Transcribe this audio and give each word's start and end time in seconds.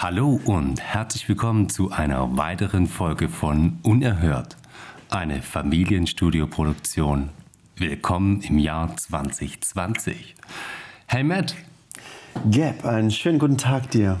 Hallo 0.00 0.38
und 0.44 0.80
herzlich 0.80 1.28
willkommen 1.28 1.68
zu 1.68 1.90
einer 1.90 2.36
weiteren 2.36 2.86
Folge 2.86 3.28
von 3.28 3.80
Unerhört, 3.82 4.56
eine 5.10 5.42
Familienstudioproduktion. 5.42 7.30
Willkommen 7.76 8.40
im 8.42 8.60
Jahr 8.60 8.96
2020. 8.96 10.36
Hey 11.06 11.24
Matt. 11.24 11.56
Gab, 12.48 12.84
einen 12.84 13.10
schönen 13.10 13.40
guten 13.40 13.58
Tag 13.58 13.90
dir. 13.90 14.20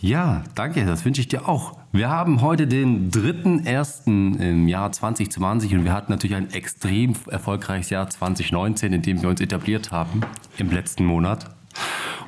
Ja, 0.00 0.44
danke, 0.54 0.84
das 0.84 1.06
wünsche 1.06 1.22
ich 1.22 1.28
dir 1.28 1.48
auch. 1.48 1.78
Wir 1.92 2.10
haben 2.10 2.42
heute 2.42 2.66
den 2.66 3.10
3.1. 3.10 4.38
im 4.38 4.68
Jahr 4.68 4.92
2020 4.92 5.76
und 5.76 5.84
wir 5.84 5.94
hatten 5.94 6.12
natürlich 6.12 6.36
ein 6.36 6.50
extrem 6.50 7.14
erfolgreiches 7.30 7.88
Jahr 7.88 8.10
2019, 8.10 8.92
in 8.92 9.00
dem 9.00 9.22
wir 9.22 9.30
uns 9.30 9.40
etabliert 9.40 9.92
haben 9.92 10.20
im 10.58 10.70
letzten 10.70 11.06
Monat. 11.06 11.56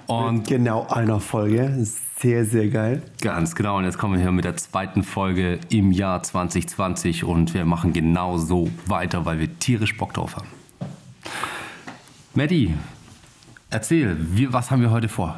Und 0.07 0.48
genau 0.48 0.86
einer 0.89 1.20
Folge. 1.20 1.86
Sehr, 2.21 2.45
sehr 2.45 2.69
geil. 2.69 3.02
Ganz 3.20 3.55
genau. 3.55 3.79
Und 3.79 3.84
jetzt 3.84 3.97
kommen 3.97 4.15
wir 4.15 4.20
hier 4.20 4.33
mit 4.33 4.45
der 4.45 4.56
zweiten 4.56 5.05
Folge 5.05 5.61
im 5.69 5.93
Jahr 5.93 6.20
2020 6.20 7.23
und 7.23 7.55
wir 7.55 7.65
machen 7.65 7.93
genau 7.93 8.38
so 8.38 8.69
weiter, 8.87 9.24
weil 9.24 9.38
wir 9.38 9.56
tierisch 9.60 9.97
Bock 9.97 10.15
drauf 10.15 10.34
haben. 10.34 10.48
Maddie, 12.34 12.74
erzähl, 13.70 14.16
wie, 14.19 14.52
was 14.52 14.73
haben 14.73 14.83
wir 14.83 14.91
heute 14.91 15.09
vor? 15.09 15.37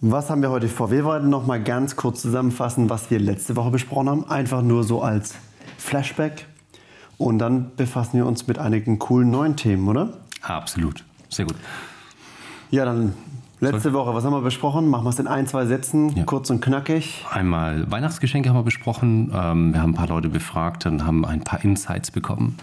Was 0.00 0.28
haben 0.28 0.42
wir 0.42 0.50
heute 0.50 0.66
vor? 0.66 0.90
Wir 0.90 1.04
wollten 1.04 1.28
noch 1.28 1.46
mal 1.46 1.62
ganz 1.62 1.94
kurz 1.94 2.22
zusammenfassen, 2.22 2.90
was 2.90 3.08
wir 3.12 3.20
letzte 3.20 3.54
Woche 3.54 3.70
besprochen 3.70 4.08
haben. 4.08 4.28
Einfach 4.28 4.62
nur 4.62 4.82
so 4.82 5.02
als 5.02 5.36
Flashback. 5.78 6.46
Und 7.16 7.38
dann 7.38 7.76
befassen 7.76 8.14
wir 8.14 8.26
uns 8.26 8.48
mit 8.48 8.58
einigen 8.58 8.98
coolen 8.98 9.30
neuen 9.30 9.54
Themen, 9.54 9.86
oder? 9.86 10.14
Absolut. 10.42 11.04
Sehr 11.28 11.44
gut. 11.44 11.54
Ja, 12.72 12.84
dann 12.84 13.14
letzte 13.60 13.92
Woche, 13.92 14.14
was 14.14 14.24
haben 14.24 14.32
wir 14.32 14.40
besprochen? 14.40 14.88
Machen 14.88 15.04
wir 15.04 15.10
es 15.10 15.18
in 15.18 15.26
ein, 15.26 15.46
zwei 15.46 15.66
Sätzen, 15.66 16.16
ja. 16.16 16.24
kurz 16.24 16.50
und 16.50 16.60
knackig. 16.60 17.24
Einmal 17.30 17.90
Weihnachtsgeschenke 17.90 18.48
haben 18.48 18.56
wir 18.56 18.62
besprochen. 18.62 19.30
Ähm, 19.34 19.72
wir 19.72 19.82
haben 19.82 19.90
ein 19.90 19.94
paar 19.94 20.08
Leute 20.08 20.28
befragt 20.28 20.86
und 20.86 21.04
haben 21.04 21.24
ein 21.24 21.40
paar 21.40 21.62
Insights 21.64 22.10
bekommen. 22.10 22.56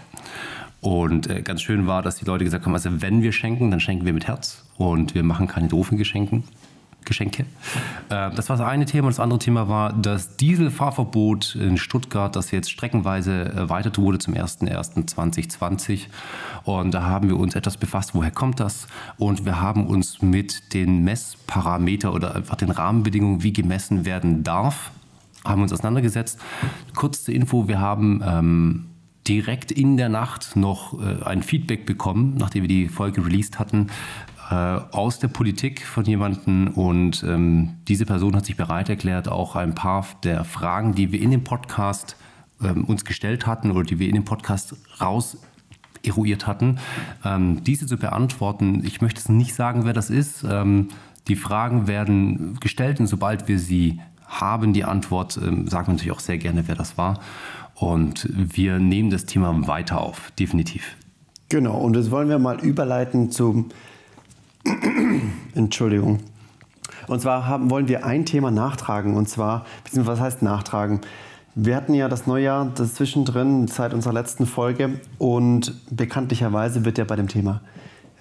Und 0.81 1.29
äh, 1.29 1.41
ganz 1.41 1.61
schön 1.61 1.87
war, 1.87 2.01
dass 2.01 2.15
die 2.15 2.25
Leute 2.25 2.43
gesagt 2.43 2.65
haben, 2.65 2.73
also 2.73 3.01
wenn 3.01 3.21
wir 3.21 3.31
schenken, 3.31 3.71
dann 3.71 3.79
schenken 3.79 4.05
wir 4.05 4.13
mit 4.13 4.27
Herz 4.27 4.63
und 4.77 5.15
wir 5.15 5.23
machen 5.23 5.47
keine 5.47 5.67
doofen 5.67 5.97
Geschenke. 5.97 6.43
Geschenke. 7.07 7.45
Äh, 8.09 8.31
das 8.31 8.49
war 8.49 8.57
das 8.57 8.67
eine 8.67 8.85
Thema. 8.85 9.07
Das 9.07 9.19
andere 9.19 9.39
Thema 9.39 9.67
war 9.67 9.93
das 9.93 10.37
Dieselfahrverbot 10.37 11.55
in 11.55 11.77
Stuttgart, 11.77 12.35
das 12.35 12.51
jetzt 12.51 12.69
streckenweise 12.69 13.45
erweitert 13.45 13.97
wurde 13.97 14.19
zum 14.19 14.33
01.01.2020. 14.35 16.07
Und 16.63 16.93
da 16.93 17.03
haben 17.03 17.29
wir 17.29 17.37
uns 17.37 17.55
etwas 17.55 17.77
befasst, 17.77 18.13
woher 18.13 18.31
kommt 18.31 18.59
das? 18.59 18.87
Und 19.17 19.45
wir 19.45 19.61
haben 19.61 19.87
uns 19.87 20.21
mit 20.21 20.73
den 20.73 21.03
Messparameter 21.03 22.13
oder 22.13 22.35
einfach 22.35 22.55
den 22.55 22.69
Rahmenbedingungen, 22.69 23.43
wie 23.43 23.53
gemessen 23.53 24.05
werden 24.05 24.43
darf, 24.43 24.91
haben 25.45 25.61
uns 25.61 25.71
auseinandergesetzt. 25.73 26.39
Kurze 26.95 27.31
Info, 27.31 27.67
wir 27.67 27.79
haben 27.79 28.21
ähm, 28.25 28.85
direkt 29.27 29.71
in 29.71 29.97
der 29.97 30.09
Nacht 30.09 30.55
noch 30.55 30.99
äh, 31.01 31.23
ein 31.23 31.43
Feedback 31.43 31.85
bekommen, 31.85 32.35
nachdem 32.37 32.63
wir 32.63 32.69
die 32.69 32.87
Folge 32.87 33.25
released 33.25 33.59
hatten, 33.59 33.87
aus 34.49 35.19
der 35.19 35.27
Politik 35.27 35.85
von 35.85 36.05
jemandem 36.05 36.69
und 36.69 37.23
ähm, 37.23 37.75
diese 37.87 38.05
Person 38.05 38.35
hat 38.35 38.45
sich 38.45 38.55
bereit 38.55 38.87
erklärt, 38.87 39.27
auch 39.27 39.55
ein 39.55 39.75
paar 39.75 40.05
der 40.23 40.45
Fragen, 40.45 40.95
die 40.95 41.11
wir 41.11 41.21
in 41.21 41.31
dem 41.31 41.43
Podcast 41.43 42.15
ähm, 42.61 42.85
uns 42.85 43.03
gestellt 43.05 43.45
hatten 43.45 43.71
oder 43.71 43.83
die 43.83 43.99
wir 43.99 44.07
in 44.07 44.15
dem 44.15 44.25
Podcast 44.25 44.75
raus 45.01 45.37
eruiert 46.03 46.47
hatten, 46.47 46.79
ähm, 47.25 47.63
diese 47.63 47.85
zu 47.85 47.97
beantworten. 47.97 48.83
Ich 48.85 49.01
möchte 49.01 49.19
es 49.19 49.29
nicht 49.29 49.53
sagen, 49.53 49.85
wer 49.85 49.93
das 49.93 50.09
ist. 50.09 50.43
Ähm, 50.49 50.89
die 51.27 51.35
Fragen 51.35 51.87
werden 51.87 52.57
gestellt 52.59 52.99
und 52.99 53.07
sobald 53.07 53.47
wir 53.47 53.59
sie 53.59 53.99
haben, 54.25 54.73
die 54.73 54.83
Antwort, 54.83 55.37
ähm, 55.37 55.67
sagen 55.67 55.87
wir 55.87 55.93
natürlich 55.93 56.13
auch 56.13 56.19
sehr 56.19 56.37
gerne, 56.37 56.67
wer 56.67 56.75
das 56.75 56.97
war. 56.97 57.19
Und 57.75 58.27
wir 58.33 58.79
nehmen 58.79 59.09
das 59.09 59.25
Thema 59.25 59.67
weiter 59.67 60.01
auf, 60.01 60.31
definitiv. 60.39 60.95
Genau, 61.49 61.77
und 61.77 61.95
das 61.95 62.11
wollen 62.11 62.27
wir 62.27 62.39
mal 62.39 62.59
überleiten 62.59 63.31
zum 63.31 63.69
Entschuldigung. 65.55 66.19
Und 67.07 67.21
zwar 67.21 67.47
haben, 67.47 67.69
wollen 67.69 67.87
wir 67.87 68.05
ein 68.05 68.25
Thema 68.25 68.51
nachtragen. 68.51 69.15
Und 69.15 69.29
zwar, 69.29 69.65
was 69.93 70.19
heißt 70.19 70.41
nachtragen? 70.41 71.01
Wir 71.55 71.75
hatten 71.75 71.93
ja 71.93 72.09
das 72.09 72.27
Neujahr 72.27 72.71
das 72.75 72.95
zwischendrin, 72.95 73.67
seit 73.67 73.93
unserer 73.93 74.13
letzten 74.13 74.45
Folge. 74.45 74.99
Und 75.17 75.73
bekanntlicherweise 75.89 76.85
wird 76.85 76.97
ja 76.97 77.03
bei 77.03 77.15
dem 77.15 77.27
Thema 77.27 77.61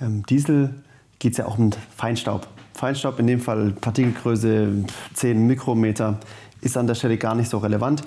ähm, 0.00 0.24
Diesel 0.26 0.74
geht 1.18 1.32
es 1.32 1.38
ja 1.38 1.46
auch 1.46 1.58
um 1.58 1.70
Feinstaub. 1.96 2.46
Feinstaub, 2.74 3.18
in 3.18 3.26
dem 3.26 3.40
Fall 3.40 3.72
Partikelgröße 3.80 4.84
10 5.14 5.46
Mikrometer, 5.46 6.18
ist 6.60 6.76
an 6.76 6.86
der 6.86 6.94
Stelle 6.94 7.16
gar 7.16 7.34
nicht 7.34 7.48
so 7.48 7.58
relevant. 7.58 8.02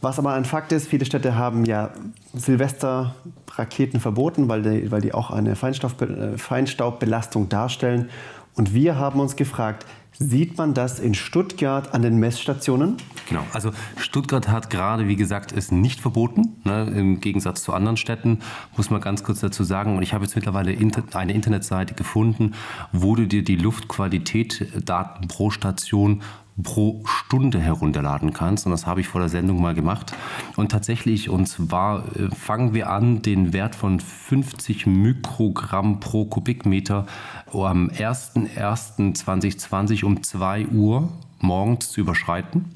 Was 0.00 0.18
aber 0.18 0.32
ein 0.32 0.46
Fakt 0.46 0.72
ist, 0.72 0.88
viele 0.88 1.04
Städte 1.04 1.36
haben 1.36 1.64
ja 1.64 1.90
Silvester-Raketen 2.32 4.00
verboten, 4.00 4.48
weil 4.48 4.62
die, 4.62 4.90
weil 4.90 5.02
die 5.02 5.12
auch 5.12 5.30
eine 5.30 5.56
Feinstaub, 5.56 5.92
Feinstaubbelastung 6.36 7.48
darstellen. 7.50 8.08
Und 8.54 8.72
wir 8.72 8.96
haben 8.96 9.20
uns 9.20 9.36
gefragt, 9.36 9.84
sieht 10.18 10.58
man 10.58 10.74
das 10.74 11.00
in 11.00 11.14
Stuttgart 11.14 11.94
an 11.94 12.02
den 12.02 12.18
Messstationen? 12.18 12.96
Genau, 13.28 13.42
also 13.52 13.70
Stuttgart 13.96 14.48
hat 14.48 14.68
gerade, 14.68 15.08
wie 15.08 15.16
gesagt, 15.16 15.52
es 15.52 15.70
nicht 15.70 16.00
verboten, 16.00 16.60
ne, 16.64 16.84
im 16.94 17.20
Gegensatz 17.20 17.62
zu 17.62 17.72
anderen 17.72 17.96
Städten, 17.96 18.40
muss 18.76 18.90
man 18.90 19.00
ganz 19.00 19.24
kurz 19.24 19.40
dazu 19.40 19.64
sagen. 19.64 19.96
Und 19.96 20.02
ich 20.02 20.12
habe 20.12 20.24
jetzt 20.24 20.34
mittlerweile 20.34 20.76
eine 21.12 21.32
Internetseite 21.32 21.94
gefunden, 21.94 22.52
wo 22.92 23.16
du 23.16 23.26
dir 23.26 23.42
die 23.42 23.56
Luftqualität 23.56 24.72
Daten 24.84 25.28
pro 25.28 25.50
Station 25.50 26.22
pro 26.62 27.02
Stunde 27.06 27.60
herunterladen 27.60 28.32
kannst. 28.32 28.64
Und 28.66 28.72
das 28.72 28.86
habe 28.86 29.00
ich 29.00 29.08
vor 29.08 29.20
der 29.20 29.28
Sendung 29.28 29.60
mal 29.60 29.74
gemacht. 29.74 30.12
Und 30.56 30.72
tatsächlich, 30.72 31.28
und 31.28 31.46
zwar 31.46 32.04
äh, 32.16 32.30
fangen 32.34 32.72
wir 32.74 32.90
an, 32.90 33.22
den 33.22 33.52
Wert 33.52 33.74
von 33.74 33.98
50 34.00 34.86
Mikrogramm 34.86 36.00
pro 36.00 36.24
Kubikmeter 36.24 37.06
am 37.52 37.88
01.01.2020 37.88 40.04
um 40.04 40.22
2 40.22 40.68
Uhr 40.68 41.10
morgens 41.40 41.90
zu 41.90 42.00
überschreiten. 42.00 42.66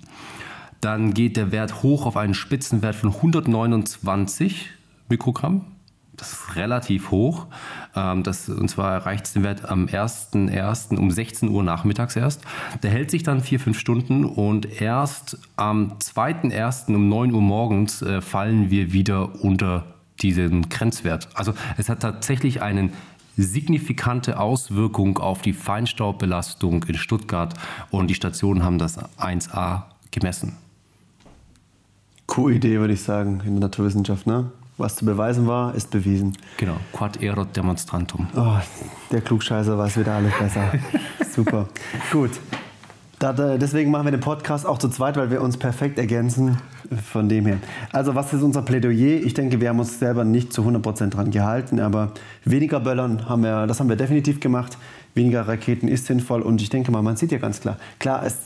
Dann 0.81 1.15
geht 1.15 1.37
der 1.37 1.53
Wert 1.53 1.83
hoch 1.83 2.07
auf 2.07 2.17
einen 2.17 2.35
Spitzenwert 2.35 2.95
von 2.95 3.11
129 3.11 4.71
Mikrogramm 5.09 5.65
das 6.17 6.33
ist 6.33 6.57
relativ 6.57 7.11
hoch. 7.11 7.47
Ähm, 7.95 8.23
das, 8.23 8.49
und 8.49 8.69
zwar 8.69 8.93
erreicht 8.93 9.27
es 9.27 9.33
den 9.33 9.43
Wert 9.43 9.69
am 9.69 9.87
1.1. 9.87 10.97
um 10.97 11.11
16 11.11 11.49
Uhr 11.49 11.63
nachmittags 11.63 12.17
erst. 12.17 12.43
Der 12.83 12.91
hält 12.91 13.11
sich 13.11 13.23
dann 13.23 13.41
vier, 13.41 13.61
fünf 13.61 13.79
Stunden 13.79 14.25
und 14.25 14.81
erst 14.81 15.39
am 15.57 15.93
2.1. 15.99 16.95
um 16.95 17.09
9 17.09 17.33
Uhr 17.33 17.43
morgens 17.43 18.03
äh, 18.03 18.21
fallen 18.21 18.71
wir 18.71 18.93
wieder 18.93 19.43
unter 19.43 19.87
diesen 20.23 20.69
Grenzwert. 20.69 21.29
Also 21.35 21.55
es 21.77 21.89
hat 21.89 22.01
tatsächlich 22.01 22.63
eine 22.63 22.91
signifikante 23.37 24.39
Auswirkung 24.39 25.19
auf 25.19 25.43
die 25.43 25.53
Feinstaubbelastung 25.53 26.85
in 26.85 26.95
Stuttgart 26.95 27.55
und 27.91 28.09
die 28.09 28.15
Stationen 28.15 28.63
haben 28.63 28.79
das 28.79 28.99
1a 29.19 29.83
gemessen. 30.13 30.57
Coole 32.27 32.55
Idee, 32.57 32.79
würde 32.79 32.95
ich 32.95 33.03
sagen, 33.03 33.43
in 33.45 33.55
der 33.55 33.69
Naturwissenschaft, 33.69 34.27
ne? 34.27 34.51
Was 34.77 34.97
zu 34.97 35.05
beweisen 35.05 35.47
war, 35.47 35.75
ist 35.75 35.91
bewiesen. 35.91 36.37
Genau, 36.57 36.77
quad 36.93 37.23
erat 37.23 37.57
demonstrantum. 37.57 38.27
Oh, 38.37 38.57
der 39.13 39.21
Klugscheißer 39.21 39.79
weiß 39.79 39.99
wieder 39.99 40.15
alles 40.15 40.33
besser. 40.37 40.73
Super. 41.35 41.69
Gut. 42.11 42.33
Deswegen 43.21 43.91
machen 43.91 44.07
wir 44.07 44.11
den 44.11 44.21
Podcast 44.21 44.67
auch 44.67 44.77
zu 44.77 44.89
zweit, 44.91 45.17
weil 45.17 45.31
wir 45.31 45.41
uns 45.41 45.57
perfekt 45.57 45.99
ergänzen. 45.99 46.59
Von 47.11 47.29
dem 47.29 47.47
her. 47.47 47.59
Also, 47.93 48.15
was 48.15 48.33
ist 48.35 48.43
unser 48.43 48.61
Plädoyer? 48.63 49.23
Ich 49.25 49.33
denke, 49.33 49.61
wir 49.61 49.71
haben 49.71 49.79
uns 49.79 49.99
selber 49.99 50.25
nicht 50.25 50.53
zu 50.53 50.63
100% 50.63 51.09
dran 51.11 51.31
gehalten, 51.31 51.81
aber 51.81 52.13
weniger 52.45 52.81
Böllern 52.81 53.27
haben 53.29 53.43
wir, 53.43 53.67
das 53.67 53.81
haben 53.81 53.89
wir 53.89 53.97
definitiv 53.97 54.41
gemacht. 54.41 54.77
Weniger 55.15 55.49
Raketen 55.49 55.89
ist 55.89 56.07
sinnvoll 56.07 56.43
und 56.43 56.61
ich 56.61 56.69
denke 56.69 56.91
mal, 56.91 57.01
man 57.01 57.17
sieht 57.17 57.33
ja 57.33 57.39
ganz 57.39 57.61
klar. 57.61 57.79
Klar, 57.99 58.27
es, 58.27 58.37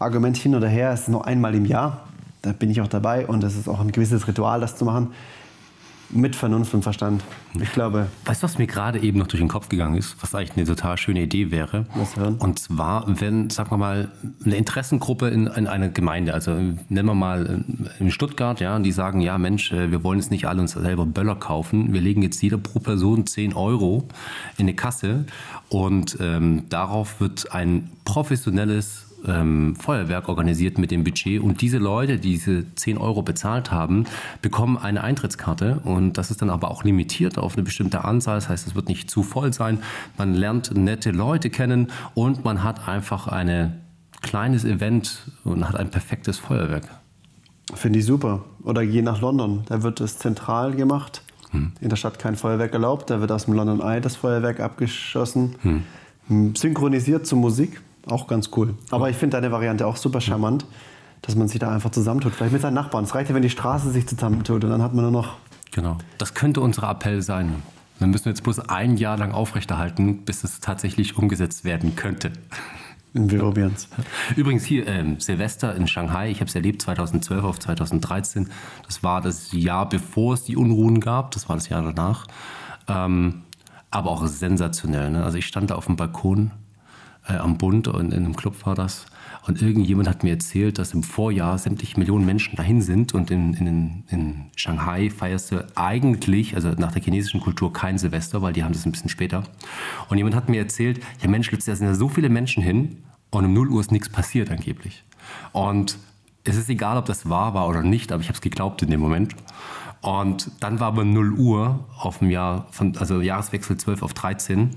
Argument 0.00 0.36
hin 0.36 0.54
oder 0.54 0.66
her, 0.66 0.90
es 0.90 1.02
ist 1.02 1.08
nur 1.08 1.26
einmal 1.26 1.54
im 1.54 1.66
Jahr. 1.66 2.08
Da 2.42 2.52
bin 2.52 2.70
ich 2.70 2.80
auch 2.80 2.88
dabei 2.88 3.26
und 3.26 3.44
es 3.44 3.56
ist 3.56 3.68
auch 3.68 3.80
ein 3.80 3.92
gewisses 3.92 4.26
Ritual, 4.26 4.60
das 4.60 4.76
zu 4.76 4.84
machen. 4.84 5.12
Mit 6.10 6.34
Vernunft 6.34 6.72
und 6.72 6.82
Verstand. 6.82 7.22
Ich 7.60 7.72
glaube. 7.72 8.06
Weißt 8.24 8.42
du, 8.42 8.44
was 8.44 8.56
mir 8.56 8.66
gerade 8.66 8.98
eben 9.00 9.18
noch 9.18 9.26
durch 9.26 9.40
den 9.40 9.48
Kopf 9.48 9.68
gegangen 9.68 9.96
ist, 9.96 10.16
was 10.22 10.34
eigentlich 10.34 10.56
eine 10.56 10.66
total 10.66 10.96
schöne 10.96 11.22
Idee 11.22 11.50
wäre? 11.50 11.84
Was 11.94 12.16
hören? 12.16 12.36
Und 12.36 12.58
zwar, 12.58 13.04
wenn, 13.20 13.50
sagen 13.50 13.70
wir 13.70 13.76
mal, 13.76 14.10
eine 14.44 14.56
Interessengruppe 14.56 15.28
in, 15.28 15.48
in 15.48 15.66
einer 15.66 15.88
Gemeinde, 15.88 16.32
also 16.32 16.52
nennen 16.52 17.06
wir 17.06 17.14
mal 17.14 17.62
äh, 18.00 18.02
in 18.02 18.10
Stuttgart, 18.10 18.58
ja, 18.60 18.78
die 18.78 18.92
sagen, 18.92 19.20
ja 19.20 19.36
Mensch, 19.36 19.70
äh, 19.72 19.90
wir 19.90 20.02
wollen 20.02 20.18
jetzt 20.18 20.30
nicht 20.30 20.46
alle 20.46 20.62
uns 20.62 20.72
selber 20.72 21.04
Böller 21.04 21.36
kaufen, 21.36 21.92
wir 21.92 22.00
legen 22.00 22.22
jetzt 22.22 22.40
jeder 22.42 22.56
pro 22.58 22.78
Person 22.78 23.26
10 23.26 23.54
Euro 23.54 24.08
in 24.56 24.64
eine 24.64 24.74
Kasse 24.74 25.26
und 25.68 26.16
ähm, 26.20 26.64
darauf 26.70 27.20
wird 27.20 27.52
ein 27.52 27.90
professionelles 28.04 29.07
ähm, 29.26 29.76
Feuerwerk 29.76 30.28
organisiert 30.28 30.78
mit 30.78 30.90
dem 30.90 31.04
Budget 31.04 31.40
und 31.40 31.60
diese 31.60 31.78
Leute, 31.78 32.18
die 32.18 32.30
diese 32.30 32.74
10 32.74 32.98
Euro 32.98 33.22
bezahlt 33.22 33.70
haben, 33.70 34.04
bekommen 34.42 34.78
eine 34.78 35.02
Eintrittskarte 35.02 35.80
und 35.84 36.18
das 36.18 36.30
ist 36.30 36.42
dann 36.42 36.50
aber 36.50 36.70
auch 36.70 36.84
limitiert 36.84 37.38
auf 37.38 37.54
eine 37.54 37.62
bestimmte 37.62 38.04
Anzahl. 38.04 38.36
Das 38.36 38.48
heißt, 38.48 38.66
es 38.66 38.74
wird 38.74 38.88
nicht 38.88 39.10
zu 39.10 39.22
voll 39.22 39.52
sein. 39.52 39.80
Man 40.16 40.34
lernt 40.34 40.76
nette 40.76 41.10
Leute 41.10 41.50
kennen 41.50 41.88
und 42.14 42.44
man 42.44 42.62
hat 42.62 42.88
einfach 42.88 43.26
eine 43.26 43.80
kleines 44.20 44.64
Event 44.64 45.30
und 45.44 45.68
hat 45.68 45.76
ein 45.76 45.90
perfektes 45.90 46.38
Feuerwerk. 46.38 46.88
Finde 47.74 47.98
ich 47.98 48.06
super. 48.06 48.44
Oder 48.62 48.86
geh 48.86 49.02
nach 49.02 49.20
London. 49.20 49.62
Da 49.66 49.82
wird 49.82 50.00
es 50.00 50.18
zentral 50.18 50.74
gemacht. 50.74 51.22
Hm. 51.50 51.72
In 51.80 51.88
der 51.88 51.96
Stadt 51.96 52.18
kein 52.18 52.36
Feuerwerk 52.36 52.72
erlaubt. 52.72 53.10
Da 53.10 53.20
wird 53.20 53.30
aus 53.30 53.44
dem 53.44 53.54
London 53.54 53.80
Eye 53.80 54.00
das 54.00 54.16
Feuerwerk 54.16 54.60
abgeschossen. 54.60 55.54
Hm. 56.28 56.54
Synchronisiert 56.54 57.26
zur 57.26 57.38
Musik. 57.38 57.80
Auch 58.08 58.26
ganz 58.26 58.50
cool. 58.56 58.74
Aber 58.90 59.10
ich 59.10 59.16
finde 59.16 59.36
deine 59.36 59.52
Variante 59.52 59.86
auch 59.86 59.96
super 59.96 60.20
charmant, 60.20 60.64
dass 61.22 61.34
man 61.36 61.48
sich 61.48 61.58
da 61.58 61.70
einfach 61.72 61.90
zusammentut. 61.90 62.34
Vielleicht 62.34 62.52
mit 62.52 62.62
seinen 62.62 62.74
Nachbarn. 62.74 63.04
Es 63.04 63.14
reicht 63.14 63.28
ja, 63.28 63.34
wenn 63.34 63.42
die 63.42 63.50
Straße 63.50 63.90
sich 63.90 64.06
zusammentut 64.06 64.64
und 64.64 64.70
dann 64.70 64.82
hat 64.82 64.94
man 64.94 65.04
nur 65.04 65.12
noch. 65.12 65.36
Genau. 65.72 65.98
Das 66.16 66.34
könnte 66.34 66.60
unser 66.60 66.88
Appell 66.90 67.22
sein. 67.22 67.62
Wir 67.98 68.06
müssen 68.06 68.28
jetzt 68.28 68.44
bloß 68.44 68.60
ein 68.68 68.96
Jahr 68.96 69.18
lang 69.18 69.32
aufrechterhalten, 69.32 70.24
bis 70.24 70.44
es 70.44 70.60
tatsächlich 70.60 71.18
umgesetzt 71.18 71.64
werden 71.64 71.96
könnte. 71.96 72.32
Wir 73.12 73.40
probieren 73.40 73.72
es. 73.74 73.88
Übrigens 74.36 74.64
hier 74.64 74.86
ähm, 74.86 75.18
Silvester 75.18 75.74
in 75.74 75.88
Shanghai, 75.88 76.30
ich 76.30 76.40
habe 76.40 76.48
es 76.48 76.54
erlebt 76.54 76.82
2012 76.82 77.42
auf 77.42 77.58
2013. 77.58 78.50
Das 78.86 79.02
war 79.02 79.20
das 79.20 79.52
Jahr, 79.52 79.88
bevor 79.88 80.34
es 80.34 80.44
die 80.44 80.56
Unruhen 80.56 81.00
gab. 81.00 81.32
Das 81.32 81.48
war 81.48 81.56
das 81.56 81.68
Jahr 81.68 81.82
danach. 81.82 82.26
Ähm, 82.86 83.42
aber 83.90 84.10
auch 84.10 84.26
sensationell. 84.26 85.10
Ne? 85.10 85.24
Also 85.24 85.38
ich 85.38 85.46
stand 85.46 85.70
da 85.70 85.74
auf 85.74 85.86
dem 85.86 85.96
Balkon 85.96 86.52
äh, 87.28 87.36
am 87.36 87.58
Bund 87.58 87.88
und 87.88 88.12
in 88.12 88.24
einem 88.24 88.36
Club 88.36 88.54
war 88.66 88.74
das. 88.74 89.06
Und 89.46 89.62
irgendjemand 89.62 90.08
hat 90.08 90.24
mir 90.24 90.30
erzählt, 90.30 90.78
dass 90.78 90.92
im 90.92 91.02
Vorjahr 91.02 91.56
sämtliche 91.58 91.98
Millionen 91.98 92.26
Menschen 92.26 92.56
dahin 92.56 92.82
sind 92.82 93.14
und 93.14 93.30
in, 93.30 93.54
in, 93.54 94.04
in 94.08 94.44
Shanghai 94.56 95.10
feierst 95.10 95.52
du 95.52 95.66
eigentlich, 95.74 96.54
also 96.54 96.70
nach 96.70 96.92
der 96.92 97.02
chinesischen 97.02 97.40
Kultur, 97.40 97.72
kein 97.72 97.98
Silvester, 97.98 98.42
weil 98.42 98.52
die 98.52 98.64
haben 98.64 98.72
das 98.72 98.84
ein 98.84 98.92
bisschen 98.92 99.08
später. 99.08 99.44
Und 100.08 100.18
jemand 100.18 100.36
hat 100.36 100.48
mir 100.48 100.58
erzählt, 100.58 101.00
ja 101.22 101.28
Mensch, 101.28 101.50
da 101.50 101.74
sind 101.74 101.86
ja 101.86 101.94
so 101.94 102.08
viele 102.08 102.28
Menschen 102.28 102.62
hin 102.62 102.98
und 103.30 103.44
um 103.44 103.52
0 103.52 103.68
Uhr 103.68 103.80
ist 103.80 103.92
nichts 103.92 104.08
passiert 104.08 104.50
angeblich. 104.50 105.04
Und 105.52 105.98
es 106.44 106.56
ist 106.56 106.68
egal, 106.68 106.96
ob 106.96 107.06
das 107.06 107.28
wahr 107.28 107.54
war 107.54 107.68
oder 107.68 107.82
nicht, 107.82 108.12
aber 108.12 108.22
ich 108.22 108.28
habe 108.28 108.36
es 108.36 108.40
geglaubt 108.40 108.82
in 108.82 108.90
dem 108.90 109.00
Moment. 109.00 109.34
Und 110.00 110.50
dann 110.60 110.80
war 110.80 110.88
aber 110.88 111.04
0 111.04 111.32
Uhr 111.32 111.84
auf 111.98 112.18
dem 112.18 112.30
Jahr, 112.30 112.66
von, 112.70 112.96
also 112.98 113.20
Jahreswechsel 113.20 113.76
12 113.76 114.02
auf 114.02 114.14
13 114.14 114.70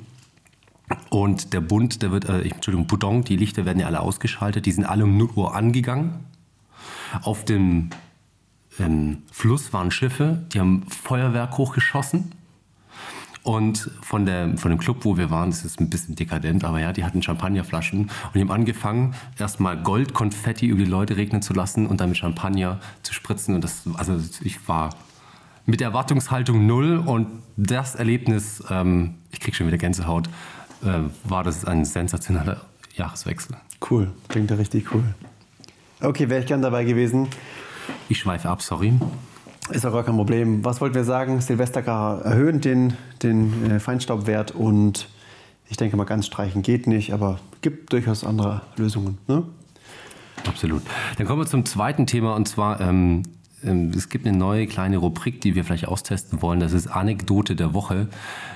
und 1.09 1.53
der 1.53 1.61
Bund, 1.61 2.01
der 2.01 2.11
wird, 2.11 2.25
äh, 2.25 2.41
Entschuldigung, 2.41 2.87
Pudong, 2.87 3.23
die 3.23 3.37
Lichter 3.37 3.65
werden 3.65 3.79
ja 3.79 3.87
alle 3.87 3.99
ausgeschaltet, 3.99 4.65
die 4.65 4.71
sind 4.71 4.85
alle 4.85 5.03
um 5.05 5.17
0 5.17 5.29
Uhr 5.35 5.55
angegangen. 5.55 6.25
Auf 7.23 7.45
dem 7.45 7.89
ähm, 8.79 9.23
Fluss 9.31 9.73
waren 9.73 9.91
Schiffe, 9.91 10.43
die 10.53 10.59
haben 10.59 10.83
Feuerwerk 10.87 11.57
hochgeschossen. 11.57 12.31
Und 13.43 13.89
von, 14.01 14.27
der, 14.27 14.55
von 14.57 14.69
dem 14.69 14.77
Club, 14.77 14.97
wo 15.01 15.17
wir 15.17 15.31
waren, 15.31 15.49
das 15.49 15.65
ist 15.65 15.79
ein 15.79 15.89
bisschen 15.89 16.15
dekadent, 16.15 16.63
aber 16.63 16.79
ja, 16.79 16.93
die 16.93 17.03
hatten 17.03 17.23
Champagnerflaschen 17.23 18.01
und 18.01 18.35
die 18.35 18.39
haben 18.39 18.51
angefangen, 18.51 19.15
erstmal 19.39 19.81
Goldkonfetti 19.81 20.67
über 20.67 20.83
die 20.83 20.89
Leute 20.89 21.17
regnen 21.17 21.41
zu 21.41 21.53
lassen 21.53 21.87
und 21.87 21.99
dann 21.99 22.09
mit 22.09 22.19
Champagner 22.19 22.79
zu 23.01 23.15
spritzen. 23.15 23.55
Und 23.55 23.63
das, 23.63 23.83
also 23.95 24.19
ich 24.41 24.67
war 24.67 24.91
mit 25.65 25.81
Erwartungshaltung 25.81 26.67
null 26.67 26.97
und 26.97 27.27
das 27.57 27.95
Erlebnis, 27.95 28.63
ähm, 28.69 29.15
ich 29.31 29.39
krieg 29.39 29.55
schon 29.55 29.65
wieder 29.65 29.77
Gänsehaut, 29.77 30.29
war 31.23 31.43
das 31.43 31.65
ein 31.65 31.85
sensationeller 31.85 32.61
Jahreswechsel. 32.95 33.55
Cool, 33.89 34.11
klingt 34.27 34.51
ja 34.51 34.57
richtig 34.57 34.93
cool. 34.93 35.03
Okay, 36.01 36.29
wäre 36.29 36.41
ich 36.41 36.47
gern 36.47 36.61
dabei 36.61 36.83
gewesen. 36.83 37.27
Ich 38.09 38.19
schweife 38.19 38.49
ab, 38.49 38.61
sorry. 38.61 38.93
Ist 39.69 39.85
auch 39.85 39.93
gar 39.93 40.03
kein 40.03 40.15
Problem. 40.15 40.65
Was 40.65 40.81
wollten 40.81 40.95
wir 40.95 41.03
sagen? 41.03 41.39
Silvester 41.39 41.81
erhöhen 41.81 42.59
den, 42.61 42.93
den 43.23 43.71
äh, 43.71 43.79
Feinstaubwert 43.79 44.51
und 44.51 45.07
ich 45.69 45.77
denke 45.77 45.95
mal, 45.95 46.03
ganz 46.03 46.25
streichen 46.25 46.61
geht 46.63 46.87
nicht, 46.87 47.13
aber 47.13 47.39
gibt 47.61 47.93
durchaus 47.93 48.23
andere 48.23 48.61
Lösungen. 48.75 49.17
Ne? 49.27 49.43
Absolut. 50.47 50.81
Dann 51.17 51.27
kommen 51.27 51.41
wir 51.41 51.45
zum 51.45 51.65
zweiten 51.65 52.07
Thema 52.07 52.35
und 52.35 52.47
zwar 52.47 52.81
ähm, 52.81 53.23
ähm, 53.23 53.23
es 53.63 54.09
gibt 54.09 54.25
eine 54.25 54.37
neue 54.37 54.67
kleine 54.67 54.97
Rubrik, 54.97 55.41
die 55.41 55.55
wir 55.55 55.63
vielleicht 55.63 55.87
austesten 55.87 56.41
wollen. 56.41 56.59
Das 56.59 56.73
ist 56.73 56.87
Anekdote 56.87 57.55
der 57.55 57.73
Woche. 57.73 58.07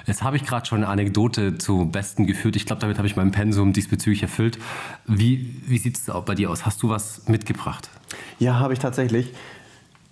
Jetzt 0.05 0.23
habe 0.23 0.37
ich 0.37 0.45
gerade 0.45 0.65
schon 0.65 0.79
eine 0.79 0.87
Anekdote 0.87 1.57
zu 1.57 1.85
Besten 1.85 2.25
geführt. 2.25 2.55
Ich 2.55 2.65
glaube, 2.65 2.81
damit 2.81 2.97
habe 2.97 3.07
ich 3.07 3.15
mein 3.15 3.31
Pensum 3.31 3.73
diesbezüglich 3.73 4.23
erfüllt. 4.23 4.57
Wie, 5.05 5.55
wie 5.67 5.77
sieht 5.77 5.97
es 5.97 6.11
bei 6.25 6.35
dir 6.35 6.49
aus? 6.49 6.65
Hast 6.65 6.81
du 6.83 6.89
was 6.89 7.27
mitgebracht? 7.27 7.89
Ja, 8.39 8.59
habe 8.59 8.73
ich 8.73 8.79
tatsächlich. 8.79 9.31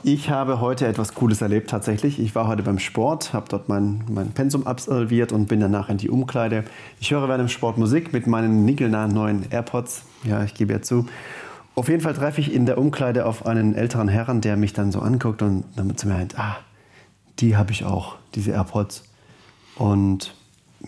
Ich 0.06 0.30
habe 0.30 0.60
heute 0.60 0.86
etwas 0.86 1.14
Cooles 1.14 1.42
erlebt 1.42 1.70
tatsächlich. 1.70 2.20
Ich 2.20 2.36
war 2.36 2.48
heute 2.48 2.62
beim 2.62 2.78
Sport, 2.78 3.32
habe 3.32 3.46
dort 3.48 3.70
mein, 3.70 4.04
mein 4.10 4.32
Pensum 4.32 4.68
absolviert 4.68 5.32
und 5.32 5.48
bin 5.48 5.62
danach 5.62 5.88
in 5.88 5.98
die 5.98 6.10
Umkleide. 6.10 6.66
Ich 7.00 7.12
höre 7.12 7.30
während 7.30 7.44
dem 7.44 7.48
Sport 7.48 7.78
Musik 7.78 8.12
mit 8.12 8.28
meinen 8.28 8.66
nickelnahen 8.66 9.14
neuen 9.14 9.50
AirPods. 9.50 10.04
Ja, 10.26 10.44
ich 10.44 10.56
gebe 10.56 10.74
ja 10.74 10.82
zu. 10.82 11.06
Auf 11.76 11.90
jeden 11.90 12.02
Fall 12.02 12.14
treffe 12.14 12.40
ich 12.40 12.54
in 12.54 12.66
der 12.66 12.78
Umkleide 12.78 13.26
auf 13.26 13.46
einen 13.48 13.74
älteren 13.74 14.08
Herrn, 14.08 14.42
der 14.42 14.58
mich 14.58 14.74
dann 14.74 14.92
so 14.92 15.00
anguckt 15.00 15.42
und 15.42 15.64
dann 15.76 15.96
zu 15.98 16.08
mir 16.08 16.14
meint, 16.14 16.38
ah, 16.38 16.58
die 17.40 17.58
habe 17.58 17.72
ich 17.72 17.84
auch, 17.84 18.18
diese 18.36 18.52
AirPods. 18.52 19.04
Und 19.76 20.36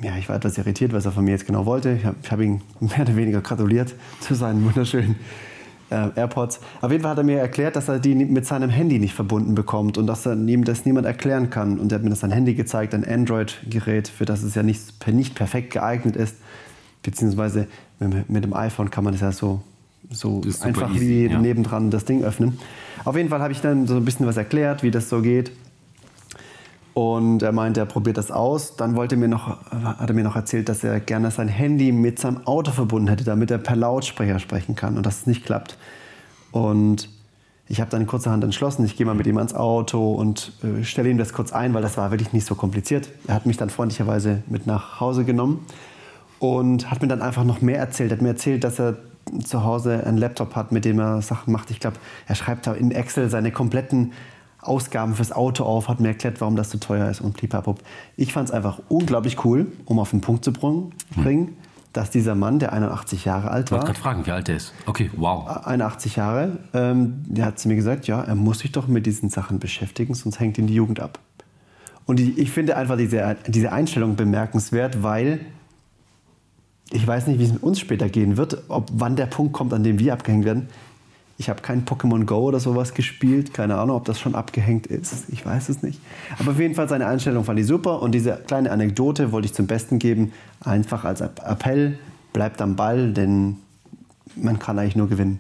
ja, 0.02 0.16
ich 0.18 0.30
war 0.30 0.36
etwas 0.36 0.58
irritiert, 0.58 0.94
was 0.94 1.06
er 1.06 1.12
von 1.12 1.24
mir 1.24 1.32
jetzt 1.32 1.48
genau 1.48 1.66
wollte. 1.66 1.94
Ich 1.94 2.06
habe 2.06 2.18
hab 2.30 2.40
ihm 2.40 2.62
mehr 2.80 3.02
oder 3.02 3.16
weniger 3.16 3.42
gratuliert 3.42 3.96
zu 4.20 4.36
seinen 4.36 4.64
wunderschönen 4.64 5.16
äh, 5.90 6.10
AirPods. 6.16 6.60
Auf 6.82 6.92
jeden 6.92 7.02
Fall 7.02 7.12
hat 7.12 7.18
er 7.18 7.24
mir 7.24 7.40
erklärt, 7.40 7.76
dass 7.76 7.88
er 7.88 7.98
die 7.98 8.14
mit 8.14 8.46
seinem 8.46 8.70
Handy 8.70 9.00
nicht 9.00 9.16
verbunden 9.16 9.56
bekommt 9.56 9.98
und 9.98 10.06
dass 10.06 10.28
er 10.28 10.34
ihm 10.34 10.66
das 10.66 10.86
niemand 10.86 11.08
erklären 11.08 11.50
kann. 11.50 11.80
Und 11.80 11.92
er 11.92 11.98
hat 11.98 12.04
mir 12.04 12.12
das 12.12 12.20
sein 12.20 12.32
Handy 12.32 12.54
gezeigt, 12.54 12.94
ein 12.94 13.06
Android-Gerät, 13.06 14.08
für 14.08 14.26
das 14.26 14.44
es 14.44 14.54
ja 14.54 14.62
nicht, 14.62 15.08
nicht 15.08 15.34
perfekt 15.34 15.74
geeignet 15.74 16.16
ist. 16.16 16.38
Beziehungsweise 17.02 17.68
mit, 18.00 18.30
mit 18.30 18.44
dem 18.44 18.54
iPhone 18.54 18.92
kann 18.92 19.04
man 19.04 19.14
das 19.14 19.22
ja 19.22 19.32
so 19.32 19.62
so 20.12 20.42
einfach 20.62 20.94
easy, 20.94 21.08
wie 21.08 21.26
ja. 21.28 21.40
nebendran 21.40 21.92
das 21.92 22.06
Ding 22.06 22.24
öffnen. 22.24 22.60
Auf 23.04 23.16
jeden 23.16 23.30
Fall 23.30 23.42
habe 23.42 23.54
ich 23.54 23.62
dann 23.62 23.88
so 23.88 23.96
ein 23.96 24.06
bisschen 24.06 24.26
was 24.26 24.38
erklärt, 24.38 24.84
wie 24.84 24.92
das 24.92 25.10
so 25.10 25.22
geht. 25.22 25.52
Und 26.94 27.44
er 27.44 27.52
meinte, 27.52 27.82
er 27.82 27.86
probiert 27.86 28.18
das 28.18 28.32
aus. 28.32 28.78
Dann 28.78 28.96
wollte 28.96 29.18
mir 29.18 29.28
noch, 29.28 29.60
hat 29.70 30.10
er 30.10 30.16
mir 30.16 30.24
noch 30.24 30.38
erzählt, 30.38 30.70
dass 30.70 30.82
er 30.84 31.02
gerne 31.02 31.30
sein 31.30 31.50
Handy 31.50 31.92
mit 31.92 32.20
seinem 32.20 32.48
Auto 32.48 32.72
verbunden 32.72 33.10
hätte, 33.10 33.26
damit 33.26 33.52
er 33.52 33.58
per 33.58 33.76
Lautsprecher 33.76 34.40
sprechen 34.40 34.76
kann 34.76 34.96
und 34.96 35.06
dass 35.06 35.20
es 35.20 35.28
nicht 35.28 35.46
klappt. 35.46 35.78
Und 36.52 37.10
ich 37.68 37.82
habe 37.82 37.90
dann 37.90 38.08
kurzerhand 38.08 38.44
entschlossen, 38.44 38.86
ich 38.86 38.96
gehe 38.96 39.06
mal 39.06 39.16
mit 39.16 39.28
ihm 39.28 39.38
ans 39.38 39.54
Auto 39.54 40.14
und 40.14 40.54
äh, 40.64 40.84
stelle 40.84 41.10
ihm 41.10 41.18
das 41.18 41.34
kurz 41.34 41.52
ein, 41.52 41.74
weil 41.74 41.82
das 41.82 41.98
war 41.98 42.12
wirklich 42.12 42.32
nicht 42.32 42.46
so 42.46 42.56
kompliziert. 42.56 43.10
Er 43.28 43.36
hat 43.36 43.46
mich 43.46 43.58
dann 43.58 43.70
freundlicherweise 43.70 44.44
mit 44.48 44.66
nach 44.66 45.02
Hause 45.02 45.26
genommen 45.26 45.66
und 46.40 46.90
hat 46.92 47.02
mir 47.02 47.08
dann 47.08 47.22
einfach 47.22 47.44
noch 47.44 47.60
mehr 47.62 47.80
erzählt. 47.80 48.12
Er 48.12 48.18
hat 48.18 48.22
mir 48.22 48.30
erzählt, 48.30 48.64
dass 48.64 48.80
er 48.80 48.98
zu 49.44 49.64
Hause 49.64 50.06
einen 50.06 50.18
Laptop 50.18 50.56
hat, 50.56 50.72
mit 50.72 50.86
dem 50.86 51.00
er 51.00 51.22
Sachen 51.22 51.52
macht. 51.52 51.72
Ich 51.72 51.80
glaube, 51.80 51.98
er 52.28 52.36
schreibt 52.36 52.68
da 52.68 52.74
in 52.74 52.92
Excel 52.92 53.30
seine 53.30 53.52
kompletten 53.52 54.14
Ausgaben 54.62 55.16
fürs 55.16 55.32
Auto 55.32 55.64
auf, 55.64 55.88
hat 55.88 56.00
mir 56.00 56.10
erklärt, 56.10 56.42
warum 56.42 56.56
das 56.56 56.72
so 56.72 56.78
teuer 56.78 57.10
ist 57.10 57.22
und 57.22 57.38
bliblablub. 57.38 57.80
Ich 58.18 58.34
fand 58.34 58.50
es 58.50 58.54
einfach 58.54 58.80
unglaublich 58.90 59.44
cool, 59.46 59.72
um 59.86 60.00
auf 60.00 60.12
den 60.12 60.22
Punkt 60.22 60.44
zu 60.44 60.54
bringen, 60.54 60.92
hm. 61.14 61.48
dass 61.94 62.10
dieser 62.10 62.36
Mann, 62.36 62.60
der 62.60 62.74
81 62.74 63.26
Jahre 63.26 63.52
alt 63.52 63.72
war. 63.72 63.80
Ich 63.80 63.84
wollte 63.84 63.94
gerade 63.94 64.00
fragen, 64.00 64.26
wie 64.26 64.32
alt 64.32 64.50
er 64.50 64.56
ist. 64.56 64.74
Okay, 64.86 65.12
wow. 65.16 65.66
81 65.66 66.16
Jahre, 66.16 66.58
ähm, 66.74 67.24
der 67.28 67.46
hat 67.46 67.60
zu 67.60 67.68
mir 67.68 67.76
gesagt, 67.76 68.08
ja, 68.08 68.22
er 68.22 68.36
muss 68.36 68.60
sich 68.60 68.72
doch 68.72 68.88
mit 68.88 69.06
diesen 69.06 69.30
Sachen 69.30 69.60
beschäftigen, 69.60 70.14
sonst 70.14 70.40
hängt 70.40 70.58
ihn 70.58 70.68
die 70.68 70.76
Jugend 70.76 71.00
ab. 71.00 71.20
Und 72.06 72.20
ich, 72.20 72.38
ich 72.38 72.52
finde 72.52 72.78
einfach 72.78 72.98
diese, 72.98 73.36
diese 73.48 73.72
Einstellung 73.72 74.16
bemerkenswert, 74.16 75.04
weil 75.04 75.40
ich 76.92 77.06
weiß 77.06 77.28
nicht, 77.28 77.40
wie 77.40 77.44
es 77.44 77.54
mit 77.54 77.64
uns 77.64 77.80
später 77.80 78.10
gehen 78.10 78.38
wird, 78.38 78.64
ob 78.68 78.90
wann 78.94 79.16
der 79.16 79.26
Punkt 79.26 79.54
kommt, 79.54 79.74
an 79.74 79.84
dem 79.84 80.00
wir 80.00 80.14
abgehängt 80.14 80.46
werden. 80.46 80.68
Ich 81.38 81.50
habe 81.50 81.62
kein 81.62 81.84
Pokémon 81.84 82.24
Go 82.26 82.38
oder 82.38 82.62
sowas 82.62 82.94
gespielt. 82.94 83.54
Keine 83.54 83.76
Ahnung, 83.76 83.98
ob 83.98 84.06
das 84.06 84.20
schon 84.20 84.36
abgehängt 84.36 84.88
ist. 84.88 85.26
Ich 85.30 85.46
weiß 85.46 85.68
es 85.68 85.84
nicht. 85.84 86.00
Aber 86.40 86.52
auf 86.52 86.60
jeden 86.60 86.76
Fall 86.76 86.88
seine 86.88 87.08
Einstellung 87.08 87.44
fand 87.44 87.60
ich 87.60 87.66
super. 87.66 88.02
Und 88.02 88.14
diese 88.14 88.38
kleine 88.48 88.72
Anekdote 88.72 89.34
wollte 89.34 89.48
ich 89.48 89.54
zum 89.54 89.68
Besten 89.68 90.00
geben. 90.00 90.32
Einfach 90.62 91.04
als 91.04 91.20
Appell, 91.20 92.00
bleibt 92.32 92.62
am 92.62 92.78
Ball, 92.78 93.12
denn 93.12 93.58
man 94.36 94.60
kann 94.60 94.80
eigentlich 94.80 94.96
nur 94.96 95.10
gewinnen. 95.10 95.40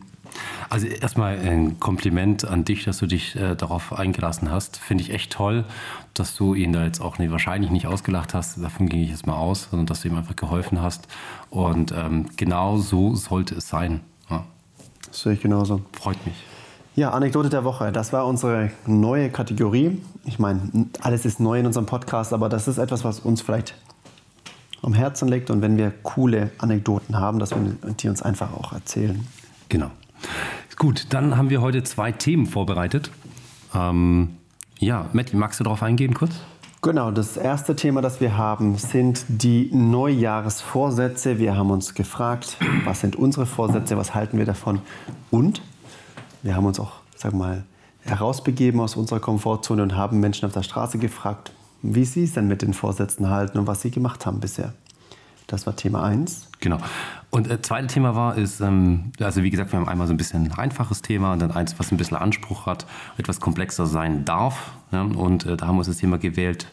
Also 0.69 0.87
erstmal 0.87 1.37
ein 1.39 1.79
Kompliment 1.79 2.45
an 2.45 2.65
dich, 2.65 2.83
dass 2.85 2.97
du 2.97 3.05
dich 3.05 3.35
äh, 3.35 3.55
darauf 3.55 3.93
eingelassen 3.93 4.51
hast. 4.51 4.77
Finde 4.77 5.03
ich 5.03 5.11
echt 5.11 5.31
toll, 5.31 5.65
dass 6.13 6.35
du 6.35 6.53
ihn 6.53 6.73
da 6.73 6.83
jetzt 6.83 7.01
auch 7.01 7.17
nicht, 7.17 7.31
wahrscheinlich 7.31 7.71
nicht 7.71 7.87
ausgelacht 7.87 8.33
hast. 8.33 8.61
Davon 8.61 8.87
ging 8.87 9.01
ich 9.01 9.09
jetzt 9.09 9.27
mal 9.27 9.35
aus, 9.35 9.67
sondern 9.69 9.85
dass 9.85 10.01
du 10.01 10.09
ihm 10.09 10.17
einfach 10.17 10.35
geholfen 10.35 10.81
hast. 10.81 11.07
Und 11.49 11.91
ähm, 11.91 12.27
genau 12.35 12.77
so 12.77 13.15
sollte 13.15 13.55
es 13.55 13.67
sein. 13.67 14.01
Ja. 14.29 14.45
Das 15.07 15.21
sehe 15.21 15.33
ich 15.33 15.41
genauso. 15.41 15.81
Freut 15.93 16.23
mich. 16.25 16.35
Ja, 16.95 17.11
Anekdote 17.11 17.49
der 17.49 17.65
Woche. 17.65 17.91
Das 17.91 18.13
war 18.13 18.25
unsere 18.25 18.71
neue 18.85 19.29
Kategorie. 19.29 20.01
Ich 20.23 20.39
meine, 20.39 20.87
alles 21.01 21.25
ist 21.25 21.41
neu 21.41 21.59
in 21.59 21.65
unserem 21.65 21.85
Podcast, 21.85 22.31
aber 22.31 22.47
das 22.47 22.69
ist 22.69 22.77
etwas, 22.77 23.03
was 23.03 23.19
uns 23.19 23.41
vielleicht 23.41 23.75
am 24.81 24.93
Herzen 24.93 25.27
liegt. 25.27 25.49
Und 25.49 25.61
wenn 25.61 25.77
wir 25.77 25.91
coole 26.03 26.51
Anekdoten 26.57 27.19
haben, 27.19 27.39
dass 27.39 27.51
wir 27.51 27.75
die 27.99 28.07
uns 28.07 28.21
einfach 28.21 28.53
auch 28.53 28.71
erzählen. 28.71 29.27
Genau. 29.67 29.91
Gut, 30.77 31.07
dann 31.11 31.37
haben 31.37 31.49
wir 31.49 31.61
heute 31.61 31.83
zwei 31.83 32.11
Themen 32.11 32.45
vorbereitet. 32.45 33.11
Ähm, 33.73 34.37
ja, 34.79 35.09
Matti, 35.13 35.35
magst 35.35 35.59
du 35.59 35.63
darauf 35.63 35.83
eingehen 35.83 36.13
kurz? 36.13 36.35
Genau, 36.81 37.09
das 37.09 37.35
erste 37.35 37.75
Thema, 37.75 38.01
das 38.01 38.21
wir 38.21 38.37
haben, 38.37 38.75
sind 38.75 39.25
die 39.27 39.71
Neujahresvorsätze. 39.73 41.39
Wir 41.39 41.57
haben 41.57 41.71
uns 41.71 41.95
gefragt, 41.95 42.57
was 42.83 43.01
sind 43.01 43.15
unsere 43.15 43.47
Vorsätze, 43.47 43.97
was 43.97 44.13
halten 44.13 44.37
wir 44.37 44.45
davon 44.45 44.81
und 45.31 45.63
wir 46.43 46.55
haben 46.55 46.65
uns 46.65 46.79
auch, 46.79 46.91
sag 47.15 47.33
mal, 47.33 47.63
herausbegeben 48.01 48.79
aus 48.79 48.95
unserer 48.95 49.19
Komfortzone 49.19 49.81
und 49.81 49.95
haben 49.95 50.19
Menschen 50.19 50.45
auf 50.45 50.53
der 50.53 50.61
Straße 50.61 50.99
gefragt, 50.99 51.51
wie 51.81 52.05
sie 52.05 52.25
es 52.25 52.33
denn 52.33 52.47
mit 52.47 52.61
den 52.61 52.73
Vorsätzen 52.73 53.31
halten 53.31 53.57
und 53.57 53.65
was 53.65 53.81
sie 53.81 53.89
gemacht 53.89 54.27
haben 54.27 54.39
bisher. 54.39 54.73
Das 55.47 55.65
war 55.67 55.75
Thema 55.75 56.03
1. 56.03 56.49
Genau. 56.59 56.77
Und 57.29 57.47
das 57.47 57.57
äh, 57.57 57.61
zweite 57.61 57.87
Thema 57.87 58.15
war, 58.15 58.37
ist, 58.37 58.61
ähm, 58.61 59.11
also 59.19 59.43
wie 59.43 59.49
gesagt, 59.49 59.71
wir 59.71 59.79
haben 59.79 59.87
einmal 59.87 60.07
so 60.07 60.13
ein 60.13 60.17
bisschen 60.17 60.45
ein 60.45 60.51
einfaches 60.53 61.01
Thema 61.01 61.33
und 61.33 61.39
dann 61.39 61.51
eins, 61.51 61.77
was 61.77 61.91
ein 61.91 61.97
bisschen 61.97 62.17
Anspruch 62.17 62.65
hat, 62.65 62.85
etwas 63.17 63.39
komplexer 63.39 63.85
sein 63.85 64.25
darf. 64.25 64.71
Ja? 64.91 65.01
Und 65.01 65.45
äh, 65.45 65.57
da 65.57 65.67
haben 65.67 65.75
wir 65.75 65.79
uns 65.79 65.87
das 65.87 65.97
Thema 65.97 66.17
gewählt, 66.17 66.67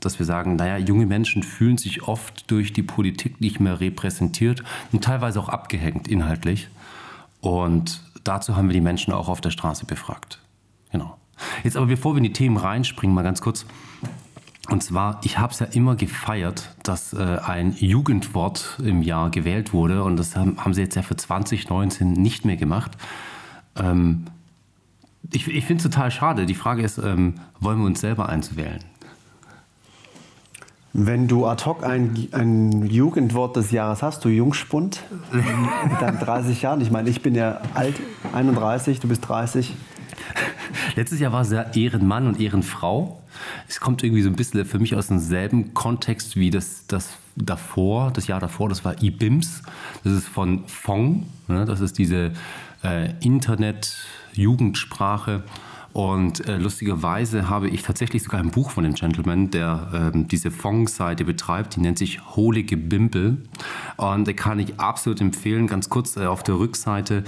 dass 0.00 0.18
wir 0.18 0.26
sagen, 0.26 0.56
naja, 0.56 0.76
junge 0.76 1.06
Menschen 1.06 1.42
fühlen 1.42 1.78
sich 1.78 2.02
oft 2.02 2.50
durch 2.50 2.72
die 2.72 2.82
Politik 2.82 3.40
nicht 3.40 3.60
mehr 3.60 3.80
repräsentiert 3.80 4.62
und 4.92 5.04
teilweise 5.04 5.40
auch 5.40 5.48
abgehängt 5.48 6.08
inhaltlich. 6.08 6.68
Und 7.40 8.02
dazu 8.24 8.56
haben 8.56 8.68
wir 8.68 8.74
die 8.74 8.80
Menschen 8.80 9.12
auch 9.12 9.28
auf 9.28 9.40
der 9.40 9.50
Straße 9.50 9.86
befragt. 9.86 10.40
Genau. 10.90 11.16
Jetzt 11.64 11.76
aber 11.76 11.86
bevor 11.86 12.14
wir 12.14 12.18
in 12.18 12.24
die 12.24 12.32
Themen 12.32 12.56
reinspringen, 12.56 13.14
mal 13.14 13.22
ganz 13.22 13.40
kurz. 13.40 13.66
Und 14.68 14.82
zwar, 14.82 15.20
ich 15.22 15.38
habe 15.38 15.52
es 15.52 15.60
ja 15.60 15.66
immer 15.66 15.94
gefeiert, 15.94 16.74
dass 16.82 17.12
äh, 17.12 17.38
ein 17.44 17.74
Jugendwort 17.78 18.78
im 18.82 19.02
Jahr 19.02 19.30
gewählt 19.30 19.72
wurde. 19.72 20.02
Und 20.02 20.16
das 20.16 20.34
haben, 20.34 20.56
haben 20.58 20.74
sie 20.74 20.82
jetzt 20.82 20.96
ja 20.96 21.02
für 21.02 21.16
2019 21.16 22.12
nicht 22.12 22.44
mehr 22.44 22.56
gemacht. 22.56 22.92
Ähm, 23.76 24.26
ich 25.32 25.46
ich 25.48 25.64
finde 25.64 25.84
es 25.84 25.90
total 25.90 26.10
schade. 26.10 26.46
Die 26.46 26.54
Frage 26.54 26.82
ist, 26.82 26.98
ähm, 26.98 27.34
wollen 27.60 27.78
wir 27.78 27.86
uns 27.86 28.00
selber 28.00 28.28
eins 28.28 28.56
wählen? 28.56 28.80
Wenn 30.92 31.28
du 31.28 31.46
ad 31.46 31.64
hoc 31.66 31.84
ein, 31.84 32.28
ein 32.32 32.86
Jugendwort 32.86 33.54
des 33.56 33.70
Jahres 33.70 34.02
hast, 34.02 34.24
du 34.24 34.30
Jungspund, 34.30 35.04
mit 35.32 36.00
deinen 36.00 36.18
30 36.18 36.62
Jahren, 36.62 36.80
ich 36.80 36.90
meine, 36.90 37.10
ich 37.10 37.22
bin 37.22 37.34
ja 37.34 37.60
alt, 37.74 37.94
31, 38.32 38.98
du 39.00 39.08
bist 39.08 39.28
30. 39.28 39.76
Letztes 40.96 41.20
Jahr 41.20 41.32
war 41.32 41.42
es 41.42 41.52
ja 41.52 41.62
Ehrenmann 41.74 42.26
und 42.26 42.40
Ehrenfrau. 42.40 43.22
Es 43.68 43.78
kommt 43.80 44.02
irgendwie 44.02 44.22
so 44.22 44.30
ein 44.30 44.34
bisschen 44.34 44.64
für 44.64 44.78
mich 44.78 44.96
aus 44.96 45.08
demselben 45.08 45.74
Kontext 45.74 46.36
wie 46.36 46.48
das, 46.50 46.86
das 46.88 47.10
davor, 47.36 48.12
das 48.12 48.26
Jahr 48.26 48.40
davor, 48.40 48.70
das 48.70 48.82
war 48.82 49.02
IBIMS. 49.02 49.60
Das 50.04 50.14
ist 50.14 50.26
von 50.26 50.66
Fong, 50.66 51.26
ne? 51.48 51.66
das 51.66 51.82
ist 51.82 51.98
diese 51.98 52.32
äh, 52.82 53.10
Internet-Jugendsprache. 53.20 55.42
Und 55.92 56.46
äh, 56.46 56.56
lustigerweise 56.56 57.48
habe 57.48 57.68
ich 57.68 57.82
tatsächlich 57.82 58.22
sogar 58.22 58.40
ein 58.40 58.50
Buch 58.50 58.70
von 58.70 58.84
dem 58.84 58.94
Gentleman, 58.94 59.50
der 59.50 60.12
äh, 60.14 60.18
diese 60.26 60.50
Fong-Seite 60.50 61.24
betreibt. 61.24 61.76
Die 61.76 61.80
nennt 61.80 61.98
sich 61.98 62.20
Holy 62.36 62.62
Gebimpel. 62.64 63.38
Und 63.96 64.28
da 64.28 64.32
kann 64.32 64.58
ich 64.58 64.78
absolut 64.78 65.22
empfehlen. 65.22 65.66
Ganz 65.66 65.90
kurz 65.90 66.16
äh, 66.16 66.26
auf 66.26 66.42
der 66.42 66.58
Rückseite 66.58 67.24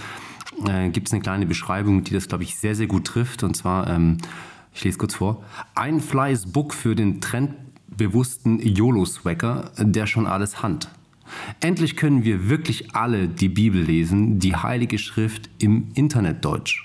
äh, 0.67 0.89
gibt 0.91 1.09
es 1.09 1.13
eine 1.13 1.23
kleine 1.23 1.47
Beschreibung, 1.47 2.05
die 2.05 2.15
das, 2.15 2.29
glaube 2.29 2.45
ich, 2.45 2.57
sehr, 2.57 2.75
sehr 2.75 2.87
gut 2.87 3.07
trifft. 3.07 3.43
Und 3.43 3.57
zwar 3.57 3.89
ähm, 3.89 4.19
ich 4.79 4.85
lese 4.85 4.99
kurz 4.99 5.17
vor. 5.17 5.43
Ein 5.75 6.01
flyes 6.01 6.47
Book 6.47 6.73
für 6.73 6.95
den 6.95 7.21
trendbewussten 7.21 8.61
YOLO-Swagger, 8.61 9.73
der 9.77 10.07
schon 10.07 10.27
alles 10.27 10.63
hand. 10.63 10.89
Endlich 11.61 11.97
können 11.97 12.23
wir 12.23 12.49
wirklich 12.49 12.95
alle 12.95 13.29
die 13.29 13.49
Bibel 13.49 13.83
lesen, 13.83 14.39
die 14.39 14.55
Heilige 14.55 14.99
Schrift 14.99 15.51
im 15.59 15.89
Internetdeutsch. 15.95 16.85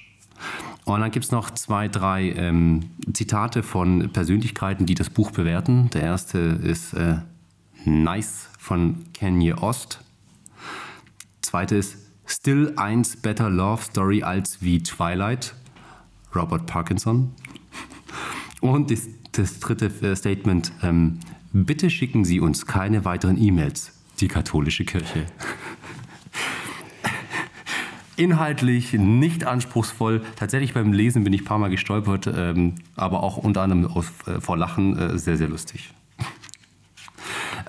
Und 0.85 0.99
dann 0.99 1.11
gibt 1.11 1.25
es 1.25 1.31
noch 1.31 1.51
zwei, 1.51 1.87
drei 1.87 2.31
ähm, 2.31 2.89
Zitate 3.13 3.61
von 3.61 4.09
Persönlichkeiten, 4.11 4.85
die 4.85 4.95
das 4.95 5.11
Buch 5.11 5.29
bewerten. 5.29 5.89
Der 5.93 6.01
erste 6.01 6.39
ist 6.39 6.93
äh, 6.93 7.17
Nice 7.85 8.49
von 8.57 9.05
Kanye 9.13 9.53
Ost. 9.53 10.01
Zweite 11.41 11.75
ist 11.75 12.02
Still 12.33 12.73
eins 12.77 13.15
Better 13.15 13.47
Love 13.47 13.83
Story 13.83 14.23
als 14.23 14.63
wie 14.63 14.81
Twilight, 14.81 15.53
Robert 16.35 16.65
Parkinson. 16.65 17.31
Und 18.59 18.89
das, 18.89 19.07
das 19.33 19.59
dritte 19.59 19.85
äh, 20.01 20.15
Statement, 20.15 20.71
ähm, 20.81 21.19
bitte 21.51 21.91
schicken 21.91 22.25
Sie 22.25 22.39
uns 22.39 22.65
keine 22.65 23.05
weiteren 23.05 23.39
E-Mails, 23.39 23.93
die 24.19 24.27
katholische 24.27 24.83
Kirche. 24.83 25.27
Inhaltlich 28.17 28.93
nicht 28.93 29.45
anspruchsvoll. 29.45 30.23
Tatsächlich 30.35 30.73
beim 30.73 30.91
Lesen 30.91 31.23
bin 31.23 31.33
ich 31.33 31.41
ein 31.41 31.45
paar 31.45 31.59
Mal 31.59 31.69
gestolpert, 31.69 32.25
ähm, 32.35 32.75
aber 32.95 33.21
auch 33.21 33.37
unter 33.37 33.61
anderem 33.61 33.85
aus, 33.85 34.07
äh, 34.25 34.41
vor 34.41 34.57
Lachen 34.57 34.97
äh, 34.97 35.19
sehr, 35.19 35.37
sehr 35.37 35.49
lustig. 35.49 35.93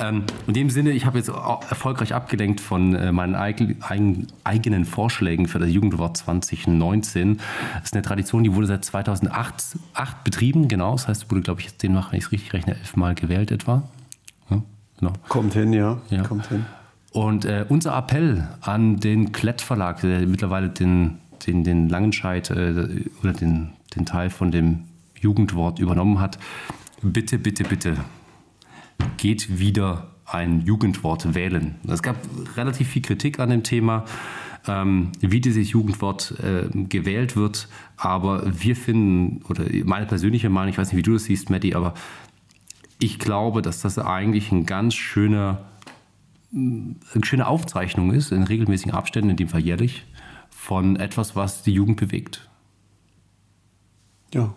Ähm, 0.01 0.25
in 0.47 0.55
dem 0.55 0.71
Sinne, 0.71 0.91
ich 0.91 1.07
habe 1.07 1.19
jetzt 1.19 1.29
erfolgreich 1.29 2.15
abgelenkt 2.15 2.61
von 2.61 2.95
äh, 2.95 3.13
meinen 3.13 3.35
eigen, 3.35 3.83
eigen, 3.83 4.27
eigenen 4.45 4.85
Vorschlägen 4.85 5.47
für 5.47 5.59
das 5.59 5.71
Jugendwort 5.71 6.17
2019. 6.17 7.39
Das 7.75 7.85
ist 7.85 7.95
eine 7.95 8.03
Tradition, 8.03 8.45
die 8.45 8.55
wurde 8.55 8.67
seit 8.67 8.85
2008 8.85 9.79
8 9.95 10.25
betrieben, 10.25 10.69
genau. 10.69 10.93
Das 10.93 11.09
heißt, 11.09 11.31
wurde, 11.31 11.43
glaube 11.43 11.61
ich, 11.61 11.77
demnach, 11.77 12.13
wenn 12.13 12.19
ich 12.19 12.27
es 12.27 12.33
richtig 12.33 12.53
rechne, 12.53 12.77
elfmal 12.77 13.15
gewählt 13.15 13.51
etwa. 13.51 13.83
Ja, 14.51 14.63
genau. 14.99 15.13
Kommt 15.29 15.55
hin, 15.55 15.73
ja. 15.73 15.99
ja. 16.11 16.23
Kommt 16.23 16.49
hin. 16.49 16.65
Und 17.13 17.45
äh, 17.45 17.65
unser 17.69 17.97
Appell 17.97 18.49
an 18.61 18.97
den 18.99 19.33
Klett 19.33 19.61
Verlag, 19.61 20.01
der 20.01 20.27
mittlerweile 20.27 20.69
den, 20.69 21.19
den, 21.47 21.63
den 21.63 21.89
Langenscheid 21.89 22.51
äh, 22.51 23.05
oder 23.23 23.33
den, 23.33 23.71
den 23.95 24.05
Teil 24.05 24.31
von 24.31 24.51
dem 24.51 24.85
Jugendwort 25.21 25.79
übernommen 25.79 26.21
hat, 26.21 26.39
bitte, 27.03 27.39
bitte, 27.39 27.65
bitte 27.65 27.97
geht 29.17 29.59
wieder 29.59 30.15
ein 30.27 30.63
Jugendwort 30.63 31.35
wählen. 31.35 31.77
Es 31.87 32.03
gab 32.03 32.17
relativ 32.57 32.89
viel 32.89 33.03
Kritik 33.03 33.39
an 33.39 33.51
dem 33.51 33.63
Thema, 33.63 34.05
ähm, 34.67 35.13
wie 35.21 35.41
dieses 35.41 35.71
Jugendwort 35.71 36.35
äh, 36.43 36.69
gewählt 36.85 37.37
wird. 37.37 37.69
Aber 37.97 38.43
wir 38.47 38.77
finden, 38.77 39.43
oder 39.49 39.65
meine 39.85 40.07
persönliche 40.07 40.49
Meinung, 40.49 40.71
ich 40.71 40.79
weiß 40.79 40.89
nicht, 40.89 40.99
wie 40.99 41.03
du 41.03 41.13
das 41.13 41.25
siehst, 41.25 41.51
Matti, 41.51 41.75
aber 41.75 41.95
ich 42.99 43.19
glaube, 43.19 43.61
dass 43.61 43.81
das 43.81 43.99
eigentlich 43.99 44.51
ein 44.51 44.67
ganz 44.67 44.95
schöner, 44.95 45.65
eine 46.53 46.97
schöne 47.23 47.47
Aufzeichnung 47.47 48.13
ist, 48.13 48.33
in 48.33 48.45
regelmäßigen 48.45 48.93
Abständen, 48.95 49.31
in 49.31 49.37
dem 49.37 49.49
Fall 49.49 49.61
jährlich, 49.61 50.05
von 50.49 50.97
etwas, 50.97 51.37
was 51.37 51.63
die 51.63 51.73
Jugend 51.73 51.99
bewegt. 51.99 52.49
Ja, 54.33 54.55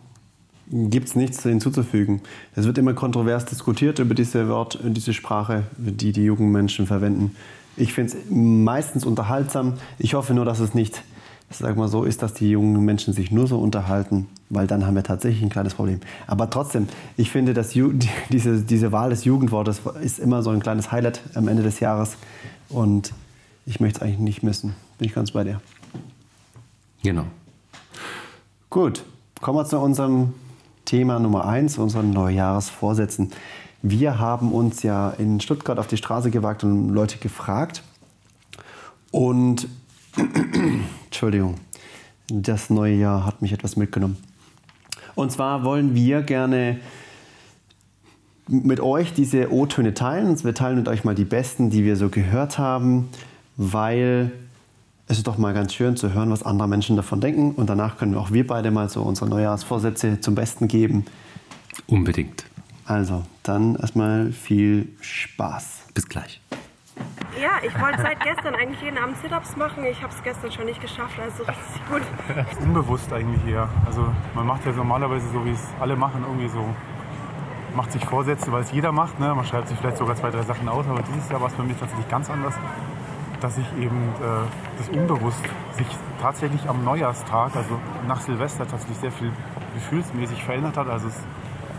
gibt 0.72 1.08
es 1.08 1.16
nichts 1.16 1.44
hinzuzufügen. 1.44 2.22
Es 2.56 2.66
wird 2.66 2.78
immer 2.78 2.94
kontrovers 2.94 3.46
diskutiert 3.46 4.00
über 4.00 4.16
diese 4.16 4.50
Wort, 4.50 4.80
diese 4.84 5.14
Sprache, 5.14 5.64
die 5.78 6.12
die 6.12 6.24
jungen 6.24 6.52
Menschen 6.52 6.88
verwenden. 6.88 7.36
Ich 7.78 7.94
finde 7.94 8.14
es 8.14 8.18
meistens 8.30 9.06
unterhaltsam. 9.06 9.74
Ich 9.98 10.14
hoffe 10.14 10.34
nur, 10.34 10.46
dass 10.46 10.60
es 10.60 10.74
nicht, 10.74 11.04
sag 11.50 11.78
mal 11.78 11.88
so, 11.88 12.04
ist, 12.04 12.22
dass 12.22 12.34
die 12.34 12.50
jungen 12.50 12.84
Menschen 12.84 13.14
sich 13.14 13.32
nur 13.32 13.48
so 13.48 13.60
unterhalten, 13.60 14.28
weil 14.50 14.68
dann 14.68 14.86
haben 14.86 14.96
wir 14.96 15.04
tatsächlich 15.04 15.44
ein 15.44 15.50
kleines 15.50 15.76
Problem. 15.76 16.02
Aber 16.26 16.50
trotzdem, 16.50 16.88
ich 17.16 17.32
finde, 17.32 17.54
dass 17.54 17.70
diese, 18.30 18.62
diese 18.62 18.92
Wahl 18.92 19.12
des 19.12 19.24
Jugendwortes 19.24 19.82
ist 20.02 20.20
immer 20.20 20.42
so 20.44 20.50
ein 20.50 20.60
kleines 20.60 20.92
Highlight 20.92 21.22
am 21.36 21.48
Ende 21.48 21.64
des 21.64 21.80
Jahres 21.80 22.18
und 22.70 23.14
ich 23.66 23.80
möchte 23.80 24.00
es 24.00 24.02
eigentlich 24.02 24.20
nicht 24.20 24.44
missen. 24.44 24.74
Bin 24.98 25.08
ich 25.08 25.14
ganz 25.14 25.32
bei 25.32 25.44
dir. 25.44 25.62
Genau. 27.04 27.26
Gut, 28.70 29.04
kommen 29.40 29.60
wir 29.60 29.66
zu 29.66 29.78
unserem 29.78 30.34
Thema 30.88 31.20
Nummer 31.20 31.46
eins, 31.46 31.78
unseren 31.78 32.12
Neujahrsvorsätzen. 32.12 33.34
Wir 33.82 34.20
haben 34.20 34.54
uns 34.54 34.84
ja 34.84 35.10
in 35.10 35.42
Stuttgart 35.42 35.80
auf 35.80 35.88
die 35.88 35.98
Straße 35.98 36.32
gewagt 36.32 36.64
und 36.64 36.90
Leute 36.90 37.18
gefragt. 37.18 37.84
Und 39.12 39.68
Entschuldigung, 41.06 41.56
das 42.30 42.70
neue 42.70 42.96
Jahr 42.96 43.26
hat 43.26 43.42
mich 43.42 43.52
etwas 43.52 43.76
mitgenommen. 43.76 44.16
Und 45.14 45.30
zwar 45.30 45.66
wollen 45.66 45.94
wir 45.94 46.22
gerne 46.22 46.80
mit 48.48 48.80
euch 48.80 49.12
diese 49.12 49.52
O-Töne 49.52 49.94
teilen. 49.94 50.42
Wir 50.42 50.56
teilen 50.56 50.78
mit 50.78 50.88
euch 50.88 51.04
mal 51.04 51.16
die 51.16 51.26
besten, 51.26 51.70
die 51.70 51.84
wir 51.84 51.98
so 51.98 52.08
gehört 52.08 52.58
haben, 52.58 53.10
weil 53.58 54.32
es 55.10 55.18
ist 55.18 55.28
doch 55.28 55.38
mal 55.38 55.54
ganz 55.54 55.74
schön 55.74 55.96
zu 55.96 56.14
hören, 56.14 56.32
was 56.32 56.44
andere 56.44 56.68
Menschen 56.68 56.98
davon 56.98 57.22
denken. 57.22 57.52
Und 57.52 57.70
danach 57.70 57.98
können 57.98 58.16
auch 58.16 58.32
wir 58.32 58.46
beide 58.46 58.72
mal 58.72 58.90
so 58.90 59.02
unsere 59.02 59.30
Neujahrsvorsätze 59.30 60.20
zum 60.20 60.36
Besten 60.36 60.68
geben. 60.68 61.06
Unbedingt. 61.88 62.46
Also, 62.86 63.24
dann 63.44 63.76
erstmal 63.76 64.32
viel 64.32 64.90
Spaß. 65.00 65.86
Bis 65.94 66.08
gleich. 66.10 66.42
Ja, 67.42 67.52
ich 67.66 67.80
wollte 67.80 68.02
seit 68.02 68.20
gestern 68.22 68.56
eigentlich 68.56 68.82
jeden 68.82 68.98
Abend 68.98 69.18
Sit-Ups 69.22 69.56
machen. 69.56 69.86
Ich 69.86 70.02
habe 70.02 70.14
es 70.14 70.24
gestern 70.24 70.52
schon 70.52 70.66
nicht 70.66 70.82
geschafft, 70.82 71.18
also 71.20 71.44
richtig 71.44 71.90
gut. 71.90 72.02
Unbewusst 72.62 73.12
eigentlich 73.14 73.46
eher. 73.46 73.70
Also 73.86 74.08
man 74.34 74.46
macht 74.46 74.66
ja 74.66 74.72
normalerweise 74.72 75.28
so, 75.32 75.46
wie 75.46 75.52
es 75.52 75.64
alle 75.80 75.96
machen, 75.96 76.24
irgendwie 76.28 76.50
so. 76.50 76.66
Macht 77.76 77.92
sich 77.92 78.04
Vorsätze, 78.04 78.52
weil 78.52 78.64
es 78.64 78.72
jeder 78.72 78.92
macht. 78.92 79.20
Ne? 79.20 79.36
Man 79.36 79.46
schreibt 79.46 79.68
sich 79.68 79.78
vielleicht 79.78 79.98
sogar 79.98 80.16
zwei, 80.16 80.32
drei 80.32 80.42
Sachen 80.42 80.68
aus, 80.68 80.88
aber 80.88 81.04
dieses 81.04 81.30
Jahr 81.30 81.40
war 81.40 81.50
es 81.50 81.54
bei 81.54 81.64
mir 81.64 81.78
tatsächlich 81.78 82.08
ganz 82.10 82.30
anders 82.30 82.56
dass 83.42 83.58
ich 83.58 83.66
eben 83.80 84.10
äh, 84.22 84.78
das 84.78 84.90
unbewusst 84.90 85.44
sich 85.78 85.88
tatsächlich 86.22 86.68
am 86.68 86.84
Neujahrstag, 86.84 87.56
also 87.56 87.80
nach 88.08 88.22
Silvester 88.22 88.68
tatsächlich 88.68 88.98
sehr 88.98 89.12
viel 89.12 89.32
gefühlsmäßig 89.76 90.44
verändert 90.44 90.78
hat. 90.78 90.88
Also 90.88 91.08
es 91.08 91.24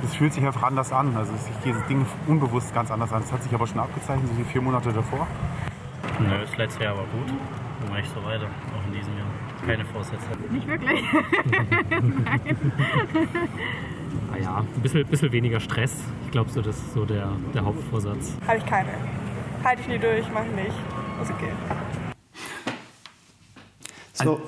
es 0.04 0.14
fühlt 0.14 0.32
sich 0.32 0.44
einfach 0.44 0.62
anders 0.62 0.92
an. 0.92 1.16
Also 1.16 1.32
ich 1.34 1.64
gehe 1.64 1.74
das 1.74 1.86
Ding 1.86 2.04
unbewusst 2.26 2.74
ganz 2.74 2.90
anders 2.90 3.12
an. 3.12 3.22
Das 3.22 3.32
hat 3.32 3.42
sich 3.42 3.52
aber 3.52 3.66
schon 3.66 3.80
abgezeichnet, 3.80 4.30
so 4.30 4.38
wie 4.38 4.44
vier 4.44 4.62
Monate 4.62 4.92
davor. 4.92 5.26
Nö, 6.20 6.28
das 6.40 6.56
letzte 6.56 6.84
Jahr 6.84 6.96
war 6.96 7.04
gut. 7.04 7.28
Dann 7.80 7.90
mache 7.90 8.00
ich 8.00 8.08
so 8.08 8.24
weiter, 8.24 8.46
auch 8.46 8.86
in 8.86 8.92
diesem 8.98 9.16
Jahr. 9.16 9.26
Keine 9.66 9.84
Vorsätze. 9.84 10.26
Nicht 10.50 10.66
wirklich. 10.66 11.02
Naja, 14.30 14.50
Ah 14.56 14.60
ein 14.60 14.82
bisschen, 14.82 15.06
bisschen 15.06 15.32
weniger 15.32 15.60
Stress. 15.60 15.94
Ich 16.24 16.30
glaube, 16.30 16.50
so, 16.50 16.62
das 16.62 16.76
ist 16.76 16.92
so 16.92 17.04
der, 17.04 17.28
der 17.54 17.64
Hauptvorsatz. 17.64 18.36
Habe 18.46 18.58
ich 18.58 18.66
keine. 18.66 18.90
Halte 19.64 19.82
ich 19.82 19.88
nie 19.88 19.98
durch, 19.98 20.30
mache 20.32 20.46
ich 20.46 20.64
nicht. 20.64 20.76
Ist 21.22 21.30
okay. 21.30 21.52
So, 24.12 24.40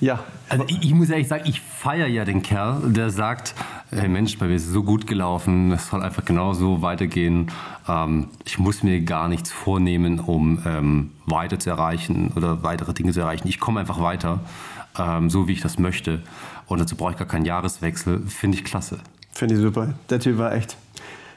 ja. 0.00 0.20
Also 0.48 0.64
ich, 0.68 0.82
ich 0.82 0.94
muss 0.94 1.10
ehrlich 1.10 1.28
sagen, 1.28 1.44
ich 1.46 1.60
feiere 1.60 2.06
ja 2.06 2.24
den 2.24 2.42
Kerl, 2.42 2.92
der 2.92 3.10
sagt, 3.10 3.54
hey 3.90 4.08
Mensch, 4.08 4.38
bei 4.38 4.46
mir 4.46 4.54
ist 4.54 4.66
es 4.66 4.72
so 4.72 4.82
gut 4.82 5.06
gelaufen, 5.06 5.72
es 5.72 5.88
soll 5.88 6.02
einfach 6.02 6.24
genau 6.24 6.54
so 6.54 6.82
weitergehen. 6.82 7.50
Ähm, 7.86 8.28
ich 8.44 8.58
muss 8.58 8.82
mir 8.82 9.00
gar 9.02 9.28
nichts 9.28 9.50
vornehmen, 9.50 10.20
um 10.20 10.62
ähm, 10.64 11.10
weiter 11.26 11.58
zu 11.58 11.70
erreichen 11.70 12.32
oder 12.36 12.62
weitere 12.62 12.94
Dinge 12.94 13.12
zu 13.12 13.20
erreichen. 13.20 13.48
Ich 13.48 13.60
komme 13.60 13.80
einfach 13.80 14.00
weiter, 14.00 14.40
ähm, 14.98 15.30
so 15.30 15.48
wie 15.48 15.52
ich 15.52 15.60
das 15.60 15.78
möchte. 15.78 16.22
Und 16.66 16.80
dazu 16.80 16.96
brauche 16.96 17.12
ich 17.12 17.18
gar 17.18 17.28
keinen 17.28 17.44
Jahreswechsel. 17.44 18.20
Finde 18.26 18.58
ich 18.58 18.64
klasse. 18.64 18.98
Finde 19.32 19.54
ich 19.54 19.60
super. 19.60 19.94
Der 20.10 20.20
Typ 20.20 20.38
war 20.38 20.54
echt. 20.54 20.76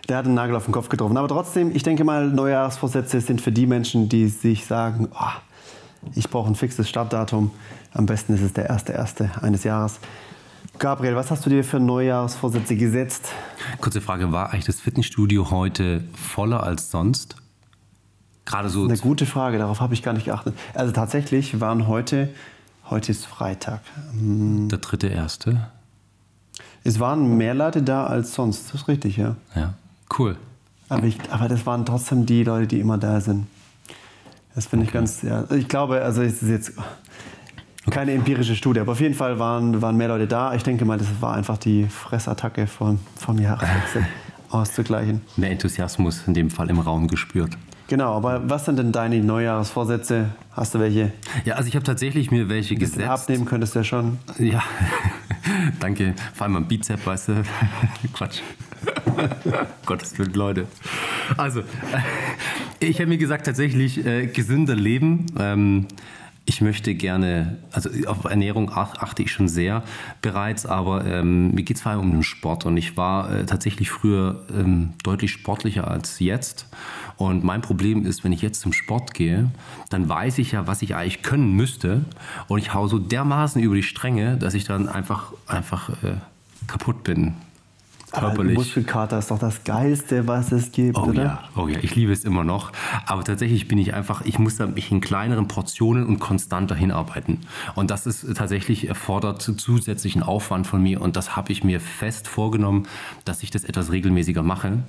Der 0.10 0.18
hat 0.18 0.26
einen 0.26 0.34
Nagel 0.34 0.56
auf 0.56 0.66
den 0.66 0.74
Kopf 0.74 0.90
getroffen. 0.90 1.18
Aber 1.18 1.28
trotzdem, 1.28 1.76
ich 1.76 1.84
denke 1.84 2.04
mal, 2.04 2.28
Neujahrsvorsätze 2.28 3.22
sind 3.22 3.42
für 3.42 3.52
die 3.52 3.68
Menschen, 3.68 4.10
die 4.10 4.28
sich 4.28 4.66
sagen, 4.66 5.10
oh, 5.14 6.08
ich 6.16 6.30
brauche 6.30 6.50
ein 6.50 6.56
fixes 6.56 6.90
Startdatum. 6.90 7.52
Am 7.94 8.06
besten 8.06 8.34
ist 8.34 8.42
es 8.42 8.54
der 8.54 8.70
erste 8.70 8.94
erste 8.94 9.30
eines 9.42 9.64
Jahres. 9.64 10.00
Gabriel, 10.80 11.16
was 11.16 11.30
hast 11.30 11.46
du 11.46 11.50
dir 11.50 11.64
für 11.64 11.80
Neujahrsvorsätze 11.80 12.76
gesetzt? 12.76 13.30
Kurze 13.80 14.02
Frage, 14.02 14.32
war 14.32 14.52
eigentlich 14.52 14.66
das 14.66 14.80
Fitnessstudio 14.80 15.52
heute 15.52 16.04
voller 16.14 16.64
als 16.64 16.90
sonst? 16.90 17.36
Gerade 18.46 18.70
so. 18.70 18.86
Eine 18.86 18.98
gute 18.98 19.26
Frage, 19.26 19.60
darauf 19.60 19.80
habe 19.80 19.94
ich 19.94 20.02
gar 20.02 20.14
nicht 20.14 20.26
geachtet. 20.26 20.56
Also 20.74 20.92
tatsächlich 20.92 21.60
waren 21.60 21.88
heute, 21.88 22.30
heute 22.90 23.12
ist 23.12 23.26
Freitag. 23.26 23.82
Der 24.14 24.80
dritte 24.80 25.08
erste. 25.08 25.68
Es 26.84 27.00
waren 27.00 27.38
mehr 27.38 27.54
Leute 27.54 27.84
da 27.84 28.08
als 28.08 28.34
sonst, 28.34 28.74
das 28.74 28.82
ist 28.82 28.88
richtig, 28.88 29.18
ja. 29.18 29.36
Ja, 29.56 29.76
cool. 30.20 30.38
Aber, 30.90 31.04
ich, 31.04 31.18
aber 31.30 31.48
das 31.48 31.66
waren 31.66 31.86
trotzdem 31.86 32.26
die 32.26 32.44
Leute, 32.44 32.68
die 32.68 32.80
immer 32.80 32.98
da 32.98 33.22
sind. 33.22 33.48
Das 34.56 34.66
finde 34.66 34.86
ich 34.86 34.92
ganz, 34.92 35.22
ja. 35.22 35.46
Ich 35.52 35.68
glaube, 35.68 36.02
also 36.02 36.22
es 36.22 36.44
ist 36.44 36.50
jetzt 36.50 36.74
keine 37.90 38.12
empirische 38.12 38.56
Studie, 38.56 38.82
aber 38.82 38.92
auf 38.92 39.00
jeden 39.00 39.16
Fall 39.16 39.40
waren, 39.40 39.82
waren 39.82 39.96
mehr 39.96 40.10
Leute 40.10 40.28
da. 40.28 40.54
Ich 40.54 40.64
denke 40.64 40.86
mal, 40.86 40.98
das 40.98 41.08
war 41.22 41.36
einfach 41.36 41.58
die 41.58 41.86
Fressattacke 41.86 42.68
vom, 42.68 43.00
vom 43.16 43.40
Jahreswechsel 43.40 44.06
auszugleichen. 44.50 45.22
Mehr 45.38 45.52
Enthusiasmus 45.52 46.24
in 46.28 46.34
dem 46.34 46.50
Fall 46.50 46.70
im 46.70 46.80
Raum 46.80 47.08
gespürt. 47.08 47.58
Genau, 47.88 48.16
aber 48.16 48.50
was 48.50 48.66
sind 48.66 48.78
denn 48.78 48.92
deine 48.92 49.22
Neujahrsvorsätze? 49.22 50.30
Hast 50.54 50.76
du 50.76 50.80
welche? 50.80 51.12
Ja, 51.44 51.56
also 51.56 51.68
ich 51.68 51.76
habe 51.76 51.84
tatsächlich 51.84 52.32
mir 52.32 52.48
welche 52.48 52.76
gesetzt. 52.76 53.06
abnehmen 53.06 53.46
könntest 53.46 53.76
du 53.76 53.80
ja 53.80 53.84
schon. 53.84 54.18
Ja, 54.38 54.64
danke. 55.80 56.14
Vor 56.34 56.46
allem 56.46 56.56
am 56.58 56.68
Bizep, 56.68 57.06
weißt 57.06 57.30
du. 57.30 57.44
Quatsch. 58.14 58.42
Gottes 59.86 60.18
Willen, 60.20 60.34
Leute. 60.34 60.68
Also, 61.38 61.62
äh, 61.62 61.64
ich 62.80 63.00
habe 63.00 63.08
mir 63.08 63.18
gesagt, 63.18 63.46
tatsächlich 63.46 64.06
äh, 64.06 64.28
gesünder 64.28 64.76
leben. 64.76 65.26
Ähm, 65.40 65.88
ich 66.46 66.60
möchte 66.60 66.96
gerne, 66.96 67.60
also 67.72 67.90
auf 68.08 68.26
Ernährung 68.26 68.72
ach- 68.74 68.98
achte 68.98 69.22
ich 69.22 69.32
schon 69.32 69.48
sehr 69.48 69.84
bereits, 70.24 70.66
aber 70.66 71.06
ähm, 71.06 71.52
mir 71.54 71.62
geht 71.64 71.78
es 71.78 71.84
vor 71.84 71.92
allem 71.92 72.02
um 72.02 72.12
den 72.12 72.24
Sport 72.24 72.66
und 72.66 72.76
ich 72.78 72.98
war 72.98 73.32
äh, 73.32 73.46
tatsächlich 73.46 73.92
früher 73.92 74.44
ähm, 74.54 74.94
deutlich 75.04 75.32
sportlicher 75.32 75.88
als 75.88 76.20
jetzt. 76.20 76.68
Und 77.18 77.44
mein 77.44 77.62
Problem 77.62 78.06
ist, 78.08 78.24
wenn 78.24 78.32
ich 78.32 78.42
jetzt 78.42 78.60
zum 78.60 78.74
Sport 78.74 79.14
gehe, 79.14 79.52
dann 79.90 80.10
weiß 80.10 80.40
ich 80.40 80.54
ja, 80.54 80.66
was 80.66 80.82
ich 80.82 80.96
eigentlich 80.96 81.22
können 81.22 81.54
müsste 81.56 82.06
und 82.48 82.58
ich 82.58 82.74
hau 82.74 82.88
so 82.88 82.98
dermaßen 82.98 83.62
über 83.62 83.76
die 83.76 83.84
Stränge, 83.84 84.38
dass 84.38 84.56
ich 84.56 84.64
dann 84.64 84.90
einfach, 84.90 85.34
einfach 85.46 85.90
äh, 86.04 86.16
kaputt 86.66 87.04
bin. 87.04 87.36
Körperlich. 88.12 88.58
Muskelkater 88.58 89.20
ist 89.20 89.32
doch 89.32 89.40
das 89.40 89.64
Geilste, 89.64 90.28
was 90.28 90.52
es 90.52 90.72
gibt, 90.72 90.98
Oh 90.98 91.04
oder? 91.04 91.24
ja, 91.24 91.44
oh 91.56 91.68
ja, 91.68 91.80
ich 91.82 91.96
liebe 91.96 92.12
es 92.12 92.26
immer 92.26 92.44
noch. 92.44 92.72
Aber 93.06 93.24
tatsächlich 93.24 93.68
bin 93.68 93.78
ich 93.78 93.94
einfach, 93.94 94.22
ich 94.26 94.38
muss 94.38 94.58
da 94.58 94.68
mich 94.68 94.92
in 94.92 95.02
kleineren 95.02 95.48
Portionen 95.48 96.06
und 96.06 96.20
konstanter 96.20 96.76
hinarbeiten. 96.76 97.40
Und 97.76 97.90
das 97.90 98.06
ist 98.06 98.26
tatsächlich 98.36 98.88
erfordert 98.90 99.42
zusätzlichen 99.42 100.24
Aufwand 100.24 100.68
von 100.68 100.82
mir. 100.84 101.02
Und 101.02 101.16
das 101.16 101.36
habe 101.36 101.52
ich 101.52 101.64
mir 101.64 101.80
fest 101.80 102.28
vorgenommen, 102.28 102.88
dass 103.26 103.44
ich 103.44 103.52
das 103.52 103.64
etwas 103.64 103.92
regelmäßiger 103.92 104.44
mache. 104.44 104.80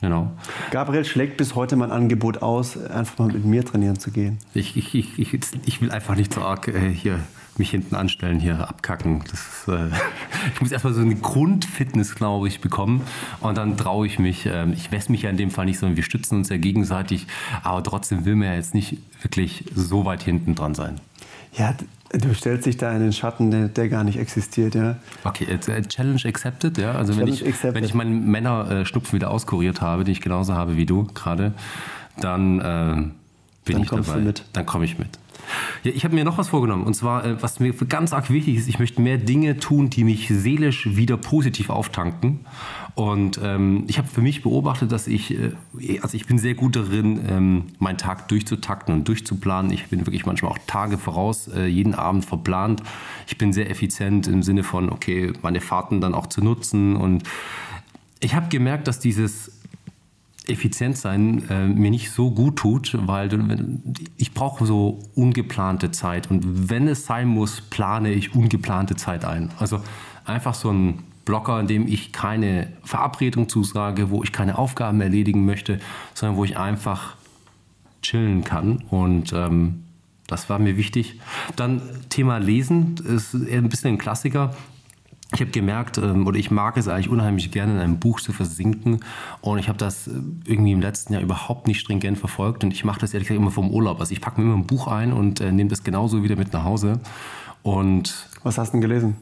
Genau. 0.00 0.30
Gabriel 0.70 1.04
schlägt 1.04 1.36
bis 1.38 1.56
heute 1.56 1.74
mein 1.74 1.90
Angebot 1.90 2.40
aus, 2.42 2.76
einfach 2.86 3.18
mal 3.18 3.28
mit 3.32 3.44
mir 3.44 3.64
trainieren 3.64 3.98
zu 3.98 4.12
gehen. 4.12 4.38
Ich, 4.54 4.76
ich, 4.76 4.94
ich, 4.94 5.18
ich, 5.18 5.40
ich 5.66 5.80
will 5.80 5.90
einfach 5.90 6.14
nicht 6.14 6.32
so 6.32 6.42
arg 6.42 6.68
äh, 6.68 6.90
hier 6.90 7.18
mich 7.58 7.70
hinten 7.70 7.94
anstellen, 7.94 8.40
hier 8.40 8.68
abkacken. 8.68 9.22
Das 9.30 9.40
ist, 9.40 9.68
äh, 9.68 9.88
ich 10.54 10.60
muss 10.60 10.72
erstmal 10.72 10.92
so 10.92 11.00
eine 11.00 11.16
Grundfitness, 11.16 12.14
glaube 12.14 12.48
ich, 12.48 12.60
bekommen. 12.60 13.02
Und 13.40 13.58
dann 13.58 13.76
traue 13.76 14.06
ich 14.06 14.18
mich. 14.18 14.46
ähm, 14.46 14.72
ich 14.72 14.90
messe 14.90 15.10
mich 15.12 15.22
ja 15.22 15.30
in 15.30 15.36
dem 15.36 15.50
Fall 15.50 15.66
nicht, 15.66 15.78
sondern 15.78 15.96
wir 15.96 16.04
stützen 16.04 16.36
uns 16.36 16.48
ja 16.48 16.56
gegenseitig. 16.56 17.26
Aber 17.62 17.82
trotzdem 17.82 18.24
will 18.24 18.36
man 18.36 18.48
ja 18.48 18.54
jetzt 18.54 18.74
nicht 18.74 18.98
wirklich 19.22 19.64
so 19.74 20.04
weit 20.04 20.22
hinten 20.22 20.54
dran 20.54 20.74
sein. 20.74 21.00
Ja, 21.54 21.74
du 22.12 22.34
stellst 22.34 22.66
dich 22.66 22.76
da 22.76 22.92
in 22.92 23.00
den 23.00 23.12
Schatten, 23.12 23.50
der, 23.50 23.68
der 23.68 23.88
gar 23.88 24.04
nicht 24.04 24.18
existiert, 24.18 24.74
ja. 24.74 24.96
Okay, 25.24 25.44
äh, 25.44 25.82
Challenge 25.82 26.20
accepted, 26.24 26.78
ja. 26.78 26.92
Also 26.92 27.16
wenn 27.16 27.26
Challenge 27.26 27.42
ich, 27.42 27.46
accepted. 27.46 27.74
wenn 27.74 27.84
ich 27.84 27.94
meinen 27.94 28.30
Männerschnupfen 28.30 29.16
wieder 29.16 29.30
auskuriert 29.30 29.80
habe, 29.80 30.04
den 30.04 30.12
ich 30.12 30.20
genauso 30.20 30.54
habe 30.54 30.76
wie 30.76 30.86
du 30.86 31.04
gerade, 31.14 31.52
dann 32.20 32.60
äh, 32.60 32.94
bin 33.64 33.76
Dann 33.76 33.82
ich 33.82 33.90
dabei. 33.90 34.34
Dann 34.52 34.66
komme 34.66 34.84
ich 34.84 34.98
mit. 34.98 35.18
Ja, 35.84 35.92
ich 35.94 36.04
habe 36.04 36.14
mir 36.14 36.24
noch 36.24 36.38
was 36.38 36.48
vorgenommen. 36.48 36.84
Und 36.84 36.94
zwar, 36.94 37.24
äh, 37.24 37.42
was 37.42 37.60
mir 37.60 37.72
ganz 37.72 38.12
arg 38.12 38.30
wichtig 38.30 38.56
ist, 38.56 38.68
ich 38.68 38.78
möchte 38.78 39.00
mehr 39.00 39.18
Dinge 39.18 39.58
tun, 39.58 39.90
die 39.90 40.04
mich 40.04 40.28
seelisch 40.28 40.96
wieder 40.96 41.16
positiv 41.16 41.70
auftanken. 41.70 42.40
Und 42.94 43.40
ähm, 43.42 43.84
ich 43.86 43.98
habe 43.98 44.08
für 44.08 44.20
mich 44.20 44.42
beobachtet, 44.42 44.90
dass 44.90 45.06
ich, 45.06 45.32
äh, 45.32 45.52
also 46.02 46.16
ich 46.16 46.26
bin 46.26 46.38
sehr 46.38 46.54
gut 46.54 46.76
darin, 46.76 47.20
ähm, 47.28 47.64
meinen 47.78 47.98
Tag 47.98 48.28
durchzutakten 48.28 48.92
und 48.92 49.06
durchzuplanen. 49.06 49.70
Ich 49.72 49.86
bin 49.86 50.06
wirklich 50.06 50.26
manchmal 50.26 50.52
auch 50.52 50.58
Tage 50.66 50.98
voraus, 50.98 51.48
äh, 51.48 51.66
jeden 51.66 51.94
Abend 51.94 52.24
verplant. 52.24 52.82
Ich 53.26 53.38
bin 53.38 53.52
sehr 53.52 53.70
effizient 53.70 54.26
im 54.26 54.42
Sinne 54.42 54.64
von, 54.64 54.90
okay, 54.90 55.32
meine 55.42 55.60
Fahrten 55.60 56.00
dann 56.00 56.14
auch 56.14 56.26
zu 56.26 56.42
nutzen. 56.42 56.96
Und 56.96 57.22
ich 58.20 58.34
habe 58.34 58.48
gemerkt, 58.48 58.88
dass 58.88 58.98
dieses 58.98 59.57
effizient 60.48 60.96
sein 60.96 61.48
äh, 61.48 61.66
mir 61.66 61.90
nicht 61.90 62.10
so 62.10 62.30
gut 62.30 62.56
tut, 62.56 62.96
weil 63.06 63.28
ich 64.16 64.34
brauche 64.34 64.66
so 64.66 65.00
ungeplante 65.14 65.90
Zeit 65.90 66.30
und 66.30 66.70
wenn 66.70 66.88
es 66.88 67.06
sein 67.06 67.28
muss, 67.28 67.60
plane 67.60 68.12
ich 68.12 68.34
ungeplante 68.34 68.96
Zeit 68.96 69.24
ein. 69.24 69.50
Also 69.58 69.80
einfach 70.24 70.54
so 70.54 70.70
ein 70.70 71.02
Blocker, 71.24 71.60
in 71.60 71.66
dem 71.66 71.86
ich 71.86 72.12
keine 72.12 72.72
Verabredung 72.82 73.48
zusage, 73.48 74.10
wo 74.10 74.22
ich 74.22 74.32
keine 74.32 74.56
Aufgaben 74.58 75.00
erledigen 75.00 75.44
möchte, 75.44 75.78
sondern 76.14 76.36
wo 76.36 76.44
ich 76.44 76.56
einfach 76.56 77.16
chillen 78.02 78.44
kann 78.44 78.84
und 78.90 79.32
ähm, 79.32 79.84
das 80.28 80.50
war 80.50 80.58
mir 80.58 80.76
wichtig. 80.76 81.20
Dann 81.56 81.80
Thema 82.10 82.38
Lesen 82.38 82.96
ist 83.04 83.34
ein 83.34 83.68
bisschen 83.68 83.94
ein 83.94 83.98
Klassiker. 83.98 84.54
Ich 85.34 85.40
habe 85.40 85.50
gemerkt, 85.50 85.98
ähm, 85.98 86.26
oder 86.26 86.38
ich 86.38 86.50
mag 86.50 86.76
es 86.78 86.88
eigentlich 86.88 87.10
unheimlich 87.10 87.50
gerne, 87.50 87.74
in 87.74 87.78
einem 87.80 88.00
Buch 88.00 88.20
zu 88.20 88.32
versinken. 88.32 89.00
Und 89.42 89.58
ich 89.58 89.68
habe 89.68 89.78
das 89.78 90.08
äh, 90.08 90.12
irgendwie 90.46 90.72
im 90.72 90.80
letzten 90.80 91.12
Jahr 91.12 91.22
überhaupt 91.22 91.66
nicht 91.66 91.80
stringent 91.80 92.18
verfolgt. 92.18 92.64
Und 92.64 92.72
ich 92.72 92.84
mache 92.84 93.00
das 93.00 93.12
ehrlich 93.12 93.28
gesagt 93.28 93.40
immer 93.40 93.50
vom 93.50 93.70
Urlaub. 93.70 94.00
Also 94.00 94.12
ich 94.12 94.20
packe 94.20 94.40
mir 94.40 94.46
immer 94.46 94.56
ein 94.56 94.66
Buch 94.66 94.86
ein 94.86 95.12
und 95.12 95.40
äh, 95.40 95.52
nehme 95.52 95.68
das 95.68 95.84
genauso 95.84 96.22
wieder 96.22 96.36
mit 96.36 96.52
nach 96.52 96.64
Hause. 96.64 97.00
Und 97.62 98.28
Was 98.42 98.56
hast 98.56 98.70
du 98.70 98.72
denn 98.72 98.80
gelesen? 98.80 99.16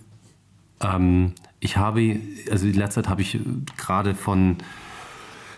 ähm, 0.80 1.32
ich 1.60 1.76
habe, 1.76 2.20
also 2.50 2.66
in 2.66 2.74
letzter 2.74 3.02
Zeit 3.02 3.10
habe 3.10 3.22
ich 3.22 3.34
äh, 3.34 3.40
gerade 3.76 4.14
von 4.14 4.56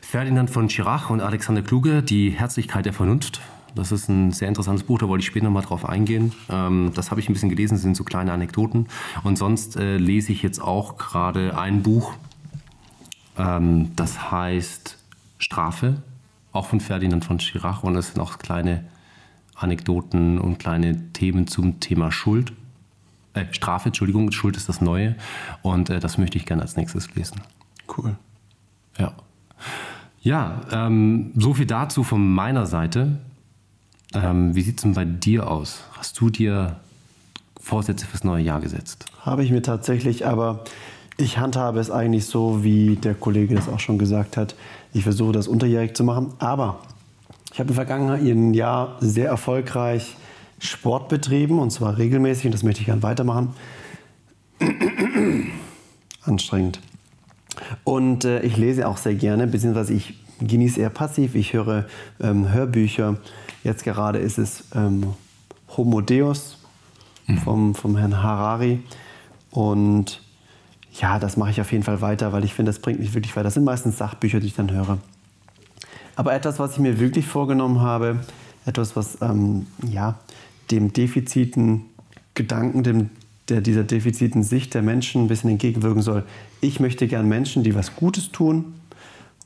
Ferdinand 0.00 0.50
von 0.50 0.70
Schirach 0.70 1.10
und 1.10 1.20
Alexander 1.20 1.62
Kluge 1.62 2.02
die 2.02 2.30
Herzlichkeit 2.30 2.86
der 2.86 2.92
Vernunft. 2.92 3.40
Das 3.78 3.92
ist 3.92 4.08
ein 4.08 4.32
sehr 4.32 4.48
interessantes 4.48 4.84
Buch, 4.84 4.98
da 4.98 5.06
wollte 5.06 5.20
ich 5.20 5.26
später 5.28 5.44
noch 5.44 5.52
mal 5.52 5.62
drauf 5.62 5.88
eingehen. 5.88 6.32
Ähm, 6.50 6.90
das 6.96 7.12
habe 7.12 7.20
ich 7.20 7.28
ein 7.28 7.32
bisschen 7.32 7.48
gelesen, 7.48 7.74
das 7.74 7.82
sind 7.82 7.96
so 7.96 8.02
kleine 8.02 8.32
Anekdoten. 8.32 8.88
Und 9.22 9.38
sonst 9.38 9.76
äh, 9.76 9.98
lese 9.98 10.32
ich 10.32 10.42
jetzt 10.42 10.60
auch 10.60 10.98
gerade 10.98 11.56
ein 11.56 11.84
Buch, 11.84 12.14
ähm, 13.36 13.92
das 13.94 14.32
heißt 14.32 14.98
Strafe, 15.38 16.02
auch 16.50 16.66
von 16.66 16.80
Ferdinand 16.80 17.24
von 17.24 17.38
Schirach. 17.38 17.84
Und 17.84 17.94
es 17.94 18.08
sind 18.08 18.20
auch 18.20 18.38
kleine 18.38 18.82
Anekdoten 19.54 20.40
und 20.40 20.58
kleine 20.58 21.12
Themen 21.12 21.46
zum 21.46 21.78
Thema 21.78 22.10
Schuld. 22.10 22.52
Äh, 23.34 23.44
Strafe, 23.52 23.90
Entschuldigung, 23.90 24.32
Schuld 24.32 24.56
ist 24.56 24.68
das 24.68 24.80
Neue. 24.80 25.14
Und 25.62 25.88
äh, 25.88 26.00
das 26.00 26.18
möchte 26.18 26.36
ich 26.36 26.46
gerne 26.46 26.62
als 26.62 26.76
nächstes 26.76 27.14
lesen. 27.14 27.42
Cool. 27.96 28.16
Ja. 28.98 29.12
Ja, 30.20 30.62
ähm, 30.72 31.30
so 31.36 31.54
viel 31.54 31.66
dazu 31.66 32.02
von 32.02 32.34
meiner 32.34 32.66
Seite. 32.66 33.20
Ähm, 34.14 34.54
wie 34.54 34.62
sieht 34.62 34.78
es 34.78 34.82
denn 34.82 34.94
bei 34.94 35.04
dir 35.04 35.50
aus? 35.50 35.82
Hast 35.92 36.18
du 36.20 36.30
dir 36.30 36.76
Vorsätze 37.60 38.06
fürs 38.06 38.24
neue 38.24 38.42
Jahr 38.42 38.60
gesetzt? 38.60 39.06
Habe 39.20 39.44
ich 39.44 39.50
mir 39.50 39.62
tatsächlich, 39.62 40.26
aber 40.26 40.64
Ich 41.20 41.36
handhabe 41.36 41.80
es 41.80 41.90
eigentlich 41.90 42.26
so, 42.26 42.62
wie 42.62 42.94
der 42.94 43.12
Kollege 43.12 43.56
das 43.56 43.68
auch 43.68 43.80
schon 43.80 43.98
gesagt 43.98 44.36
hat. 44.36 44.54
Ich 44.94 45.02
versuche 45.02 45.32
das 45.32 45.48
unterjährig 45.48 45.96
zu 45.96 46.04
machen, 46.04 46.32
aber 46.38 46.78
ich 47.52 47.58
habe 47.58 47.70
im 47.70 47.74
vergangenen 47.74 48.54
Jahr 48.54 48.96
sehr 49.00 49.26
erfolgreich 49.26 50.16
Sport 50.60 51.08
betrieben 51.08 51.58
und 51.58 51.72
zwar 51.72 51.98
regelmäßig 51.98 52.46
und 52.46 52.52
das 52.52 52.62
möchte 52.62 52.82
ich 52.82 52.86
gerne 52.86 53.02
weitermachen. 53.02 53.52
Anstrengend. 56.22 56.78
Und 57.82 58.24
äh, 58.24 58.40
ich 58.42 58.56
lese 58.56 58.86
auch 58.86 58.96
sehr 58.96 59.16
gerne, 59.16 59.48
beziehungsweise 59.48 59.94
ich 59.94 60.14
genieße 60.40 60.80
eher 60.80 60.90
passiv. 60.90 61.34
Ich 61.34 61.52
höre 61.52 61.86
ähm, 62.20 62.52
Hörbücher. 62.52 63.16
Jetzt 63.64 63.84
gerade 63.84 64.18
ist 64.18 64.38
es 64.38 64.64
ähm, 64.74 65.14
Homo 65.76 66.00
Deus 66.00 66.58
vom, 67.44 67.74
vom 67.74 67.96
Herrn 67.96 68.22
Harari. 68.22 68.80
Und 69.50 70.22
ja, 70.92 71.18
das 71.18 71.36
mache 71.36 71.50
ich 71.50 71.60
auf 71.60 71.72
jeden 71.72 71.84
Fall 71.84 72.00
weiter, 72.00 72.32
weil 72.32 72.44
ich 72.44 72.54
finde, 72.54 72.70
das 72.70 72.80
bringt 72.80 73.00
mich 73.00 73.14
wirklich 73.14 73.34
weiter. 73.36 73.44
Das 73.44 73.54
sind 73.54 73.64
meistens 73.64 73.98
Sachbücher, 73.98 74.40
die 74.40 74.46
ich 74.46 74.54
dann 74.54 74.70
höre. 74.70 74.98
Aber 76.16 76.34
etwas, 76.34 76.58
was 76.58 76.72
ich 76.72 76.78
mir 76.78 76.98
wirklich 76.98 77.26
vorgenommen 77.26 77.80
habe, 77.80 78.20
etwas, 78.66 78.96
was 78.96 79.18
ähm, 79.20 79.66
ja, 79.88 80.18
dem 80.70 80.92
defiziten 80.92 81.82
Gedanken, 82.34 82.82
dem, 82.82 83.10
der, 83.48 83.60
dieser 83.60 83.84
defiziten 83.84 84.42
Sicht 84.42 84.74
der 84.74 84.82
Menschen 84.82 85.24
ein 85.24 85.28
bisschen 85.28 85.50
entgegenwirken 85.50 86.02
soll. 86.02 86.24
Ich 86.60 86.80
möchte 86.80 87.06
gern 87.06 87.28
Menschen, 87.28 87.62
die 87.62 87.74
was 87.74 87.94
Gutes 87.94 88.32
tun 88.32 88.74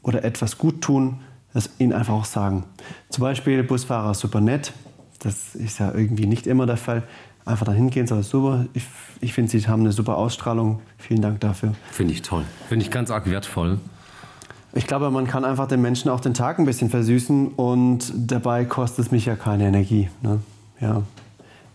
oder 0.03 0.25
etwas 0.25 0.59
gut 0.59 0.81
tun, 0.81 1.21
das 1.53 1.71
ihnen 1.79 1.93
einfach 1.93 2.15
auch 2.15 2.25
sagen. 2.25 2.65
Zum 3.09 3.23
Beispiel 3.23 3.63
Busfahrer 3.63 4.15
super 4.15 4.41
nett. 4.41 4.73
Das 5.21 5.55
ist 5.55 5.79
ja 5.79 5.93
irgendwie 5.93 6.27
nicht 6.27 6.47
immer 6.47 6.67
der 6.67 6.77
Fall. 6.77 7.03
Einfach 7.45 7.67
dahin 7.67 7.91
gehen, 7.91 8.07
sagen, 8.07 8.23
super, 8.23 8.67
ich, 8.73 8.85
ich 9.21 9.33
finde, 9.33 9.51
Sie 9.51 9.67
haben 9.67 9.81
eine 9.81 9.93
super 9.93 10.17
Ausstrahlung. 10.17 10.81
Vielen 10.99 11.23
Dank 11.23 11.41
dafür. 11.41 11.75
Finde 11.91 12.15
ich 12.15 12.23
toll. 12.23 12.45
Finde 12.69 12.85
ich 12.85 12.91
ganz 12.91 13.11
arg 13.11 13.29
wertvoll. 13.29 13.79
Ich 14.75 14.87
glaube, 14.87 15.11
man 15.11 15.27
kann 15.27 15.45
einfach 15.45 15.69
den 15.69 15.83
Menschen 15.83 16.09
auch 16.11 16.21
den 16.21 16.35
Tag 16.35 16.59
ein 16.59 16.65
bisschen 16.65 16.89
versüßen 16.89 17.49
und 17.49 18.13
dabei 18.17 18.65
kostet 18.65 19.07
es 19.07 19.11
mich 19.11 19.27
ja 19.27 19.37
keine 19.37 19.67
Energie. 19.67 20.09
Ne? 20.23 20.41
Ja. 20.81 21.03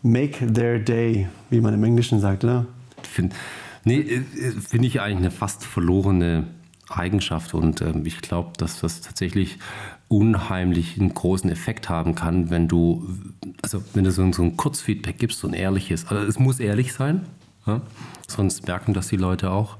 Make 0.02 0.52
their 0.52 0.80
day, 0.80 1.28
wie 1.50 1.62
man 1.62 1.74
im 1.74 1.84
Englischen 1.84 2.20
sagt. 2.20 2.44
Ne? 2.44 2.66
Find, 3.04 3.36
nee, 3.84 4.00
äh, 4.00 4.22
finde 4.52 4.88
ich 4.88 5.00
eigentlich 5.00 5.18
eine 5.18 5.32
fast 5.32 5.64
verlorene 5.64 6.48
Eigenschaft 6.90 7.54
und 7.54 7.82
ähm, 7.82 8.06
ich 8.06 8.22
glaube, 8.22 8.52
dass 8.58 8.80
das 8.80 9.02
tatsächlich 9.02 9.58
unheimlich 10.08 11.00
einen 11.00 11.14
großen 11.14 11.50
Effekt 11.50 11.90
haben 11.90 12.16
kann, 12.16 12.50
wenn 12.50 12.68
du, 12.68 13.08
also 13.62 13.84
wenn 13.94 14.06
du 14.06 14.12
so, 14.12 14.32
so 14.32 14.44
ein 14.44 14.56
Kurzfeedback 14.56 15.18
gibst, 15.18 15.40
so 15.40 15.48
ein 15.48 15.54
ehrliches, 15.54 16.08
also 16.08 16.26
es 16.26 16.40
muss 16.40 16.60
ehrlich 16.60 16.94
sein, 16.94 17.26
ja? 17.66 17.82
sonst 18.28 18.68
merken 18.68 18.94
das 18.94 19.08
die 19.08 19.18
Leute 19.18 19.52
auch 19.52 19.78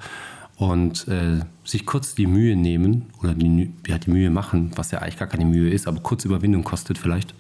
und 0.58 1.08
äh, 1.08 1.40
sich 1.64 1.86
kurz 1.86 2.16
die 2.16 2.28
Mühe 2.28 2.56
nehmen 2.56 3.06
oder 3.22 3.34
die, 3.34 3.72
ja, 3.88 3.98
die 3.98 4.10
Mühe 4.10 4.30
machen, 4.30 4.72
was 4.76 4.92
ja 4.92 5.00
eigentlich 5.00 5.18
gar 5.18 5.28
keine 5.28 5.46
Mühe 5.46 5.70
ist, 5.70 5.88
aber 5.88 6.02
kurz 6.02 6.26
Überwindung 6.26 6.64
kostet 6.64 6.98
vielleicht, 6.98 7.34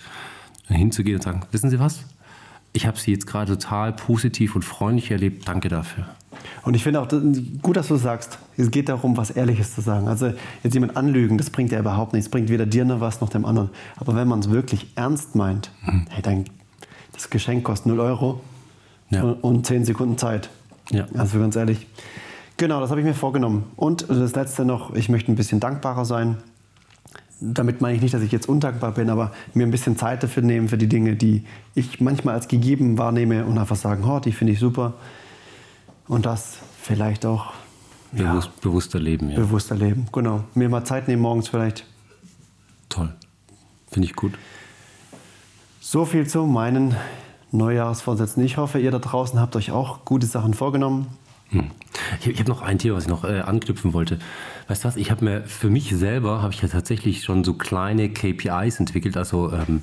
hinzugehen 0.68 1.18
und 1.18 1.24
sagen, 1.24 1.42
wissen 1.52 1.70
Sie 1.70 1.80
was? 1.80 2.06
Ich 2.74 2.86
habe 2.86 3.00
Sie 3.00 3.12
jetzt 3.12 3.26
gerade 3.26 3.58
total 3.58 3.94
positiv 3.94 4.56
und 4.56 4.64
freundlich 4.64 5.12
erlebt, 5.12 5.48
danke 5.48 5.70
dafür. 5.70 6.08
Und 6.64 6.76
ich 6.76 6.84
finde 6.84 7.00
auch 7.00 7.08
gut, 7.62 7.78
dass 7.78 7.88
du 7.88 7.96
sagst, 7.96 8.40
es 8.58 8.72
geht 8.72 8.90
darum, 8.90 9.16
was 9.16 9.30
Ehrliches 9.32 9.74
zu 9.74 9.82
sagen. 9.82 10.08
Also 10.08 10.34
jetzt 10.64 10.74
jemand 10.74 10.98
anlügen, 10.98 11.38
das 11.38 11.50
bringt 11.50 11.72
ja 11.72 11.80
überhaupt 11.80 12.14
nichts. 12.14 12.28
Das 12.28 12.32
bringt 12.32 12.50
weder 12.50 12.66
dir 12.66 12.84
noch 12.84 13.00
was 13.00 13.22
noch 13.22 13.30
dem 13.30 13.46
anderen. 13.46 13.70
Aber 13.96 14.16
wenn 14.16 14.28
man 14.28 14.40
es 14.40 14.50
wirklich 14.50 14.88
ernst 14.96 15.36
meint, 15.36 15.72
mhm. 15.86 16.08
hey, 16.10 16.22
dann 16.22 16.46
das 17.14 17.30
Geschenk 17.30 17.64
kostet 17.64 17.88
0 17.88 18.00
Euro 18.00 18.42
ja. 19.10 19.24
und, 19.24 19.36
und 19.36 19.66
10 19.66 19.86
Sekunden 19.86 20.18
Zeit. 20.18 20.50
Ja. 20.92 21.06
Also 21.18 21.40
ganz 21.40 21.56
ehrlich. 21.56 21.88
Genau, 22.58 22.80
das 22.82 22.90
habe 22.90 23.00
ich 23.00 23.06
mir 23.06 23.14
vorgenommen. 23.14 23.66
Und 23.76 24.10
das 24.10 24.36
Letzte 24.36 24.66
noch, 24.66 24.94
ich 24.96 25.10
möchte 25.10 25.32
ein 25.32 25.36
bisschen 25.36 25.60
dankbarer 25.60 26.06
sein. 26.06 26.38
Damit 27.40 27.82
meine 27.82 27.96
ich 27.96 28.02
nicht, 28.02 28.14
dass 28.14 28.24
ich 28.24 28.32
jetzt 28.32 28.50
undankbar 28.50 28.94
bin, 28.94 29.10
aber 29.12 29.32
mir 29.54 29.66
ein 29.66 29.72
bisschen 29.72 29.96
Zeit 29.96 30.24
dafür 30.24 30.42
nehmen 30.42 30.70
für 30.70 30.78
die 30.78 30.88
Dinge, 30.88 31.16
die 31.16 31.46
ich 31.76 32.02
manchmal 32.02 32.34
als 32.34 32.48
gegeben 32.48 32.98
wahrnehme 32.98 33.46
und 33.46 33.58
einfach 33.58 33.76
sagen, 33.76 34.04
oh, 34.06 34.20
die 34.20 34.32
finde 34.32 34.54
ich 34.54 34.60
super 34.60 34.96
und 36.08 36.26
das 36.26 36.58
vielleicht 36.82 37.26
auch 37.26 37.54
Bewusst, 38.12 38.48
ja, 38.48 38.54
bewusster 38.62 39.00
leben. 39.00 39.30
Ja. 39.30 39.36
Bewusster 39.36 39.76
leben, 39.76 40.08
genau. 40.12 40.44
Mir 40.54 40.70
mal 40.70 40.86
Zeit 40.86 41.08
nehmen 41.08 41.22
morgens 41.22 41.50
vielleicht. 41.50 41.86
Toll. 42.90 43.14
Finde 43.92 44.08
ich 44.08 44.16
gut. 44.16 44.34
So 45.82 46.06
viel 46.06 46.28
zu 46.28 46.46
meinen 46.46 46.96
Neujahrsvorsätzen. 47.52 48.44
Ich 48.44 48.58
hoffe, 48.58 48.80
ihr 48.80 48.92
da 48.92 49.00
draußen 49.00 49.40
habt 49.40 49.56
euch 49.56 49.72
auch 49.72 50.06
gute 50.06 50.26
Sachen 50.26 50.54
vorgenommen. 50.54 51.08
Hm. 51.50 51.72
Ich, 52.20 52.28
ich 52.28 52.40
habe 52.40 52.50
noch 52.50 52.62
ein 52.62 52.78
Thema, 52.78 52.96
was 52.96 53.04
ich 53.04 53.10
noch 53.10 53.24
äh, 53.24 53.40
anknüpfen 53.40 53.94
wollte. 53.94 54.20
Weißt 54.68 54.84
du 54.84 54.88
was? 54.88 54.96
Ich 54.96 55.12
habe 55.12 55.24
mir 55.24 55.44
für 55.44 55.70
mich 55.70 55.96
selber 55.96 56.42
habe 56.42 56.54
ich 56.54 56.62
ja 56.62 56.68
tatsächlich 56.68 57.24
schon 57.24 57.44
so 57.44 57.54
kleine 57.54 58.10
KPIs 58.10 58.80
entwickelt, 58.80 59.18
also 59.18 59.52
ähm, 59.54 59.82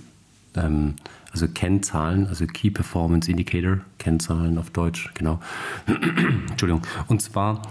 ähm, 0.57 0.95
also 1.33 1.49
Kennzahlen, 1.49 2.27
also 2.29 2.47
Key 2.47 2.71
Performance 2.71 3.31
Indicator, 3.31 3.79
Kennzahlen 3.99 4.57
auf 4.59 4.71
Deutsch, 4.71 5.11
genau. 5.15 5.41
Entschuldigung. 6.49 6.83
Und 7.09 7.23
zwar, 7.23 7.63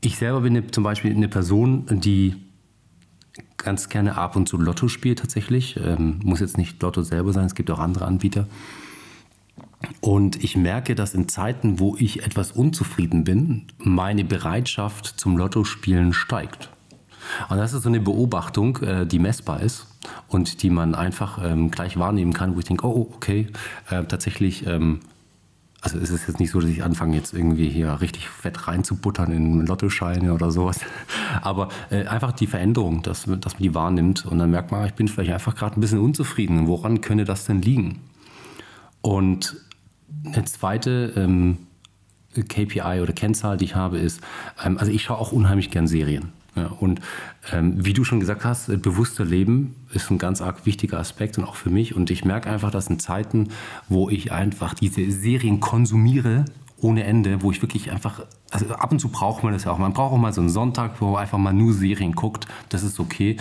ich 0.00 0.16
selber 0.16 0.40
bin 0.42 0.72
zum 0.72 0.84
Beispiel 0.84 1.12
eine 1.12 1.28
Person, 1.28 1.86
die 1.90 2.36
ganz 3.56 3.88
gerne 3.88 4.16
ab 4.16 4.36
und 4.36 4.48
zu 4.48 4.56
Lotto 4.56 4.86
spielt 4.86 5.18
tatsächlich. 5.18 5.76
Ähm, 5.82 6.20
muss 6.22 6.40
jetzt 6.40 6.58
nicht 6.58 6.80
Lotto 6.80 7.02
selber 7.02 7.32
sein, 7.32 7.46
es 7.46 7.54
gibt 7.54 7.70
auch 7.70 7.80
andere 7.80 8.04
Anbieter. 8.04 8.46
Und 10.00 10.42
ich 10.42 10.56
merke, 10.56 10.94
dass 10.94 11.14
in 11.14 11.28
Zeiten, 11.28 11.80
wo 11.80 11.96
ich 11.98 12.24
etwas 12.24 12.52
unzufrieden 12.52 13.24
bin, 13.24 13.66
meine 13.78 14.24
Bereitschaft 14.24 15.18
zum 15.18 15.36
Lottospielen 15.36 16.12
steigt. 16.12 16.70
Und 17.48 17.56
das 17.56 17.72
ist 17.72 17.82
so 17.82 17.88
eine 17.88 18.00
Beobachtung, 18.00 18.76
äh, 18.78 19.06
die 19.06 19.18
messbar 19.18 19.60
ist 19.60 19.95
und 20.28 20.62
die 20.62 20.70
man 20.70 20.94
einfach 20.94 21.38
ähm, 21.42 21.70
gleich 21.70 21.98
wahrnehmen 21.98 22.32
kann, 22.32 22.54
wo 22.54 22.58
ich 22.58 22.64
denke, 22.64 22.86
oh, 22.86 23.10
okay, 23.14 23.46
äh, 23.90 24.04
tatsächlich, 24.04 24.66
ähm, 24.66 25.00
also 25.80 25.98
es 25.98 26.10
ist 26.10 26.26
jetzt 26.26 26.40
nicht 26.40 26.50
so, 26.50 26.60
dass 26.60 26.70
ich 26.70 26.82
anfange, 26.82 27.16
jetzt 27.16 27.32
irgendwie 27.32 27.68
hier 27.68 28.00
richtig 28.00 28.28
fett 28.28 28.66
reinzubuttern 28.66 29.30
in 29.32 29.66
Lottoscheine 29.66 30.32
oder 30.32 30.50
sowas, 30.50 30.80
aber 31.42 31.68
äh, 31.90 32.06
einfach 32.06 32.32
die 32.32 32.46
Veränderung, 32.46 33.02
dass, 33.02 33.24
dass 33.24 33.54
man 33.54 33.62
die 33.62 33.74
wahrnimmt 33.74 34.26
und 34.26 34.38
dann 34.38 34.50
merkt 34.50 34.72
man, 34.72 34.86
ich 34.86 34.94
bin 34.94 35.08
vielleicht 35.08 35.32
einfach 35.32 35.54
gerade 35.54 35.78
ein 35.78 35.80
bisschen 35.80 36.00
unzufrieden. 36.00 36.66
Woran 36.66 37.00
könnte 37.00 37.24
das 37.24 37.46
denn 37.46 37.62
liegen? 37.62 38.00
Und 39.00 39.56
eine 40.24 40.44
zweite 40.44 41.12
ähm, 41.16 41.58
KPI 42.34 43.00
oder 43.00 43.12
Kennzahl, 43.12 43.56
die 43.56 43.66
ich 43.66 43.74
habe, 43.74 43.98
ist, 43.98 44.20
ähm, 44.64 44.78
also 44.78 44.90
ich 44.90 45.02
schaue 45.02 45.18
auch 45.18 45.32
unheimlich 45.32 45.70
gern 45.70 45.86
Serien. 45.86 46.32
Ja, 46.56 46.68
und 46.68 47.00
ähm, 47.52 47.84
wie 47.84 47.92
du 47.92 48.02
schon 48.02 48.18
gesagt 48.18 48.44
hast, 48.44 48.68
bewusster 48.82 49.24
Leben 49.24 49.76
ist 49.92 50.10
ein 50.10 50.18
ganz 50.18 50.40
arg 50.40 50.64
wichtiger 50.64 50.98
Aspekt 50.98 51.36
und 51.36 51.44
auch 51.44 51.54
für 51.54 51.70
mich. 51.70 51.94
Und 51.94 52.10
ich 52.10 52.24
merke 52.24 52.50
einfach, 52.50 52.70
dass 52.70 52.88
in 52.88 52.98
Zeiten, 52.98 53.48
wo 53.88 54.08
ich 54.08 54.32
einfach 54.32 54.72
diese 54.72 55.10
Serien 55.10 55.60
konsumiere, 55.60 56.46
ohne 56.78 57.04
Ende, 57.04 57.42
wo 57.42 57.50
ich 57.50 57.62
wirklich 57.62 57.92
einfach, 57.92 58.22
also 58.50 58.66
ab 58.74 58.90
und 58.90 59.00
zu 59.00 59.08
braucht 59.08 59.42
man 59.44 59.52
das 59.52 59.64
ja 59.64 59.70
auch. 59.70 59.78
Man 59.78 59.92
braucht 59.92 60.12
auch 60.12 60.18
mal 60.18 60.32
so 60.32 60.40
einen 60.40 60.50
Sonntag, 60.50 61.00
wo 61.00 61.12
man 61.12 61.22
einfach 61.22 61.38
mal 61.38 61.52
nur 61.52 61.72
Serien 61.72 62.12
guckt. 62.12 62.46
Das 62.70 62.82
ist 62.82 62.98
okay. 63.00 63.36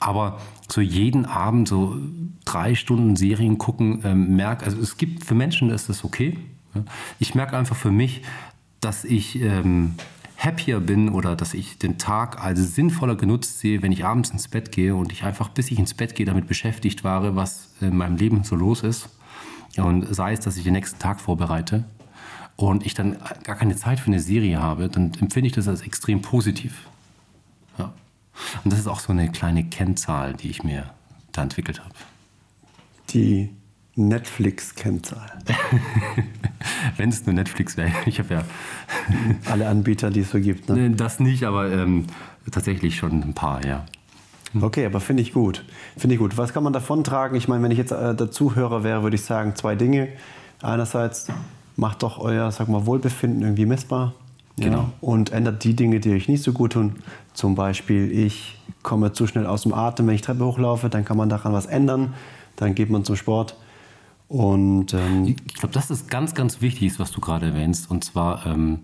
Aber 0.00 0.40
so 0.68 0.80
jeden 0.80 1.26
Abend 1.26 1.68
so 1.68 1.96
drei 2.44 2.74
Stunden 2.74 3.16
Serien 3.16 3.58
gucken, 3.58 4.00
ähm, 4.04 4.36
merke, 4.36 4.64
also 4.64 4.78
es 4.80 4.96
gibt 4.96 5.24
für 5.24 5.34
Menschen 5.34 5.70
ist 5.70 5.88
das 5.88 6.04
okay. 6.04 6.38
Ich 7.18 7.34
merke 7.34 7.56
einfach 7.56 7.76
für 7.76 7.90
mich, 7.90 8.22
dass 8.80 9.04
ich 9.04 9.40
ähm, 9.40 9.94
happier 10.38 10.78
bin 10.78 11.08
oder 11.08 11.34
dass 11.34 11.52
ich 11.52 11.78
den 11.78 11.98
Tag 11.98 12.42
als 12.42 12.74
sinnvoller 12.74 13.16
genutzt 13.16 13.58
sehe, 13.58 13.82
wenn 13.82 13.90
ich 13.90 14.04
abends 14.04 14.30
ins 14.30 14.46
Bett 14.46 14.70
gehe 14.70 14.94
und 14.94 15.12
ich 15.12 15.24
einfach, 15.24 15.48
bis 15.48 15.70
ich 15.70 15.78
ins 15.78 15.94
Bett 15.94 16.14
gehe, 16.14 16.26
damit 16.26 16.46
beschäftigt 16.46 17.02
war, 17.02 17.34
was 17.34 17.74
in 17.80 17.96
meinem 17.96 18.16
Leben 18.16 18.44
so 18.44 18.54
los 18.54 18.82
ist. 18.82 19.08
Und 19.76 20.06
sei 20.14 20.32
es, 20.32 20.40
dass 20.40 20.56
ich 20.56 20.64
den 20.64 20.72
nächsten 20.72 20.98
Tag 20.98 21.20
vorbereite 21.20 21.84
und 22.56 22.86
ich 22.86 22.94
dann 22.94 23.18
gar 23.44 23.56
keine 23.56 23.76
Zeit 23.76 24.00
für 24.00 24.08
eine 24.08 24.20
Serie 24.20 24.60
habe, 24.60 24.88
dann 24.88 25.12
empfinde 25.20 25.48
ich 25.48 25.52
das 25.52 25.68
als 25.68 25.82
extrem 25.82 26.22
positiv. 26.22 26.86
Ja. 27.76 27.92
Und 28.64 28.72
das 28.72 28.78
ist 28.78 28.86
auch 28.86 29.00
so 29.00 29.12
eine 29.12 29.30
kleine 29.30 29.64
Kennzahl, 29.64 30.34
die 30.34 30.50
ich 30.50 30.62
mir 30.62 30.90
da 31.32 31.42
entwickelt 31.42 31.80
habe. 31.80 31.94
Die 33.10 33.50
Netflix-Kennzahl. 33.98 35.26
Wenn 36.96 37.08
es 37.08 37.26
nur 37.26 37.34
Netflix 37.34 37.76
wäre. 37.76 37.90
Ich 38.06 38.18
habe 38.18 38.34
ja. 38.34 38.44
Alle 39.50 39.68
Anbieter, 39.68 40.10
die 40.10 40.20
es 40.20 40.30
so 40.30 40.38
gibt. 40.38 40.68
Ne? 40.68 40.90
Das 40.90 41.20
nicht, 41.20 41.44
aber 41.44 41.70
ähm, 41.70 42.06
tatsächlich 42.50 42.96
schon 42.96 43.22
ein 43.22 43.34
paar, 43.34 43.64
ja. 43.66 43.84
Okay, 44.58 44.86
aber 44.86 45.00
finde 45.00 45.22
ich 45.22 45.32
gut. 45.32 45.64
Finde 45.96 46.14
ich 46.14 46.20
gut. 46.20 46.38
Was 46.38 46.54
kann 46.54 46.62
man 46.62 46.72
davon 46.72 47.04
tragen? 47.04 47.36
Ich 47.36 47.48
meine, 47.48 47.62
wenn 47.62 47.70
ich 47.70 47.78
jetzt 47.78 47.92
äh, 47.92 48.14
der 48.14 48.30
Zuhörer 48.30 48.84
wäre, 48.84 49.02
würde 49.02 49.16
ich 49.16 49.22
sagen, 49.22 49.54
zwei 49.56 49.74
Dinge. 49.74 50.08
Einerseits 50.62 51.26
macht 51.76 52.02
doch 52.02 52.18
euer, 52.18 52.50
sag 52.50 52.68
mal, 52.68 52.86
Wohlbefinden 52.86 53.42
irgendwie 53.42 53.66
messbar. 53.66 54.14
Genau. 54.56 54.78
Ja, 54.78 54.92
und 55.00 55.32
ändert 55.32 55.64
die 55.64 55.74
Dinge, 55.74 56.00
die 56.00 56.12
euch 56.12 56.28
nicht 56.28 56.42
so 56.42 56.52
gut 56.52 56.72
tun. 56.72 56.96
Zum 57.34 57.54
Beispiel, 57.54 58.10
ich 58.10 58.58
komme 58.82 59.12
zu 59.12 59.26
schnell 59.26 59.46
aus 59.46 59.62
dem 59.62 59.74
Atem, 59.74 60.06
wenn 60.06 60.14
ich 60.14 60.22
Treppe 60.22 60.44
hochlaufe, 60.44 60.88
dann 60.88 61.04
kann 61.04 61.16
man 61.16 61.28
daran 61.28 61.52
was 61.52 61.66
ändern. 61.66 62.14
Dann 62.56 62.74
geht 62.74 62.90
man 62.90 63.04
zum 63.04 63.16
Sport. 63.16 63.56
Und 64.28 64.92
ähm, 64.92 65.36
ich 65.46 65.54
glaube, 65.54 65.72
das 65.72 65.90
ist 65.90 66.10
ganz, 66.10 66.34
ganz 66.34 66.60
wichtig, 66.60 66.98
was 66.98 67.10
du 67.10 67.20
gerade 67.20 67.46
erwähnst. 67.46 67.90
Und 67.90 68.04
zwar, 68.04 68.46
ähm, 68.46 68.80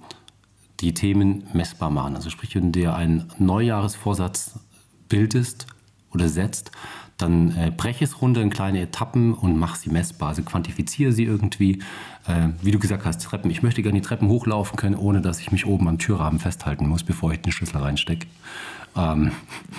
die 0.80 0.94
Themen 0.94 1.44
messbar 1.52 1.90
machen. 1.90 2.16
Also 2.16 2.30
sprich, 2.30 2.54
wenn 2.54 2.72
du 2.72 2.80
dir 2.80 2.94
einen 2.94 3.30
Neujahresvorsatz 3.38 4.58
bildest 5.08 5.66
oder 6.12 6.28
setzt, 6.28 6.72
dann 7.16 7.56
äh, 7.56 7.70
breche 7.70 8.04
es 8.04 8.20
runter 8.20 8.42
in 8.42 8.50
kleine 8.50 8.80
Etappen 8.80 9.34
und 9.34 9.56
mach 9.56 9.76
sie 9.76 9.88
messbar. 9.88 10.30
Also 10.30 10.42
quantifiziere 10.42 11.12
sie 11.12 11.24
irgendwie. 11.24 11.80
Äh, 12.26 12.48
wie 12.62 12.72
du 12.72 12.78
gesagt 12.78 13.04
hast, 13.04 13.22
Treppen. 13.22 13.50
Ich 13.50 13.62
möchte 13.62 13.82
gerne 13.82 14.00
die 14.00 14.06
Treppen 14.06 14.28
hochlaufen 14.28 14.76
können, 14.76 14.96
ohne 14.96 15.20
dass 15.20 15.40
ich 15.40 15.52
mich 15.52 15.66
oben 15.66 15.86
am 15.88 15.98
Türrahmen 15.98 16.40
festhalten 16.40 16.88
muss, 16.88 17.04
bevor 17.04 17.32
ich 17.32 17.40
den 17.40 17.52
Schlüssel 17.52 17.78
reinstecke. 17.78 18.26
Ähm, 18.96 19.30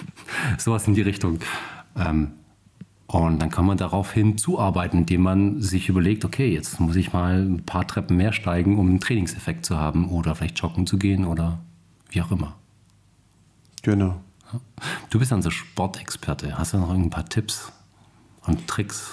sowas 0.57 0.87
in 0.87 0.95
die 0.95 1.01
Richtung. 1.01 1.39
Ähm, 1.97 2.31
und 3.07 3.39
dann 3.41 3.49
kann 3.51 3.65
man 3.65 3.77
daraufhin 3.77 4.37
zuarbeiten, 4.37 4.99
indem 4.99 5.21
man 5.21 5.61
sich 5.61 5.89
überlegt, 5.89 6.25
okay, 6.25 6.51
jetzt 6.53 6.79
muss 6.79 6.95
ich 6.95 7.13
mal 7.13 7.41
ein 7.41 7.63
paar 7.65 7.85
Treppen 7.87 8.17
mehr 8.17 8.33
steigen, 8.33 8.77
um 8.79 8.87
einen 8.89 8.99
Trainingseffekt 8.99 9.65
zu 9.65 9.77
haben 9.77 10.09
oder 10.09 10.33
vielleicht 10.35 10.59
joggen 10.59 10.87
zu 10.87 10.97
gehen 10.97 11.25
oder 11.25 11.59
wie 12.09 12.21
auch 12.21 12.31
immer. 12.31 12.55
Genau. 13.83 14.15
Du 15.09 15.19
bist 15.19 15.31
also 15.33 15.49
Sportexperte. 15.51 16.57
Hast 16.57 16.73
du 16.73 16.77
noch 16.77 16.89
ein 16.89 17.09
paar 17.09 17.25
Tipps 17.25 17.71
und 18.45 18.67
Tricks? 18.67 19.11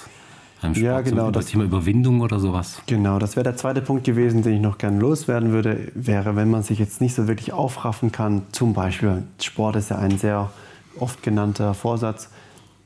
beim 0.63 0.75
Ja, 0.75 0.93
Sport, 0.93 1.05
genau, 1.07 1.17
So 1.17 1.23
über 1.23 1.33
das- 1.33 1.45
das 1.47 1.51
Thema 1.51 1.65
Überwindung 1.65 2.21
oder 2.21 2.39
sowas? 2.39 2.81
Genau, 2.87 3.19
das 3.19 3.35
wäre 3.35 3.43
der 3.43 3.57
zweite 3.57 3.83
Punkt 3.83 4.05
gewesen, 4.05 4.43
den 4.43 4.55
ich 4.55 4.61
noch 4.61 4.79
gerne 4.79 5.01
loswerden 5.01 5.51
würde, 5.51 5.91
wäre, 5.97 6.37
wenn 6.37 6.51
man 6.51 6.63
sich 6.63 6.79
jetzt 6.79 7.01
nicht 7.01 7.17
so 7.17 7.27
wirklich 7.27 7.53
aufraffen 7.53 8.13
kann, 8.13 8.43
zum 8.53 8.73
Beispiel, 8.73 9.25
Sport 9.41 9.75
ist 9.75 9.91
ja 9.91 9.99
ein 9.99 10.19
sehr 10.19 10.53
oft 11.01 11.21
genannter 11.25 11.75
Vorsatz, 11.75 12.29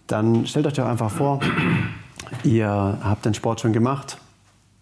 dann 0.07 0.47
stellt 0.47 0.67
euch 0.67 0.75
doch 0.75 0.87
einfach 0.87 1.11
vor, 1.11 1.41
ihr 2.45 2.69
habt 2.69 3.25
den 3.25 3.35
Sport 3.35 3.61
schon 3.61 3.73
gemacht 3.73 4.19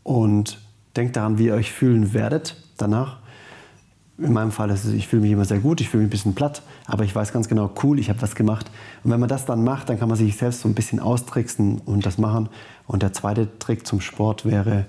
und 0.02 0.58
denkt 0.96 1.16
daran, 1.16 1.38
wie 1.38 1.46
ihr 1.46 1.54
euch 1.54 1.72
fühlen 1.72 2.12
werdet 2.12 2.56
danach. 2.76 3.18
In 4.16 4.32
meinem 4.32 4.52
Fall 4.52 4.70
ist 4.70 4.84
es, 4.84 4.92
ich 4.92 5.08
fühle 5.08 5.22
mich 5.22 5.32
immer 5.32 5.44
sehr 5.44 5.58
gut, 5.58 5.80
ich 5.80 5.88
fühle 5.88 6.02
mich 6.04 6.08
ein 6.08 6.10
bisschen 6.10 6.34
platt, 6.34 6.62
aber 6.86 7.02
ich 7.02 7.14
weiß 7.14 7.32
ganz 7.32 7.48
genau, 7.48 7.70
cool, 7.82 7.98
ich 7.98 8.10
habe 8.10 8.22
was 8.22 8.36
gemacht. 8.36 8.70
Und 9.02 9.10
wenn 9.10 9.18
man 9.18 9.28
das 9.28 9.44
dann 9.44 9.64
macht, 9.64 9.88
dann 9.88 9.98
kann 9.98 10.08
man 10.08 10.16
sich 10.16 10.36
selbst 10.36 10.60
so 10.60 10.68
ein 10.68 10.74
bisschen 10.74 11.00
austricksen 11.00 11.80
und 11.84 12.06
das 12.06 12.16
machen. 12.16 12.48
Und 12.86 13.02
der 13.02 13.12
zweite 13.12 13.58
Trick 13.58 13.86
zum 13.86 14.00
Sport 14.00 14.44
wäre, 14.44 14.86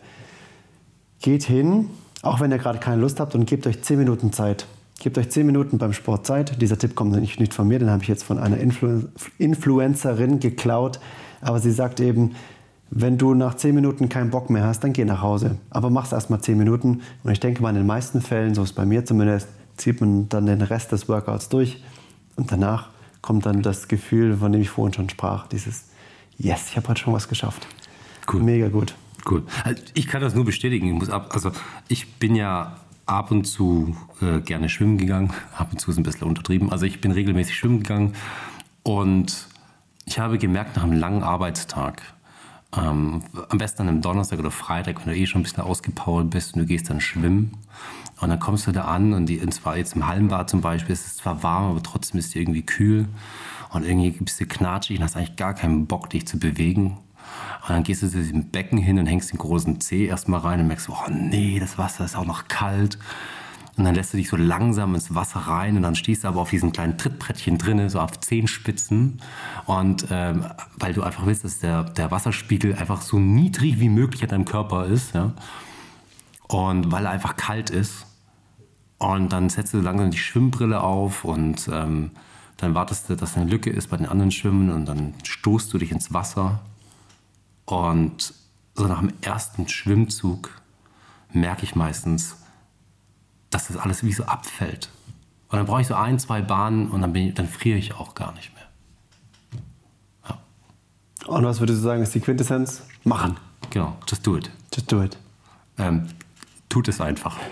geht 1.21 1.43
hin, 1.43 1.89
auch 2.21 2.39
wenn 2.39 2.51
ihr 2.51 2.59
gerade 2.59 2.77
keine 2.77 3.01
Lust 3.01 3.19
habt 3.19 3.33
und 3.33 3.45
gebt 3.47 3.65
euch 3.65 3.81
10 3.81 3.97
Minuten 3.97 4.31
Zeit. 4.31 4.67
Gebt 4.99 5.17
euch 5.17 5.29
10 5.29 5.45
Minuten 5.45 5.77
beim 5.77 5.93
Sport 5.93 6.25
Zeit. 6.25 6.61
Dieser 6.61 6.77
Tipp 6.77 6.95
kommt 6.95 7.11
nicht, 7.11 7.39
nicht 7.39 7.53
von 7.53 7.67
mir, 7.67 7.79
den 7.79 7.89
habe 7.89 8.01
ich 8.01 8.09
jetzt 8.09 8.23
von 8.23 8.39
einer 8.39 8.57
Influ 8.57 9.03
Influencerin 9.37 10.39
geklaut. 10.39 10.99
Aber 11.41 11.59
sie 11.59 11.71
sagt 11.71 11.99
eben, 11.99 12.35
wenn 12.89 13.17
du 13.17 13.33
nach 13.33 13.55
10 13.55 13.75
Minuten 13.75 14.09
keinen 14.09 14.29
Bock 14.29 14.49
mehr 14.49 14.63
hast, 14.63 14.83
dann 14.83 14.93
geh 14.93 15.05
nach 15.05 15.21
Hause. 15.21 15.57
Aber 15.69 15.89
mach's 15.89 16.11
erst 16.11 16.29
mal 16.29 16.39
10 16.39 16.57
Minuten. 16.57 17.01
Und 17.23 17.31
ich 17.31 17.39
denke 17.39 17.61
mal, 17.61 17.69
in 17.69 17.75
den 17.75 17.85
meisten 17.85 18.21
Fällen, 18.21 18.55
so 18.55 18.63
ist 18.63 18.69
es 18.69 18.75
bei 18.75 18.85
mir 18.85 19.05
zumindest, 19.05 19.49
zieht 19.77 19.99
man 19.99 20.29
dann 20.29 20.45
den 20.45 20.61
Rest 20.61 20.91
des 20.91 21.09
Workouts 21.09 21.49
durch. 21.49 21.83
Und 22.35 22.51
danach 22.51 22.89
kommt 23.21 23.45
dann 23.45 23.61
das 23.61 23.87
Gefühl, 23.87 24.37
von 24.37 24.51
dem 24.51 24.61
ich 24.61 24.69
vorhin 24.69 24.93
schon 24.93 25.09
sprach. 25.09 25.47
Dieses, 25.47 25.85
yes, 26.37 26.69
ich 26.69 26.77
habe 26.77 26.87
heute 26.87 27.01
schon 27.01 27.13
was 27.13 27.27
geschafft. 27.27 27.67
Cool. 28.31 28.41
Mega 28.41 28.69
gut. 28.69 28.95
Cool. 29.29 29.43
Also 29.63 29.81
ich 29.93 30.07
kann 30.07 30.21
das 30.21 30.35
nur 30.35 30.45
bestätigen. 30.45 30.87
Ich, 30.87 30.93
muss 30.93 31.09
ab, 31.09 31.31
also 31.33 31.51
ich 31.87 32.13
bin 32.13 32.35
ja 32.35 32.77
ab 33.05 33.31
und 33.31 33.45
zu 33.45 33.95
äh, 34.21 34.39
gerne 34.41 34.69
schwimmen 34.69 34.97
gegangen. 34.97 35.31
Ab 35.57 35.69
und 35.71 35.79
zu 35.79 35.91
ist 35.91 35.97
ein 35.97 36.03
bisschen 36.03 36.27
untertrieben. 36.27 36.71
Also 36.71 36.85
ich 36.85 37.01
bin 37.01 37.11
regelmäßig 37.11 37.55
schwimmen 37.55 37.79
gegangen 37.79 38.13
und 38.83 39.47
ich 40.05 40.19
habe 40.19 40.37
gemerkt, 40.37 40.75
nach 40.75 40.83
einem 40.83 40.99
langen 40.99 41.23
Arbeitstag, 41.23 42.01
ähm, 42.77 43.23
am 43.49 43.57
besten 43.57 43.83
an 43.83 43.89
einem 43.89 44.01
Donnerstag 44.01 44.39
oder 44.39 44.51
Freitag, 44.51 45.05
wenn 45.05 45.13
du 45.13 45.19
eh 45.19 45.25
schon 45.25 45.41
ein 45.41 45.43
bisschen 45.43 45.63
ausgepowert 45.63 46.29
bist 46.29 46.55
und 46.55 46.61
du 46.61 46.65
gehst 46.67 46.89
dann 46.89 47.01
schwimmen 47.01 47.57
und 48.21 48.29
dann 48.29 48.39
kommst 48.39 48.67
du 48.67 48.71
da 48.71 48.85
an 48.85 49.13
und, 49.13 49.27
die, 49.27 49.39
und 49.39 49.53
zwar 49.53 49.77
jetzt 49.77 49.95
im 49.95 50.07
Hallenbad 50.07 50.49
zum 50.49 50.61
Beispiel, 50.61 50.93
es 50.93 51.05
ist 51.05 51.17
zwar 51.17 51.43
warm, 51.43 51.71
aber 51.71 51.83
trotzdem 51.83 52.19
ist 52.19 52.27
es 52.27 52.35
irgendwie 52.35 52.63
kühl 52.63 53.07
und 53.71 53.85
irgendwie 53.85 54.11
bist 54.11 54.39
du 54.39 54.45
knatschig 54.45 54.97
und 54.97 55.03
hast 55.03 55.15
eigentlich 55.15 55.35
gar 55.35 55.53
keinen 55.53 55.87
Bock, 55.87 56.09
dich 56.09 56.27
zu 56.27 56.39
bewegen. 56.39 56.97
Und 57.61 57.69
dann 57.69 57.83
gehst 57.83 58.03
du 58.03 58.09
zu 58.09 58.17
diesem 58.17 58.49
Becken 58.49 58.77
hin 58.77 58.99
und 58.99 59.07
hängst 59.07 59.31
den 59.31 59.39
großen 59.39 59.81
Zeh 59.81 60.05
erstmal 60.05 60.41
rein 60.41 60.59
und 60.59 60.67
merkst, 60.67 60.89
oh 60.89 61.09
nee, 61.09 61.59
das 61.59 61.77
Wasser 61.77 62.05
ist 62.05 62.15
auch 62.15 62.25
noch 62.25 62.47
kalt. 62.47 62.97
Und 63.77 63.83
dann 63.83 63.95
lässt 63.95 64.13
du 64.13 64.17
dich 64.17 64.29
so 64.29 64.37
langsam 64.37 64.95
ins 64.95 65.13
Wasser 65.13 65.41
rein 65.41 65.75
und 65.75 65.83
dann 65.83 65.95
stehst 65.95 66.23
du 66.23 66.29
aber 66.29 66.41
auf 66.41 66.49
diesem 66.49 66.71
kleinen 66.71 66.97
Trittbrettchen 66.97 67.57
drinne, 67.57 67.89
so 67.89 67.99
auf 67.99 68.19
Zehenspitzen. 68.19 69.19
Und 69.65 70.07
ähm, 70.11 70.45
weil 70.77 70.93
du 70.93 71.03
einfach 71.03 71.25
willst, 71.25 71.43
dass 71.43 71.59
der, 71.59 71.83
der 71.83 72.09
Wasserspiegel 72.09 72.75
einfach 72.75 73.01
so 73.01 73.19
niedrig 73.19 73.79
wie 73.79 73.89
möglich 73.89 74.23
an 74.23 74.29
deinem 74.29 74.45
Körper 74.45 74.85
ist. 74.85 75.13
Ja? 75.13 75.33
Und 76.47 76.91
weil 76.91 77.05
er 77.05 77.11
einfach 77.11 77.35
kalt 77.35 77.69
ist. 77.69 78.05
Und 78.97 79.33
dann 79.33 79.49
setzt 79.49 79.73
du 79.73 79.81
langsam 79.81 80.09
die 80.09 80.17
Schwimmbrille 80.17 80.81
auf 80.81 81.25
und 81.25 81.67
ähm, 81.71 82.11
dann 82.57 82.73
wartest 82.75 83.09
du, 83.09 83.15
dass 83.15 83.35
eine 83.35 83.49
Lücke 83.49 83.69
ist 83.69 83.89
bei 83.89 83.97
den 83.97 84.05
anderen 84.05 84.31
Schwimmen 84.31 84.71
und 84.71 84.85
dann 84.85 85.13
stoßt 85.23 85.73
du 85.73 85.77
dich 85.77 85.91
ins 85.91 86.13
Wasser. 86.13 86.61
Und 87.65 88.33
so 88.75 88.87
nach 88.87 88.99
dem 88.99 89.13
ersten 89.21 89.67
Schwimmzug 89.67 90.49
merke 91.31 91.63
ich 91.63 91.75
meistens, 91.75 92.37
dass 93.49 93.67
das 93.67 93.77
alles 93.77 94.03
wie 94.03 94.13
so 94.13 94.25
abfällt. 94.25 94.89
Und 95.49 95.57
dann 95.57 95.65
brauche 95.65 95.81
ich 95.81 95.87
so 95.87 95.95
ein, 95.95 96.19
zwei 96.19 96.41
Bahnen 96.41 96.89
und 96.89 97.01
dann, 97.01 97.13
bin 97.13 97.27
ich, 97.27 97.33
dann 97.33 97.47
friere 97.47 97.77
ich 97.77 97.93
auch 97.95 98.15
gar 98.15 98.33
nicht 98.33 98.53
mehr. 98.53 98.63
Und 101.27 101.43
was 101.43 101.59
würdest 101.59 101.79
du 101.79 101.83
sagen, 101.83 102.03
ist 102.03 102.13
die 102.13 102.19
Quintessenz? 102.19 102.83
Machen. 103.03 103.37
Genau, 103.71 103.97
just 104.07 104.25
do 104.27 104.37
it. 104.37 104.51
Just 104.73 104.91
do 104.91 105.01
it. 105.01 105.17
Ähm, 105.77 106.07
tut 106.69 106.87
es 106.87 107.01
einfach. 107.01 107.37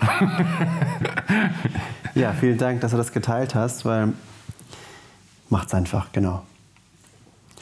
Ja, 2.14 2.32
vielen 2.32 2.58
Dank, 2.58 2.80
dass 2.80 2.92
du 2.92 2.96
das 2.96 3.12
geteilt 3.12 3.56
hast, 3.56 3.84
weil 3.84 4.12
macht's 5.50 5.74
einfach, 5.74 6.12
genau. 6.12 6.44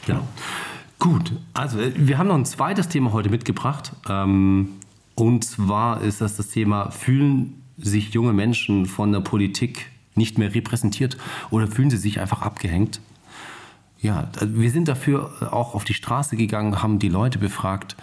Genau. 0.05 0.27
Gut, 1.03 1.33
also 1.53 1.79
wir 1.79 2.17
haben 2.17 2.27
noch 2.27 2.35
ein 2.35 2.45
zweites 2.45 2.87
Thema 2.87 3.11
heute 3.11 3.29
mitgebracht. 3.29 3.91
Ähm, 4.07 4.69
und 5.15 5.43
zwar 5.43 5.99
ist 5.99 6.21
das 6.21 6.37
das 6.37 6.47
Thema, 6.47 6.91
fühlen 6.91 7.61
sich 7.77 8.13
junge 8.13 8.31
Menschen 8.31 8.85
von 8.85 9.11
der 9.11 9.19
Politik 9.19 9.91
nicht 10.15 10.37
mehr 10.37 10.55
repräsentiert 10.55 11.17
oder 11.49 11.67
fühlen 11.67 11.89
sie 11.89 11.97
sich 11.97 12.21
einfach 12.21 12.41
abgehängt? 12.41 13.01
Ja, 13.99 14.29
wir 14.39 14.71
sind 14.71 14.87
dafür 14.87 15.51
auch 15.51 15.75
auf 15.75 15.83
die 15.83 15.93
Straße 15.93 16.37
gegangen, 16.37 16.81
haben 16.81 16.99
die 16.99 17.09
Leute 17.09 17.37
befragt 17.37 17.97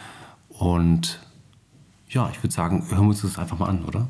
und 0.50 1.20
ja, 2.10 2.28
ich 2.30 2.42
würde 2.42 2.52
sagen, 2.52 2.84
hören 2.90 3.04
wir 3.04 3.08
uns 3.08 3.22
das 3.22 3.38
einfach 3.38 3.58
mal 3.58 3.70
an, 3.70 3.82
oder? 3.86 4.08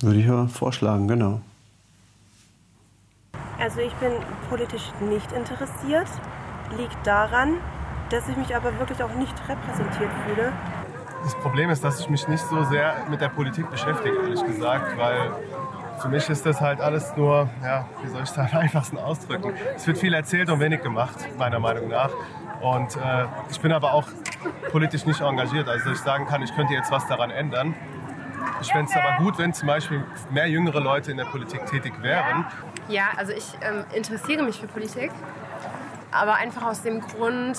Würde 0.00 0.18
ich 0.18 0.26
ja 0.26 0.48
vorschlagen, 0.48 1.06
genau. 1.06 1.40
Also 3.60 3.78
ich 3.78 3.92
bin 3.92 4.10
politisch 4.48 4.90
nicht 5.08 5.30
interessiert. 5.30 6.08
Liegt 6.76 7.06
daran, 7.06 7.58
dass 8.10 8.28
ich 8.28 8.36
mich 8.36 8.54
aber 8.54 8.78
wirklich 8.78 9.02
auch 9.02 9.14
nicht 9.14 9.34
repräsentiert 9.48 10.10
fühle. 10.26 10.52
Das 11.22 11.34
Problem 11.36 11.70
ist, 11.70 11.82
dass 11.82 12.00
ich 12.00 12.08
mich 12.08 12.26
nicht 12.28 12.44
so 12.44 12.62
sehr 12.64 12.94
mit 13.10 13.20
der 13.20 13.28
Politik 13.28 13.70
beschäftige, 13.70 14.16
ehrlich 14.16 14.44
gesagt, 14.44 14.96
weil 14.96 15.32
für 16.00 16.08
mich 16.08 16.28
ist 16.28 16.46
das 16.46 16.60
halt 16.60 16.80
alles 16.80 17.16
nur, 17.16 17.48
ja, 17.62 17.86
wie 18.02 18.08
soll 18.08 18.22
ich 18.22 18.30
es 18.30 18.38
am 18.38 18.46
einfachsten 18.52 18.98
ausdrücken? 18.98 19.52
Es 19.74 19.86
wird 19.86 19.98
viel 19.98 20.14
erzählt 20.14 20.48
und 20.48 20.60
wenig 20.60 20.82
gemacht, 20.82 21.16
meiner 21.36 21.58
Meinung 21.58 21.88
nach. 21.88 22.10
Und 22.60 22.96
äh, 22.96 23.26
ich 23.50 23.60
bin 23.60 23.72
aber 23.72 23.92
auch 23.92 24.08
politisch 24.70 25.06
nicht 25.06 25.20
engagiert, 25.20 25.68
also 25.68 25.90
dass 25.90 25.98
ich 25.98 26.04
sagen 26.04 26.26
kann, 26.26 26.42
ich 26.42 26.54
könnte 26.54 26.74
jetzt 26.74 26.90
was 26.90 27.06
daran 27.06 27.30
ändern. 27.30 27.74
Ich 28.60 28.72
fände 28.72 28.90
es 28.90 28.96
aber 28.96 29.22
gut, 29.22 29.38
wenn 29.38 29.52
zum 29.52 29.68
Beispiel 29.68 30.04
mehr 30.30 30.48
jüngere 30.48 30.80
Leute 30.80 31.10
in 31.10 31.16
der 31.16 31.26
Politik 31.26 31.66
tätig 31.66 31.92
wären. 32.02 32.46
Ja, 32.88 33.08
also 33.16 33.32
ich 33.32 33.46
ähm, 33.60 33.84
interessiere 33.92 34.42
mich 34.42 34.58
für 34.60 34.66
Politik, 34.66 35.10
aber 36.10 36.34
einfach 36.34 36.62
aus 36.62 36.82
dem 36.82 37.00
Grund, 37.00 37.58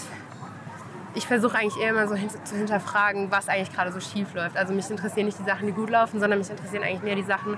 ich 1.15 1.28
versuche 1.28 1.58
eigentlich 1.58 1.82
eher 1.82 1.93
mal 1.93 2.08
so 2.08 2.15
hin 2.15 2.30
zu 2.30 2.56
hinterfragen, 2.56 3.32
was 3.32 3.50
eigentlich 3.50 3.74
gerade 3.74 3.91
so 3.91 4.00
schief 4.00 4.34
läuft. 4.34 4.58
Also 4.58 4.74
mich 4.74 4.89
interessieren 4.89 5.26
nicht 5.26 5.39
die 5.39 5.43
Sachen, 5.43 5.67
die 5.67 5.74
gut 5.74 5.89
laufen, 5.89 6.19
sondern 6.19 6.39
mich 6.39 6.50
interessieren 6.50 6.84
eigentlich 6.84 7.02
mehr 7.02 7.15
die 7.15 7.24
Sachen, 7.24 7.58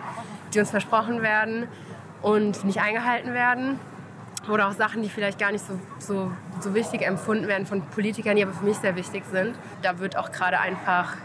die 0.53 0.59
uns 0.59 0.71
versprochen 0.71 1.21
werden 1.21 1.67
und 2.21 2.63
nicht 2.63 2.79
eingehalten 2.81 3.33
werden. 3.33 3.79
Oder 4.49 4.69
auch 4.69 4.73
Sachen, 4.73 5.03
die 5.03 5.09
vielleicht 5.09 5.37
gar 5.37 5.51
nicht 5.51 5.65
so, 5.65 5.79
so, 5.99 6.31
so 6.59 6.73
wichtig 6.73 7.03
empfunden 7.03 7.47
werden 7.47 7.67
von 7.67 7.81
Politikern, 7.81 8.35
die 8.35 8.43
aber 8.43 8.53
für 8.53 8.65
mich 8.65 8.77
sehr 8.77 8.95
wichtig 8.95 9.23
sind. 9.31 9.55
Da 9.83 9.99
wird 9.99 10.17
auch 10.17 10.31
gerade 10.31 10.59
einfach 10.59 11.15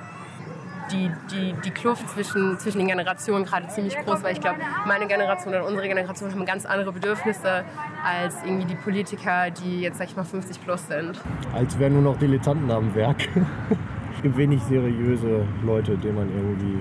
die, 0.90 1.10
die, 1.30 1.54
die 1.64 1.70
Kluft 1.70 2.08
zwischen, 2.08 2.58
zwischen 2.58 2.78
den 2.78 2.88
Generationen 2.88 3.44
gerade 3.44 3.68
ziemlich 3.68 3.96
groß, 3.96 4.22
weil 4.22 4.32
ich 4.32 4.40
glaube, 4.40 4.58
meine 4.86 5.06
Generation 5.06 5.54
oder 5.54 5.66
unsere 5.66 5.88
Generation 5.88 6.32
haben 6.32 6.44
ganz 6.44 6.66
andere 6.66 6.92
Bedürfnisse 6.92 7.64
als 8.04 8.36
irgendwie 8.44 8.66
die 8.66 8.76
Politiker, 8.76 9.50
die 9.50 9.80
jetzt, 9.80 9.98
sag 9.98 10.08
ich 10.08 10.16
mal, 10.16 10.24
50 10.24 10.62
plus 10.62 10.86
sind. 10.86 11.20
als 11.54 11.78
wären 11.78 11.94
nur 11.94 12.02
noch 12.02 12.18
Dilettanten 12.18 12.70
am 12.70 12.94
Werk. 12.94 13.28
es 14.14 14.22
gibt 14.22 14.36
wenig 14.36 14.62
seriöse 14.62 15.46
Leute, 15.64 15.96
denen 15.98 16.16
man 16.16 16.28
irgendwie 16.28 16.80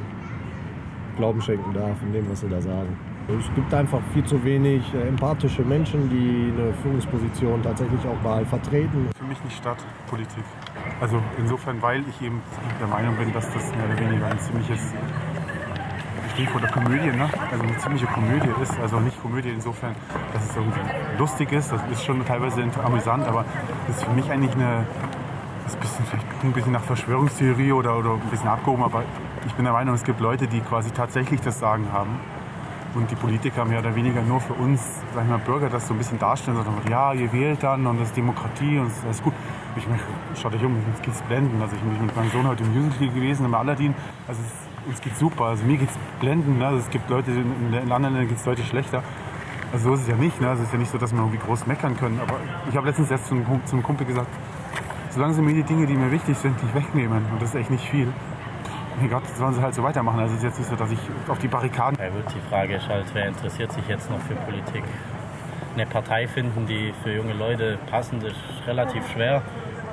Glauben 1.18 1.42
schenken 1.42 1.74
darf 1.74 2.02
in 2.02 2.14
dem, 2.14 2.30
was 2.30 2.42
sie 2.42 2.50
da 2.50 2.62
sagen. 2.62 2.98
Es 3.28 3.56
gibt 3.56 3.74
einfach 3.74 4.02
viel 4.14 4.24
zu 4.24 4.44
wenig 4.44 4.84
äh, 4.94 5.08
empathische 5.08 5.64
Menschen, 5.64 6.10
die 6.10 6.54
eine 6.54 6.74
Führungsposition 6.74 7.64
tatsächlich 7.64 8.02
auch 8.06 8.22
mal 8.24 8.46
vertreten. 8.46 9.10
Für 9.18 9.26
mich 9.26 9.44
nicht 9.44 9.58
statt, 9.58 9.78
Politik. 10.08 10.44
Also 11.02 11.22
insofern, 11.38 11.82
weil 11.82 12.04
ich 12.10 12.22
eben 12.22 12.42
der 12.80 12.88
Meinung 12.88 13.16
bin, 13.18 13.34
dass 13.34 13.46
das 13.52 13.76
mehr 13.76 13.86
oder 13.86 14.00
weniger 14.00 14.28
ein 14.28 14.40
ziemliches, 14.40 14.94
Stichwort 16.36 16.70
Komödie, 16.74 17.16
ne? 17.16 17.30
also 17.50 17.64
eine 17.64 17.78
ziemliche 17.78 18.08
Komödie 18.08 18.50
ist. 18.62 18.78
Also 18.82 19.00
nicht 19.00 19.22
Komödie 19.22 19.50
insofern, 19.50 19.96
dass 20.34 20.44
es 20.44 20.56
irgendwie 20.56 20.82
lustig 21.18 21.52
ist, 21.54 21.72
das 21.72 21.82
ist 21.90 22.04
schon 22.04 22.26
teilweise 22.26 22.62
amüsant, 22.84 23.26
aber 23.26 23.46
das 23.88 23.98
ist 23.98 24.04
für 24.04 24.12
mich 24.12 24.30
eigentlich 24.30 24.54
eine, 24.54 24.86
das 25.64 25.74
ist 25.74 25.78
ein 25.78 25.80
bisschen, 25.80 26.06
vielleicht 26.06 26.44
ein 26.44 26.52
bisschen 26.52 26.72
nach 26.74 26.84
Verschwörungstheorie 26.84 27.72
oder, 27.72 27.98
oder 27.98 28.16
ein 28.16 28.30
bisschen 28.30 28.50
abgehoben, 28.50 28.84
aber 28.84 29.04
ich 29.48 29.54
bin 29.54 29.64
der 29.64 29.72
Meinung, 29.72 29.96
es 29.96 30.04
gibt 30.04 30.20
Leute, 30.20 30.48
die 30.48 30.60
quasi 30.60 30.92
tatsächlich 30.92 31.40
das 31.40 31.60
Sagen 31.60 31.88
haben. 31.94 32.20
Und 32.96 33.12
die 33.12 33.16
Politiker 33.16 33.66
mehr 33.66 33.80
oder 33.80 33.94
weniger 33.96 34.22
nur 34.22 34.40
für 34.40 34.54
uns, 34.54 34.82
sag 35.14 35.24
ich 35.24 35.30
mal, 35.30 35.38
Bürger 35.40 35.70
das 35.70 35.88
so 35.88 35.94
ein 35.94 35.98
bisschen 35.98 36.18
darstellen, 36.18 36.56
sondern 36.56 36.76
ja, 36.90 37.12
ihr 37.12 37.32
wählt 37.34 37.62
dann 37.62 37.86
und 37.88 38.00
das 38.00 38.08
ist 38.08 38.18
Demokratie 38.18 38.80
und 38.80 38.90
das 39.06 39.18
ist 39.18 39.24
gut. 39.24 39.34
Ich 39.78 39.88
meine, 39.88 40.00
schaut 40.42 40.56
euch 40.56 40.64
um, 40.64 40.76
uns 40.76 41.02
geht's 41.02 41.22
blenden. 41.24 41.62
Also 41.62 41.76
ich 41.76 41.82
bin 41.82 42.06
mit 42.06 42.16
meinem 42.16 42.32
Sohn 42.32 42.48
heute 42.48 42.64
im 42.64 42.74
Musical 42.74 43.10
gewesen, 43.10 43.46
im 43.46 43.54
Aladdin. 43.54 43.94
Also 44.28 44.42
es, 44.42 44.88
uns 44.88 45.02
geht's 45.02 45.20
super. 45.20 45.46
Also 45.46 45.66
mir 45.66 45.78
geht's 45.78 45.98
blenden. 46.20 46.60
Ne? 46.60 46.68
Also 46.68 46.80
es 46.80 46.90
gibt 46.90 47.10
Leute, 47.10 47.32
in 47.32 47.74
anderen 47.74 48.14
Ländern 48.14 48.28
geht's 48.28 48.44
deutlich 48.44 48.68
schlechter. 48.68 49.04
Also 49.74 49.90
so 49.90 49.96
ist 49.96 50.02
es 50.02 50.08
ja 50.08 50.16
nicht. 50.16 50.40
Ne? 50.40 50.48
Also 50.48 50.62
es 50.62 50.70
ist 50.70 50.74
ja 50.74 50.80
nicht 50.80 50.92
so, 50.92 50.98
dass 50.98 51.12
wir 51.12 51.20
irgendwie 51.20 51.40
groß 51.40 51.68
meckern 51.68 51.98
können. 51.98 52.20
Aber 52.22 52.36
ich 52.70 52.78
habe 52.78 52.88
letztens 52.88 53.12
erst 53.12 53.28
zum, 53.28 53.44
zum 53.66 53.84
Kumpel 53.84 54.08
gesagt, 54.08 54.30
solange 55.10 55.34
sie 55.34 55.42
mir 55.42 55.54
die 55.54 55.64
Dinge, 55.64 55.86
die 55.88 55.94
mir 55.94 56.12
wichtig 56.12 56.38
sind, 56.38 56.62
nicht 56.62 56.76
wegnehmen, 56.76 57.26
und 57.32 57.42
das 57.42 57.50
ist 57.50 57.56
echt 57.56 57.72
nicht 57.72 57.90
viel, 57.90 58.08
mein 59.00 59.10
Gott, 59.10 59.28
sollen 59.36 59.54
sie 59.54 59.62
halt 59.62 59.74
so 59.74 59.84
weitermachen. 59.84 60.20
Also 60.20 60.34
es 60.34 60.40
ist 60.40 60.44
jetzt 60.44 60.60
nicht 60.60 60.70
so, 60.70 60.76
dass 60.76 60.92
ich 60.92 61.00
auf 61.28 61.40
die 61.40 61.48
Barrikaden... 61.48 61.98
Ja, 62.00 62.10
gut, 62.10 62.34
die 62.34 62.50
Frage 62.50 62.76
ist 62.76 62.88
halt, 62.88 63.06
wer 63.14 63.28
interessiert 63.28 63.72
sich 63.72 63.88
jetzt 63.88 64.10
noch 64.10 64.20
für 64.22 64.36
Politik? 64.36 64.84
Eine 65.74 65.86
Partei 65.86 66.28
finden, 66.28 66.66
die 66.66 66.94
für 67.04 67.14
junge 67.14 67.34
Leute 67.34 67.78
passend 67.90 68.24
ist, 68.24 68.38
relativ 68.66 69.04
schwer. 69.12 69.42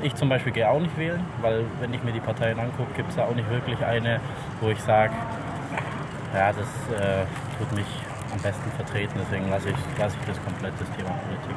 Ich 0.03 0.15
zum 0.17 0.29
Beispiel 0.29 0.53
gehe 0.53 0.69
auch 0.69 0.81
nicht 0.81 0.99
wählen, 0.99 1.21
weil 1.41 1.65
wenn 1.81 1.95
ich 1.95 2.03
mir 2.03 2.11
die 2.13 2.21
Parteien 2.21 2.59
angucke, 2.59 2.93
gibt 2.97 3.11
es 3.11 3.17
da 3.17 3.25
auch 3.25 3.35
nicht 3.35 3.49
wirklich 3.49 3.85
eine, 3.85 4.21
wo 4.61 4.69
ich 4.69 4.81
sage, 4.81 5.13
ja, 6.35 6.53
das 6.53 6.67
äh, 6.99 7.25
tut 7.57 7.73
mich 7.77 7.87
am 8.33 8.41
besten 8.41 8.69
vertreten. 8.73 9.13
Deswegen 9.21 9.49
lasse 9.49 9.69
ich, 9.69 9.99
lasse 9.99 10.17
ich 10.21 10.27
das 10.27 10.45
komplett, 10.45 10.73
das 10.81 10.91
Thema 10.97 11.11
Politik. 11.11 11.57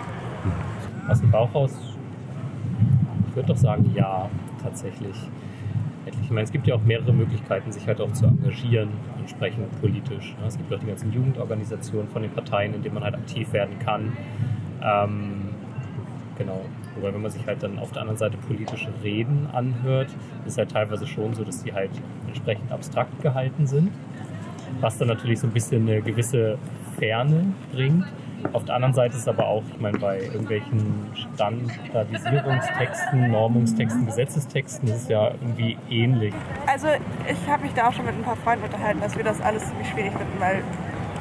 Aus 1.10 1.20
dem 1.22 1.32
Bauch 1.32 1.54
raus, 1.56 1.72
ich 3.28 3.36
würde 3.36 3.48
doch 3.48 3.58
sagen, 3.58 3.92
ja, 3.96 4.30
tatsächlich. 4.62 5.16
Ich 6.22 6.30
meine, 6.30 6.44
es 6.44 6.52
gibt 6.52 6.68
ja 6.68 6.76
auch 6.76 6.84
mehrere 6.84 7.14
Möglichkeiten, 7.14 7.72
sich 7.72 7.88
halt 7.88 8.00
auch 8.00 8.12
zu 8.14 8.26
engagieren, 8.28 8.90
entsprechend 9.20 9.82
politisch. 9.82 10.36
Es 10.46 10.56
gibt 10.56 10.72
auch 10.72 10.80
die 10.80 10.86
ganzen 10.86 11.12
Jugendorganisationen 11.12 12.08
von 12.10 12.22
den 12.22 12.32
Parteien, 12.32 12.76
in 12.76 12.84
denen 12.84 12.94
man 12.94 13.04
halt 13.04 13.16
aktiv 13.16 13.52
werden 13.54 13.80
kann. 13.80 14.16
Ähm, 14.84 15.50
genau. 16.38 16.62
Wobei, 16.96 17.14
wenn 17.14 17.22
man 17.22 17.32
sich 17.32 17.46
halt 17.46 17.62
dann 17.62 17.78
auf 17.80 17.92
der 17.92 18.02
anderen 18.02 18.18
Seite 18.18 18.38
politische 18.38 18.90
Reden 19.04 19.48
anhört, 19.52 20.10
ist 20.46 20.58
halt 20.58 20.72
teilweise 20.72 21.06
schon 21.06 21.34
so, 21.34 21.44
dass 21.44 21.64
die 21.64 21.74
halt 21.74 21.92
entsprechend 22.28 22.72
abstrakt 22.72 23.22
gehalten 23.22 23.68
sind. 23.68 23.92
Was 24.80 24.98
dann 24.98 25.10
natürlich 25.10 25.40
so 25.40 25.48
ein 25.48 25.54
bisschen 25.54 25.88
eine 25.88 26.02
gewisse 26.02 26.58
Ferne 26.98 27.54
bringt. 27.72 28.06
Auf 28.54 28.64
der 28.66 28.76
anderen 28.76 28.94
Seite 28.94 29.16
ist 29.18 29.28
aber 29.28 29.48
auch, 29.48 29.64
ich 29.74 29.80
meine, 29.80 29.98
bei 29.98 30.20
irgendwelchen 30.20 31.08
Standardisierungstexten, 31.34 33.32
Normungstexten, 33.32 34.06
Gesetzestexten 34.06 34.88
ist 34.90 34.96
es 34.96 35.08
ja 35.08 35.32
irgendwie 35.32 35.78
ähnlich. 35.90 36.34
Also 36.68 36.88
ich 37.30 37.50
habe 37.50 37.64
mich 37.64 37.74
da 37.74 37.88
auch 37.90 37.94
schon 37.94 38.06
mit 38.06 38.14
ein 38.14 38.22
paar 38.22 38.36
Freunden 38.36 38.66
unterhalten, 38.66 39.02
dass 39.02 39.18
wir 39.18 39.24
das 39.24 39.42
alles 39.42 39.68
ziemlich 39.68 39.88
schwierig 39.90 40.12
finden, 40.12 40.40
weil 40.40 40.62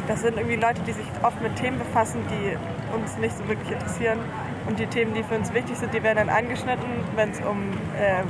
das 0.07 0.21
sind 0.21 0.37
irgendwie 0.37 0.57
Leute, 0.57 0.83
die 0.87 0.93
sich 0.93 1.07
oft 1.23 1.41
mit 1.43 1.57
Themen 1.57 1.79
befassen, 1.79 2.21
die 2.29 2.57
uns 2.95 3.17
nicht 3.19 3.35
so 3.37 3.49
wirklich 3.49 3.71
interessieren. 3.73 4.19
Und 4.67 4.79
die 4.79 4.87
Themen, 4.87 5.13
die 5.15 5.23
für 5.23 5.37
uns 5.37 5.53
wichtig 5.53 5.77
sind, 5.77 5.93
die 5.93 6.03
werden 6.03 6.17
dann 6.17 6.29
angeschnitten, 6.31 6.87
wenn 7.17 7.31
es 7.31 7.41
um, 7.41 7.71
äh, 7.99 8.23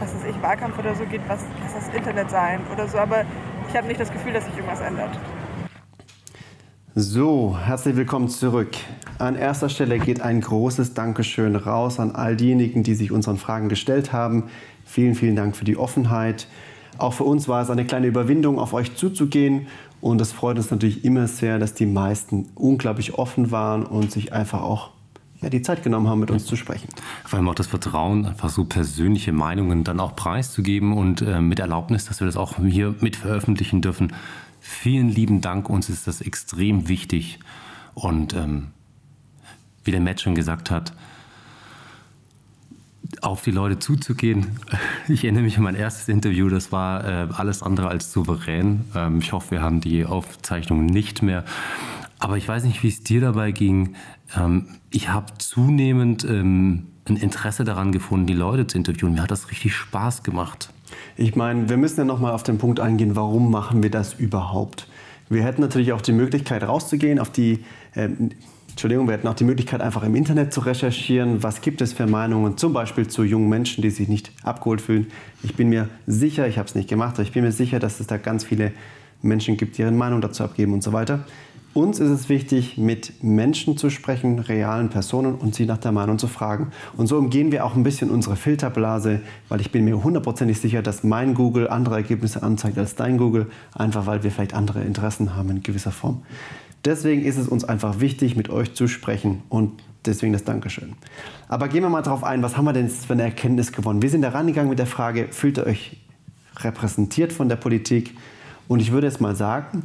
was 0.00 0.14
weiß 0.14 0.24
ich, 0.28 0.42
Wahlkampf 0.42 0.78
oder 0.78 0.94
so 0.94 1.04
geht, 1.04 1.20
was, 1.28 1.44
was 1.62 1.86
das 1.86 1.94
Internet 1.94 2.30
sein 2.30 2.60
oder 2.72 2.88
so. 2.88 2.98
Aber 2.98 3.24
ich 3.68 3.76
habe 3.76 3.86
nicht 3.86 4.00
das 4.00 4.12
Gefühl, 4.12 4.32
dass 4.32 4.44
sich 4.44 4.56
irgendwas 4.56 4.80
ändert. 4.80 5.10
So, 6.96 7.56
herzlich 7.62 7.94
willkommen 7.94 8.28
zurück. 8.28 8.70
An 9.18 9.36
erster 9.36 9.68
Stelle 9.68 9.98
geht 9.98 10.20
ein 10.20 10.40
großes 10.40 10.94
Dankeschön 10.94 11.54
raus 11.54 12.00
an 12.00 12.12
all 12.12 12.36
diejenigen, 12.36 12.82
die 12.82 12.94
sich 12.94 13.12
unseren 13.12 13.36
Fragen 13.36 13.68
gestellt 13.68 14.12
haben. 14.12 14.44
Vielen, 14.84 15.14
vielen 15.14 15.36
Dank 15.36 15.56
für 15.56 15.64
die 15.64 15.76
Offenheit. 15.76 16.48
Auch 16.98 17.12
für 17.12 17.24
uns 17.24 17.48
war 17.48 17.62
es 17.62 17.70
eine 17.70 17.84
kleine 17.84 18.06
Überwindung, 18.06 18.58
auf 18.58 18.72
euch 18.72 18.96
zuzugehen. 18.96 19.68
Und 20.00 20.20
es 20.20 20.32
freut 20.32 20.56
uns 20.56 20.70
natürlich 20.70 21.04
immer 21.04 21.28
sehr, 21.28 21.58
dass 21.58 21.74
die 21.74 21.86
meisten 21.86 22.48
unglaublich 22.54 23.14
offen 23.14 23.50
waren 23.50 23.84
und 23.84 24.10
sich 24.10 24.32
einfach 24.32 24.62
auch 24.62 24.95
ja, 25.40 25.50
die 25.50 25.62
Zeit 25.62 25.82
genommen 25.82 26.08
haben, 26.08 26.20
mit 26.20 26.30
uns 26.30 26.46
zu 26.46 26.56
sprechen. 26.56 26.88
Vor 27.24 27.38
allem 27.38 27.48
auch 27.48 27.54
das 27.54 27.66
Vertrauen, 27.66 28.26
einfach 28.26 28.48
so 28.48 28.64
persönliche 28.64 29.32
Meinungen 29.32 29.84
dann 29.84 30.00
auch 30.00 30.16
preiszugeben 30.16 30.92
und 30.92 31.22
äh, 31.22 31.40
mit 31.40 31.58
Erlaubnis, 31.58 32.06
dass 32.06 32.20
wir 32.20 32.26
das 32.26 32.36
auch 32.36 32.56
hier 32.58 32.94
mit 33.00 33.16
veröffentlichen 33.16 33.82
dürfen. 33.82 34.12
Vielen 34.60 35.08
lieben 35.08 35.40
Dank, 35.40 35.68
uns 35.68 35.88
ist 35.88 36.06
das 36.06 36.20
extrem 36.20 36.88
wichtig. 36.88 37.38
Und 37.94 38.34
ähm, 38.34 38.68
wie 39.84 39.90
der 39.90 40.00
Matt 40.00 40.20
schon 40.20 40.34
gesagt 40.34 40.70
hat, 40.70 40.92
auf 43.22 43.42
die 43.42 43.50
Leute 43.50 43.78
zuzugehen. 43.78 44.58
Ich 45.08 45.22
erinnere 45.22 45.44
mich 45.44 45.56
an 45.56 45.62
mein 45.62 45.76
erstes 45.76 46.08
Interview, 46.08 46.48
das 46.48 46.72
war 46.72 47.04
äh, 47.04 47.28
alles 47.32 47.62
andere 47.62 47.86
als 47.86 48.10
souverän. 48.10 48.84
Ähm, 48.96 49.20
ich 49.20 49.32
hoffe, 49.32 49.52
wir 49.52 49.62
haben 49.62 49.80
die 49.80 50.04
Aufzeichnung 50.04 50.84
nicht 50.84 51.22
mehr. 51.22 51.44
Aber 52.18 52.36
ich 52.36 52.48
weiß 52.48 52.64
nicht, 52.64 52.82
wie 52.82 52.88
es 52.88 53.04
dir 53.04 53.20
dabei 53.20 53.52
ging. 53.52 53.94
Ähm, 54.34 54.68
ich 54.90 55.08
habe 55.08 55.32
zunehmend 55.38 56.24
ähm, 56.24 56.86
ein 57.08 57.16
Interesse 57.16 57.64
daran 57.64 57.92
gefunden, 57.92 58.26
die 58.26 58.34
Leute 58.34 58.66
zu 58.66 58.78
interviewen. 58.78 59.14
Mir 59.14 59.22
hat 59.22 59.30
das 59.30 59.50
richtig 59.50 59.74
Spaß 59.74 60.22
gemacht. 60.22 60.70
Ich 61.16 61.36
meine, 61.36 61.68
wir 61.68 61.76
müssen 61.76 62.00
ja 62.00 62.04
nochmal 62.04 62.32
auf 62.32 62.42
den 62.42 62.58
Punkt 62.58 62.80
eingehen, 62.80 63.16
warum 63.16 63.50
machen 63.50 63.82
wir 63.82 63.90
das 63.90 64.14
überhaupt? 64.14 64.88
Wir 65.28 65.42
hätten 65.42 65.60
natürlich 65.60 65.92
auch 65.92 66.00
die 66.00 66.12
Möglichkeit 66.12 66.62
rauszugehen, 66.62 67.18
auf 67.18 67.30
die, 67.30 67.64
äh, 67.94 68.08
Entschuldigung, 68.68 69.08
wir 69.08 69.14
hätten 69.14 69.26
auch 69.26 69.34
die 69.34 69.44
Möglichkeit 69.44 69.80
einfach 69.80 70.02
im 70.04 70.14
Internet 70.14 70.52
zu 70.52 70.60
recherchieren, 70.60 71.42
was 71.42 71.62
gibt 71.62 71.80
es 71.80 71.92
für 71.92 72.06
Meinungen, 72.06 72.56
zum 72.56 72.72
Beispiel 72.72 73.08
zu 73.08 73.24
jungen 73.24 73.48
Menschen, 73.48 73.82
die 73.82 73.90
sich 73.90 74.08
nicht 74.08 74.30
abgeholt 74.42 74.80
fühlen. 74.80 75.08
Ich 75.42 75.56
bin 75.56 75.68
mir 75.68 75.88
sicher, 76.06 76.46
ich 76.46 76.58
habe 76.58 76.68
es 76.68 76.74
nicht 76.74 76.88
gemacht, 76.88 77.14
aber 77.14 77.22
ich 77.22 77.32
bin 77.32 77.42
mir 77.42 77.52
sicher, 77.52 77.80
dass 77.80 77.98
es 77.98 78.06
da 78.06 78.18
ganz 78.18 78.44
viele 78.44 78.72
Menschen 79.22 79.56
gibt, 79.56 79.78
die 79.78 79.82
ihre 79.82 79.90
Meinung 79.90 80.20
dazu 80.20 80.44
abgeben 80.44 80.72
und 80.72 80.82
so 80.82 80.92
weiter. 80.92 81.24
Uns 81.76 82.00
ist 82.00 82.08
es 82.08 82.30
wichtig, 82.30 82.78
mit 82.78 83.22
Menschen 83.22 83.76
zu 83.76 83.90
sprechen, 83.90 84.38
realen 84.38 84.88
Personen 84.88 85.34
und 85.34 85.54
sie 85.54 85.66
nach 85.66 85.76
der 85.76 85.92
Meinung 85.92 86.18
zu 86.18 86.26
fragen. 86.26 86.68
Und 86.96 87.06
so 87.06 87.18
umgehen 87.18 87.52
wir 87.52 87.66
auch 87.66 87.76
ein 87.76 87.82
bisschen 87.82 88.08
unsere 88.08 88.34
Filterblase, 88.34 89.20
weil 89.50 89.60
ich 89.60 89.72
bin 89.72 89.84
mir 89.84 90.02
hundertprozentig 90.02 90.58
sicher, 90.58 90.80
dass 90.80 91.04
mein 91.04 91.34
Google 91.34 91.68
andere 91.68 91.96
Ergebnisse 91.96 92.42
anzeigt 92.42 92.78
als 92.78 92.94
dein 92.94 93.18
Google, 93.18 93.50
einfach 93.74 94.06
weil 94.06 94.22
wir 94.22 94.30
vielleicht 94.30 94.54
andere 94.54 94.84
Interessen 94.84 95.36
haben 95.36 95.50
in 95.50 95.62
gewisser 95.62 95.90
Form. 95.90 96.22
Deswegen 96.86 97.22
ist 97.22 97.36
es 97.36 97.46
uns 97.46 97.62
einfach 97.62 98.00
wichtig, 98.00 98.36
mit 98.36 98.48
euch 98.48 98.72
zu 98.72 98.88
sprechen 98.88 99.42
und 99.50 99.72
deswegen 100.06 100.32
das 100.32 100.44
Dankeschön. 100.44 100.94
Aber 101.46 101.68
gehen 101.68 101.82
wir 101.82 101.90
mal 101.90 102.00
darauf 102.00 102.24
ein, 102.24 102.42
was 102.42 102.56
haben 102.56 102.64
wir 102.64 102.72
denn 102.72 102.88
für 102.88 103.12
eine 103.12 103.24
Erkenntnis 103.24 103.72
gewonnen? 103.72 104.00
Wir 104.00 104.08
sind 104.08 104.22
da 104.22 104.30
rangegangen 104.30 104.70
mit 104.70 104.78
der 104.78 104.86
Frage, 104.86 105.28
fühlt 105.30 105.58
ihr 105.58 105.66
euch 105.66 105.98
repräsentiert 106.56 107.34
von 107.34 107.50
der 107.50 107.56
Politik? 107.56 108.16
Und 108.66 108.80
ich 108.80 108.92
würde 108.92 109.08
jetzt 109.08 109.20
mal 109.20 109.36
sagen, 109.36 109.82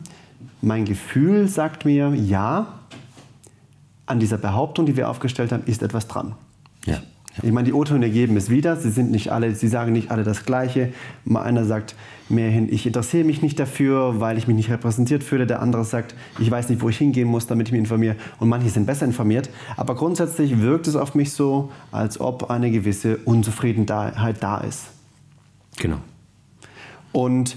mein 0.62 0.86
Gefühl 0.86 1.48
sagt 1.48 1.86
mir, 1.86 2.14
ja, 2.14 2.80
an 4.06 4.20
dieser 4.20 4.38
Behauptung, 4.38 4.86
die 4.86 4.98
wir 4.98 5.10
aufgestellt 5.10 5.52
haben, 5.52 5.64
ist 5.66 5.82
etwas 5.82 6.08
dran. 6.08 6.36
Ja. 6.86 7.02
Ich 7.42 7.52
meine, 7.52 7.66
die 7.66 7.74
O-Töne 7.74 8.10
geben 8.10 8.36
es 8.36 8.50
wieder. 8.50 8.76
Sie 8.76 8.90
sind 8.90 9.10
nicht 9.10 9.32
alle, 9.32 9.56
sie 9.56 9.70
sagen 9.70 9.94
nicht 9.94 10.12
alle 10.12 10.24
das 10.24 10.46
Gleiche. 10.46 10.92
Mal 11.24 11.44
einer 11.44 11.64
sagt 11.64 11.96
mehr 12.28 12.50
hin, 12.50 12.68
ich 12.70 12.86
interessiere 12.86 13.24
mich 13.24 13.42
nicht 13.42 13.58
dafür, 13.58 14.20
weil 14.20 14.38
ich 14.38 14.48
mich 14.48 14.58
nicht 14.58 14.70
repräsentiert 14.70 15.24
fühle. 15.24 15.48
Der 15.48 15.62
andere 15.62 15.86
sagt, 15.86 16.14
ich 16.40 16.52
weiß 16.52 16.70
nicht, 16.70 16.82
wo 16.82 16.90
ich 16.90 16.98
hingehen 16.98 17.30
muss, 17.30 17.48
damit 17.48 17.70
ich 17.70 17.72
mich 17.72 17.80
informiere. 17.80 18.18
Und 18.40 18.50
manche 18.50 18.70
sind 18.70 18.86
besser 18.86 19.06
informiert. 19.06 19.50
Aber 19.78 19.96
grundsätzlich 19.96 20.60
wirkt 20.60 20.88
es 20.88 20.98
auf 20.98 21.16
mich 21.16 21.32
so, 21.32 21.72
als 21.92 22.20
ob 22.20 22.50
eine 22.50 22.70
gewisse 22.70 23.18
Unzufriedenheit 23.18 24.44
da 24.44 24.58
ist. 24.58 24.88
Genau. 25.78 25.98
Und 27.14 27.56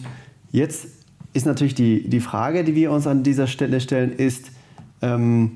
jetzt 0.52 0.86
ist 1.34 1.46
natürlich 1.46 1.74
die, 1.74 2.08
die 2.08 2.20
Frage, 2.20 2.64
die 2.64 2.74
wir 2.74 2.90
uns 2.90 3.06
an 3.06 3.22
dieser 3.22 3.46
Stelle 3.46 3.80
stellen, 3.80 4.12
ist, 4.12 4.52
ähm, 5.02 5.52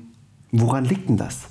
woran 0.51 0.85
liegt 0.85 1.09
denn 1.09 1.17
das? 1.17 1.47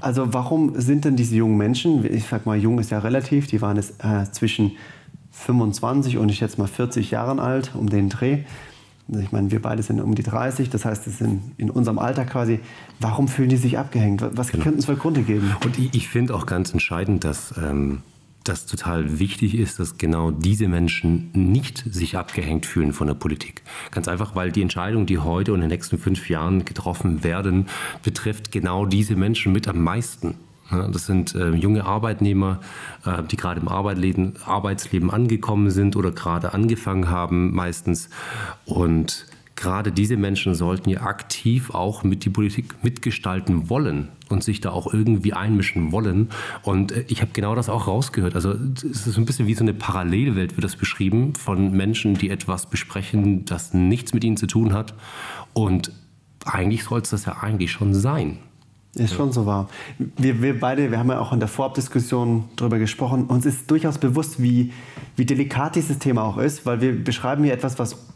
Also 0.00 0.32
warum 0.32 0.80
sind 0.80 1.04
denn 1.04 1.16
diese 1.16 1.36
jungen 1.36 1.58
Menschen, 1.58 2.04
ich 2.04 2.26
sag 2.26 2.46
mal, 2.46 2.56
jung 2.56 2.78
ist 2.78 2.90
ja 2.90 3.00
relativ, 3.00 3.48
die 3.48 3.60
waren 3.60 3.76
jetzt 3.76 4.02
äh, 4.02 4.30
zwischen 4.30 4.72
25 5.32 6.16
und 6.16 6.28
ich 6.30 6.40
jetzt 6.40 6.58
mal 6.58 6.68
40 6.68 7.10
Jahren 7.10 7.40
alt, 7.40 7.72
um 7.74 7.88
den 7.90 8.08
Dreh. 8.08 8.38
Ich 9.20 9.32
meine, 9.32 9.50
wir 9.50 9.60
beide 9.60 9.82
sind 9.82 10.00
um 10.00 10.14
die 10.14 10.22
30, 10.22 10.70
das 10.70 10.84
heißt, 10.84 11.06
es 11.06 11.18
sind 11.18 11.42
in 11.58 11.68
unserem 11.70 11.98
Alter 11.98 12.24
quasi. 12.24 12.60
Warum 13.00 13.28
fühlen 13.28 13.48
die 13.48 13.56
sich 13.56 13.78
abgehängt? 13.78 14.24
Was 14.36 14.52
genau. 14.52 14.62
könnten 14.62 14.78
es 14.78 14.86
für 14.86 14.96
Gründe 14.96 15.22
geben? 15.22 15.54
Und 15.64 15.78
ich, 15.78 15.94
ich 15.94 16.08
finde 16.08 16.34
auch 16.34 16.46
ganz 16.46 16.72
entscheidend, 16.72 17.24
dass 17.24 17.52
ähm, 17.58 18.02
das 18.44 18.66
total 18.66 19.18
wichtig 19.18 19.54
ist, 19.54 19.78
dass 19.78 19.98
genau 19.98 20.30
diese 20.30 20.68
Menschen 20.68 21.30
nicht 21.32 21.78
sich 21.78 22.16
abgehängt 22.16 22.66
fühlen 22.66 22.92
von 22.92 23.06
der 23.06 23.14
Politik. 23.14 23.62
Ganz 23.90 24.08
einfach, 24.08 24.34
weil 24.34 24.52
die 24.52 24.62
Entscheidungen, 24.62 25.06
die 25.06 25.18
heute 25.18 25.52
und 25.52 25.58
in 25.58 25.68
den 25.68 25.70
nächsten 25.70 25.98
fünf 25.98 26.28
Jahren 26.28 26.64
getroffen 26.64 27.24
werden, 27.24 27.68
betrifft 28.02 28.52
genau 28.52 28.86
diese 28.86 29.16
Menschen 29.16 29.52
mit 29.52 29.68
am 29.68 29.82
meisten. 29.82 30.34
Das 30.70 31.06
sind 31.06 31.34
äh, 31.34 31.50
junge 31.50 31.84
Arbeitnehmer, 31.84 32.60
äh, 33.04 33.22
die 33.24 33.36
gerade 33.36 33.60
im 33.60 33.68
Arbeitsleben, 33.68 34.34
Arbeitsleben 34.44 35.10
angekommen 35.10 35.70
sind 35.70 35.96
oder 35.96 36.12
gerade 36.12 36.54
angefangen 36.54 37.10
haben 37.10 37.52
meistens. 37.52 38.08
Und 38.64 39.26
gerade 39.54 39.92
diese 39.92 40.16
Menschen 40.16 40.54
sollten 40.54 40.88
ja 40.88 41.02
aktiv 41.02 41.74
auch 41.74 42.04
mit 42.04 42.24
die 42.24 42.30
Politik 42.30 42.82
mitgestalten 42.82 43.68
wollen 43.68 44.08
und 44.32 44.42
sich 44.42 44.60
da 44.60 44.70
auch 44.70 44.92
irgendwie 44.92 45.32
einmischen 45.32 45.92
wollen. 45.92 46.30
Und 46.62 46.92
äh, 46.92 47.04
ich 47.08 47.20
habe 47.20 47.30
genau 47.32 47.54
das 47.54 47.68
auch 47.68 47.86
rausgehört. 47.86 48.34
Also 48.34 48.52
es 48.52 49.06
ist 49.06 49.16
ein 49.16 49.24
bisschen 49.24 49.46
wie 49.46 49.54
so 49.54 49.62
eine 49.62 49.74
Parallelwelt, 49.74 50.56
wird 50.56 50.64
das 50.64 50.76
beschrieben, 50.76 51.34
von 51.34 51.72
Menschen, 51.72 52.14
die 52.14 52.30
etwas 52.30 52.66
besprechen, 52.66 53.44
das 53.44 53.74
nichts 53.74 54.12
mit 54.14 54.24
ihnen 54.24 54.36
zu 54.36 54.46
tun 54.46 54.72
hat. 54.72 54.94
Und 55.52 55.92
eigentlich 56.44 56.84
soll 56.84 57.00
es 57.00 57.10
das 57.10 57.26
ja 57.26 57.36
eigentlich 57.40 57.70
schon 57.70 57.94
sein. 57.94 58.38
Ist 58.94 59.14
schon 59.14 59.32
so 59.32 59.46
wahr. 59.46 59.70
Wir, 60.18 60.42
wir 60.42 60.60
beide, 60.60 60.90
wir 60.90 60.98
haben 60.98 61.08
ja 61.08 61.18
auch 61.18 61.32
in 61.32 61.38
der 61.38 61.48
Vorabdiskussion 61.48 62.44
darüber 62.56 62.78
gesprochen, 62.78 63.24
uns 63.24 63.46
ist 63.46 63.70
durchaus 63.70 63.96
bewusst, 63.96 64.42
wie, 64.42 64.70
wie 65.16 65.24
delikat 65.24 65.76
dieses 65.76 65.98
Thema 65.98 66.24
auch 66.24 66.36
ist, 66.36 66.66
weil 66.66 66.82
wir 66.82 67.02
beschreiben 67.02 67.42
hier 67.42 67.54
etwas, 67.54 67.78
was 67.78 68.11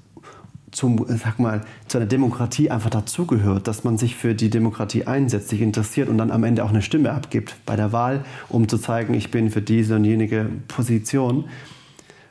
zum, 0.71 1.05
sag 1.09 1.39
mal, 1.39 1.63
zu 1.87 1.99
einer 1.99 2.07
Demokratie 2.07 2.71
einfach 2.71 2.91
dazugehört, 2.91 3.69
dass 3.69 3.85
man 3.85 3.99
sich 3.99 4.17
für 4.17 4.35
die 4.35 4.51
Demokratie 4.51 5.07
einsetzt, 5.07 5.49
sich 5.49 5.61
interessiert 5.61 6.09
und 6.09 6.19
dann 6.19 6.31
am 6.31 6.45
Ende 6.45 6.65
auch 6.65 6.71
eine 6.71 6.83
Stimme 6.83 7.13
abgibt 7.13 7.55
bei 7.67 7.77
der 7.77 7.93
Wahl, 7.93 8.25
um 8.49 8.69
zu 8.69 8.79
zeigen, 8.79 9.15
ich 9.15 9.31
bin 9.31 9.51
für 9.51 9.63
diese 9.63 9.97
und 9.97 10.05
jenige 10.05 10.49
Position. 10.69 11.45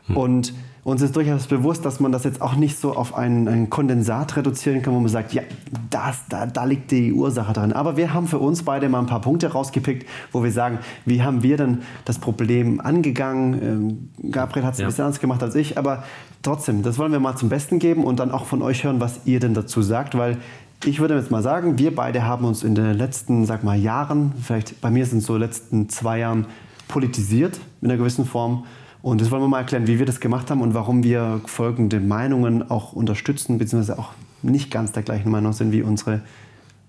Hm. 0.07 0.17
Und 0.17 0.53
uns 0.85 1.01
ist 1.01 1.15
durchaus 1.15 1.47
bewusst, 1.47 1.83
dass 1.83 1.99
man 1.99 2.11
das 2.11 2.25
jetzt 2.25 2.43
auch 2.43 2.55
nicht 2.55 2.77
so 2.77 2.95
auf 2.95 3.15
einen, 3.15 3.47
einen 3.47 3.69
Kondensat 3.71 4.37
reduzieren 4.37 4.83
kann, 4.83 4.93
wo 4.93 4.99
man 4.99 5.09
sagt, 5.09 5.33
ja, 5.33 5.41
das, 5.89 6.19
da, 6.29 6.45
da 6.45 6.63
liegt 6.63 6.91
die 6.91 7.11
Ursache 7.11 7.53
drin. 7.53 7.73
Aber 7.73 7.97
wir 7.97 8.13
haben 8.13 8.27
für 8.27 8.37
uns 8.37 8.61
beide 8.61 8.87
mal 8.87 8.99
ein 8.99 9.07
paar 9.07 9.19
Punkte 9.19 9.51
rausgepickt, 9.51 10.07
wo 10.31 10.43
wir 10.43 10.51
sagen, 10.51 10.77
wie 11.03 11.23
haben 11.23 11.41
wir 11.41 11.57
denn 11.57 11.79
das 12.05 12.19
Problem 12.19 12.79
angegangen? 12.79 14.09
Ähm, 14.21 14.31
Gabriel 14.31 14.63
hat 14.63 14.73
es 14.73 14.79
ja. 14.79 14.85
ein 14.85 14.89
bisschen 14.89 15.05
anders 15.05 15.19
gemacht 15.19 15.41
als 15.41 15.55
ich, 15.55 15.75
aber 15.75 16.03
trotzdem, 16.43 16.83
das 16.83 16.99
wollen 16.99 17.11
wir 17.11 17.19
mal 17.19 17.35
zum 17.35 17.49
Besten 17.49 17.79
geben 17.79 18.03
und 18.03 18.19
dann 18.19 18.29
auch 18.29 18.45
von 18.45 18.61
euch 18.61 18.83
hören, 18.83 18.99
was 18.99 19.21
ihr 19.25 19.39
denn 19.39 19.55
dazu 19.55 19.81
sagt, 19.81 20.15
weil 20.15 20.37
ich 20.83 20.99
würde 20.99 21.15
jetzt 21.15 21.31
mal 21.31 21.41
sagen, 21.41 21.79
wir 21.79 21.95
beide 21.95 22.27
haben 22.27 22.45
uns 22.45 22.63
in 22.63 22.75
den 22.75 22.95
letzten, 22.95 23.47
sag 23.47 23.63
mal, 23.63 23.75
Jahren, 23.75 24.33
vielleicht 24.39 24.81
bei 24.81 24.91
mir 24.91 25.07
sind 25.07 25.17
es 25.17 25.25
so 25.25 25.35
letzten 25.35 25.89
zwei 25.89 26.19
Jahren, 26.19 26.45
politisiert 26.87 27.59
in 27.81 27.89
einer 27.89 27.97
gewissen 27.97 28.25
Form 28.25 28.65
und 29.05 29.21
das 29.21 29.29
wollen 29.29 29.43
wir 29.43 29.47
mal 29.47 29.59
erklären, 29.59 29.85
wie 29.85 29.99
wir 29.99 30.07
das 30.07 30.19
gemacht 30.19 30.49
haben 30.49 30.61
und 30.61 30.73
warum 30.73 31.03
wir 31.03 31.39
folgende 31.45 31.99
Meinungen 31.99 32.71
auch 32.71 32.93
unterstützen, 32.93 33.59
beziehungsweise 33.59 33.99
auch 33.99 34.13
nicht 34.41 34.71
ganz 34.71 34.93
der 34.93 35.03
gleichen 35.03 35.29
Meinung 35.29 35.53
sind 35.53 35.71
wie 35.71 35.83
unsere 35.83 36.21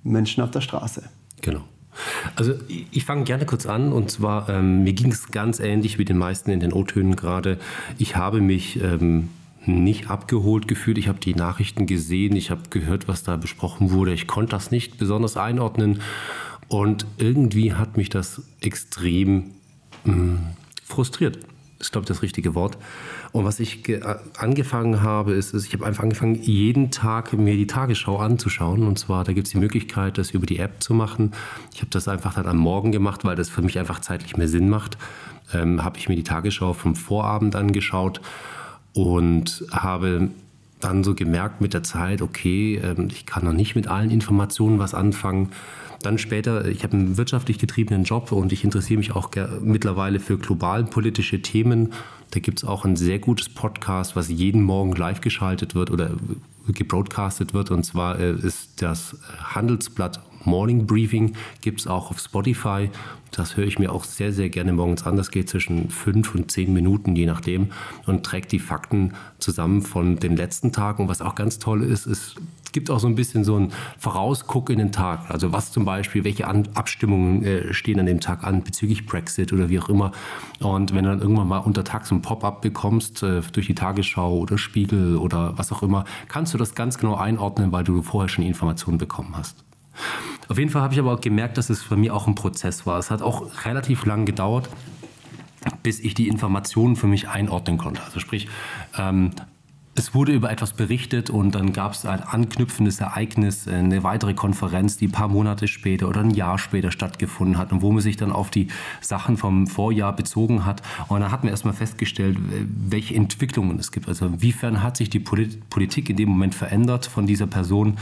Menschen 0.03 0.43
auf 0.43 0.51
der 0.51 0.63
Straße. 0.63 1.03
Genau. 1.43 1.61
Also 2.35 2.55
ich 2.69 3.05
fange 3.05 3.25
gerne 3.25 3.45
kurz 3.45 3.67
an 3.67 3.93
und 3.93 4.11
zwar, 4.11 4.49
ähm, 4.49 4.83
mir 4.83 4.95
ging 4.95 5.13
es 5.13 5.31
ganz 5.31 5.61
ähnlich 5.61 5.99
wie 5.99 6.07
den 6.07 6.17
meisten 6.17 6.51
in 6.51 6.61
den 6.61 6.73
O-Tönen 6.73 7.17
gerade. 7.17 7.59
Ich 7.99 8.17
habe 8.17 8.41
mich 8.41 8.83
ähm, 8.83 9.29
nicht 9.67 10.09
abgeholt 10.09 10.69
gefühlt. 10.69 10.97
Ich 10.97 11.09
habe 11.09 11.21
die 11.21 11.35
Nachrichten 11.35 11.85
gesehen, 11.85 12.35
ich 12.35 12.51
habe 12.51 12.63
gehört, 12.71 13.09
was 13.09 13.25
da 13.25 13.37
besprochen 13.37 13.91
wurde. 13.91 14.15
Ich 14.15 14.27
konnte 14.27 14.53
das 14.53 14.71
nicht 14.71 14.97
besonders 14.97 15.37
einordnen 15.37 16.01
und 16.69 17.05
irgendwie 17.19 17.75
hat 17.75 17.99
mich 17.99 18.09
das 18.09 18.41
extrem 18.63 19.51
mh, 20.05 20.15
hm, 20.15 20.39
frustriert 20.83 21.41
ist, 21.87 21.93
glaube 21.93 22.05
ich, 22.05 22.09
das 22.09 22.23
richtige 22.23 22.55
Wort. 22.55 22.77
Und 23.33 23.45
was 23.45 23.61
ich 23.61 23.83
angefangen 24.39 25.03
habe, 25.03 25.33
ist, 25.33 25.55
ist 25.55 25.67
ich 25.67 25.73
habe 25.73 25.87
einfach 25.87 26.03
angefangen, 26.03 26.35
jeden 26.43 26.91
Tag 26.91 27.33
mir 27.33 27.55
die 27.55 27.67
Tagesschau 27.67 28.19
anzuschauen. 28.19 28.83
Und 28.83 28.99
zwar, 28.99 29.25
da 29.25 29.33
gibt 29.33 29.47
es 29.47 29.53
die 29.53 29.59
Möglichkeit, 29.59 30.19
das 30.19 30.31
über 30.31 30.47
die 30.47 30.59
App 30.59 30.83
zu 30.83 30.95
machen. 30.95 31.33
Ich 31.73 31.81
habe 31.81 31.91
das 31.91 32.09
einfach 32.09 32.35
dann 32.35 32.47
am 32.47 32.59
Morgen 32.59 32.93
gemacht, 32.93 33.25
weil 33.25 33.37
das 33.37 33.49
für 33.49 33.63
mich 33.63 33.79
einfach 33.79 34.01
zeitlich 34.01 34.37
mehr 34.37 34.49
Sinn 34.49 34.69
macht. 34.69 34.99
Ähm, 35.55 35.85
habe 35.85 35.99
ich 35.99 36.09
mir 36.09 36.17
die 36.17 36.25
Tagesschau 36.25 36.73
vom 36.73 36.97
Vorabend 36.97 37.55
angeschaut 37.55 38.21
und 38.93 39.65
habe 39.71 40.31
dann 40.81 41.05
so 41.05 41.15
gemerkt 41.15 41.61
mit 41.61 41.73
der 41.73 41.83
Zeit, 41.83 42.21
okay, 42.21 42.81
ähm, 42.83 43.09
ich 43.11 43.27
kann 43.27 43.45
noch 43.45 43.53
nicht 43.53 43.77
mit 43.77 43.87
allen 43.87 44.11
Informationen 44.11 44.79
was 44.79 44.93
anfangen. 44.93 45.51
Dann 46.03 46.19
später, 46.19 46.67
ich 46.67 46.83
habe 46.85 46.95
einen 46.95 47.17
wirtschaftlich 47.17 47.59
getriebenen 47.59 48.05
Job 48.05 48.33
und 48.33 48.53
ich 48.53 48.65
interessiere 48.65 48.99
mich 48.99 49.13
auch 49.13 49.31
mittlerweile 49.61 50.21
für 50.21 50.39
globalpolitische 50.39 51.43
Themen. 51.43 51.93
Da 52.31 52.41
gibt 52.41 52.59
es 52.59 52.65
auch 52.65 52.85
ein 52.85 52.97
sehr 52.97 53.19
gutes 53.19 53.49
Podcast, 53.49 54.17
was 54.17 54.29
jeden 54.29 54.63
Morgen 54.63 54.93
live 54.93 55.21
geschaltet 55.21 55.75
wird 55.75 55.91
oder 55.91 56.11
gebroadcastet 56.69 57.55
wird. 57.55 57.71
Und 57.71 57.85
zwar 57.85 58.19
äh, 58.19 58.33
ist 58.33 58.83
das 58.83 59.17
Handelsblatt 59.39 60.21
Morning 60.47 60.87
Briefing, 60.87 61.35
gibt 61.61 61.81
es 61.81 61.87
auch 61.87 62.11
auf 62.11 62.19
Spotify. 62.19 62.91
Das 63.33 63.57
höre 63.57 63.67
ich 63.67 63.79
mir 63.79 63.93
auch 63.93 64.05
sehr, 64.05 64.33
sehr 64.33 64.49
gerne 64.49 64.73
morgens 64.73 65.05
an. 65.05 65.17
Das 65.17 65.31
geht 65.31 65.51
zwischen 65.51 65.91
fünf 65.91 66.35
und 66.35 66.51
zehn 66.51 66.73
Minuten, 66.73 67.15
je 67.17 67.27
nachdem, 67.27 67.71
und 68.07 68.25
trägt 68.25 68.53
die 68.53 68.59
Fakten 68.59 69.13
zusammen 69.39 69.83
von 69.83 70.17
den 70.17 70.37
letzten 70.37 70.73
Tagen. 70.73 71.03
Und 71.03 71.09
was 71.09 71.21
auch 71.21 71.35
ganz 71.35 71.59
toll 71.59 71.83
ist, 71.83 72.07
ist 72.07 72.37
gibt 72.77 72.91
auch 72.91 73.01
so 73.01 73.07
ein 73.07 73.15
bisschen 73.15 73.43
so 73.43 73.59
ein 73.59 73.73
Vorausguck 73.97 74.69
in 74.69 74.79
den 74.79 74.93
Tag. 74.93 75.31
Also 75.31 75.51
was 75.51 75.73
zum 75.73 75.87
Beispiel, 75.87 76.25
welche 76.25 76.47
Abstimmungen 76.47 77.43
äh, 77.43 77.73
stehen 77.73 77.99
an 77.99 78.05
dem 78.05 78.21
Tag 78.21 78.45
an 78.45 78.63
bezüglich 78.65 79.07
Brexit 79.07 79.55
oder 79.55 79.71
wie 79.71 79.81
auch 79.81 79.89
immer. 79.89 80.13
Und 80.61 80.95
wenn 80.95 81.05
du 81.05 81.11
dann 81.11 81.23
irgendwann 81.23 81.49
mal 81.49 81.59
unter 81.61 81.85
Tag 81.85 82.11
ein 82.13 82.21
Pop-up 82.21 82.61
bekommst 82.61 83.23
äh, 83.23 83.41
durch 83.53 83.67
die 83.67 83.75
Tagesschau 83.75 84.37
oder 84.37 84.59
Spiegel 84.59 85.17
oder 85.17 85.57
was 85.57 85.73
auch 85.73 85.83
immer, 85.83 86.05
kannst 86.29 86.53
du 86.53 86.59
das 86.59 86.75
ganz 86.75 86.99
genau 86.99 87.15
einordnen, 87.15 87.73
weil 87.73 87.83
du 87.83 88.03
vorher 88.03 88.29
schon 88.29 88.45
Informationen 88.45 88.99
bekommen 88.99 89.35
hast. 89.35 89.65
Auf 90.49 90.59
jeden 90.59 90.71
Fall 90.71 90.83
habe 90.83 90.95
ich 90.95 91.01
aber 91.01 91.13
auch 91.13 91.21
gemerkt, 91.21 91.59
dass 91.59 91.71
es 91.71 91.83
für 91.83 91.97
mich 91.97 92.11
auch 92.11 92.27
ein 92.27 92.35
Prozess 92.35 92.87
war. 92.87 92.99
Es 92.99 93.11
hat 93.11 93.23
auch 93.23 93.65
relativ 93.65 94.05
lang 94.05 94.27
gedauert, 94.27 94.69
bis 95.83 96.01
ich 96.01 96.15
die 96.15 96.29
Informationen 96.29 96.97
für 96.97 97.07
mich 97.07 97.29
einordnen 97.29 97.79
konnte. 97.79 98.03
Also 98.03 98.21
sprich, 98.21 98.49
ähm, 98.97 99.33
es 99.99 100.15
wurde 100.15 100.33
über 100.33 100.51
etwas 100.51 100.75
berichtet 100.75 101.31
und 101.31 101.55
dann 101.55 101.73
gab 101.73 101.93
es 101.93 102.05
ein 102.05 102.21
anknüpfendes 102.21 103.01
Ereignis, 103.01 103.67
eine 103.67 104.03
weitere 104.03 104.35
Konferenz, 104.35 104.99
die 104.99 105.09
ein 105.09 105.13
paar 105.13 105.29
Monate 105.29 105.69
später 105.69 106.09
oder 106.09 106.21
ein 106.21 106.31
Jahr 106.31 106.59
später 106.59 106.91
stattgefunden 106.91 107.57
hat 107.57 107.73
und 107.73 107.81
wo 107.81 107.91
man 107.91 108.03
sich 108.03 108.17
dann 108.17 108.31
auf 108.31 108.51
die 108.51 108.69
Sachen 109.01 109.39
vom 109.39 109.67
Vorjahr 109.67 110.15
bezogen 110.15 110.67
hat. 110.67 110.83
Und 111.09 111.21
dann 111.21 111.33
hat 111.33 111.45
man 111.45 111.51
erstmal 111.51 111.73
festgestellt, 111.73 112.37
welche 112.89 113.15
Entwicklungen 113.15 113.79
es 113.79 113.91
gibt. 113.91 114.07
Also 114.07 114.27
inwiefern 114.27 114.83
hat 114.83 114.99
sich 114.99 115.09
die 115.09 115.21
Politik 115.21 116.11
in 116.11 116.17
dem 116.17 116.29
Moment 116.29 116.55
verändert 116.55 117.07
von 117.07 117.27
dieser 117.27 117.47
Person 117.47 117.97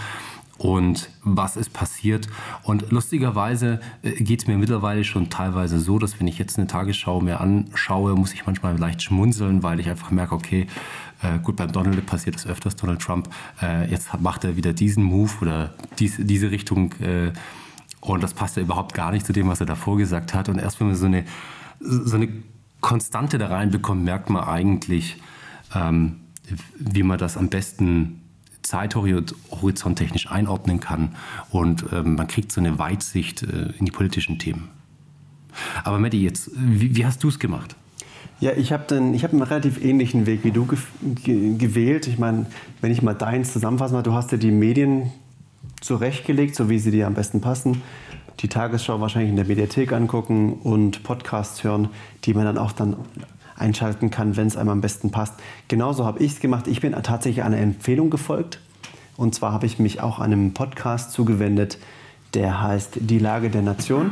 und 0.64 1.10
was 1.22 1.56
ist 1.56 1.74
passiert. 1.74 2.26
Und 2.62 2.90
lustigerweise 2.90 3.80
äh, 4.02 4.12
geht 4.12 4.40
es 4.40 4.46
mir 4.46 4.56
mittlerweile 4.56 5.04
schon 5.04 5.28
teilweise 5.28 5.78
so, 5.78 5.98
dass 5.98 6.18
wenn 6.18 6.26
ich 6.26 6.38
jetzt 6.38 6.56
eine 6.56 6.66
Tagesschau 6.66 7.20
mir 7.20 7.42
anschaue, 7.42 8.14
muss 8.14 8.32
ich 8.32 8.46
manchmal 8.46 8.78
leicht 8.78 9.02
schmunzeln, 9.02 9.62
weil 9.62 9.78
ich 9.78 9.90
einfach 9.90 10.10
merke, 10.10 10.34
okay, 10.34 10.66
äh, 11.22 11.38
gut, 11.38 11.56
beim 11.56 11.70
Donald 11.70 12.06
passiert 12.06 12.36
es 12.36 12.46
öfters, 12.46 12.76
Donald 12.76 13.02
Trump, 13.02 13.28
äh, 13.60 13.90
jetzt 13.90 14.18
macht 14.20 14.44
er 14.44 14.56
wieder 14.56 14.72
diesen 14.72 15.04
Move 15.04 15.32
oder 15.42 15.74
dies, 15.98 16.16
diese 16.18 16.50
Richtung 16.50 16.94
und 18.00 18.22
das 18.22 18.32
passt 18.32 18.56
ja 18.56 18.62
überhaupt 18.62 18.94
gar 18.94 19.12
nicht 19.12 19.26
zu 19.26 19.34
dem, 19.34 19.48
was 19.48 19.60
er 19.60 19.66
davor 19.66 19.98
gesagt 19.98 20.32
hat. 20.32 20.48
Und 20.48 20.58
erst 20.58 20.80
wenn 20.80 20.86
man 20.86 20.96
so 20.96 21.06
eine, 21.06 21.24
so 21.80 22.16
eine 22.16 22.28
Konstante 22.80 23.36
da 23.36 23.48
reinbekommt, 23.48 24.02
merkt 24.02 24.30
eigentlich, 24.30 25.20
ähm, 25.74 26.20
wie 26.78 27.02
man 27.02 27.18
das 27.18 27.36
am 27.36 27.48
besten 27.48 28.23
Zeithorizont 28.64 29.98
technisch 29.98 30.30
einordnen 30.30 30.80
kann 30.80 31.14
und 31.50 31.84
ähm, 31.92 32.16
man 32.16 32.26
kriegt 32.26 32.50
so 32.50 32.60
eine 32.60 32.78
Weitsicht 32.78 33.42
äh, 33.42 33.72
in 33.78 33.84
die 33.84 33.92
politischen 33.92 34.38
Themen. 34.38 34.68
Aber 35.84 35.98
Matti, 35.98 36.20
jetzt, 36.20 36.50
wie, 36.56 36.96
wie 36.96 37.06
hast 37.06 37.22
du 37.22 37.28
es 37.28 37.38
gemacht? 37.38 37.76
Ja, 38.40 38.52
ich 38.52 38.72
habe 38.72 38.84
hab 38.94 39.32
einen 39.32 39.42
relativ 39.42 39.82
ähnlichen 39.82 40.26
Weg 40.26 40.42
wie 40.42 40.50
du 40.50 40.66
ge 40.66 40.78
ge 41.22 41.56
gewählt. 41.56 42.08
Ich 42.08 42.18
meine, 42.18 42.46
wenn 42.80 42.90
ich 42.90 43.00
mal 43.00 43.14
deins 43.14 43.52
zusammenfassen 43.52 43.94
mal, 43.94 44.02
du 44.02 44.12
hast 44.12 44.32
dir 44.32 44.38
die 44.38 44.50
Medien 44.50 45.12
zurechtgelegt, 45.80 46.56
so 46.56 46.68
wie 46.68 46.78
sie 46.78 46.90
dir 46.90 47.06
am 47.06 47.14
besten 47.14 47.40
passen. 47.40 47.82
Die 48.40 48.48
Tagesschau 48.48 49.00
wahrscheinlich 49.00 49.30
in 49.30 49.36
der 49.36 49.44
Mediathek 49.44 49.92
angucken 49.92 50.54
und 50.54 51.04
Podcasts 51.04 51.62
hören, 51.62 51.88
die 52.24 52.34
man 52.34 52.44
dann 52.44 52.58
auch 52.58 52.72
dann 52.72 52.96
einschalten 53.56 54.10
kann, 54.10 54.36
wenn 54.36 54.46
es 54.46 54.56
einem 54.56 54.70
am 54.70 54.80
besten 54.80 55.10
passt. 55.10 55.34
Genauso 55.68 56.04
habe 56.04 56.22
ich 56.22 56.32
es 56.32 56.40
gemacht. 56.40 56.66
Ich 56.66 56.80
bin 56.80 56.92
tatsächlich 56.92 57.44
einer 57.44 57.58
Empfehlung 57.58 58.10
gefolgt. 58.10 58.60
Und 59.16 59.34
zwar 59.34 59.52
habe 59.52 59.66
ich 59.66 59.78
mich 59.78 60.00
auch 60.00 60.18
einem 60.18 60.54
Podcast 60.54 61.12
zugewendet, 61.12 61.78
der 62.34 62.62
heißt 62.62 62.98
Die 63.00 63.18
Lage 63.18 63.50
der 63.50 63.62
Nation. 63.62 64.10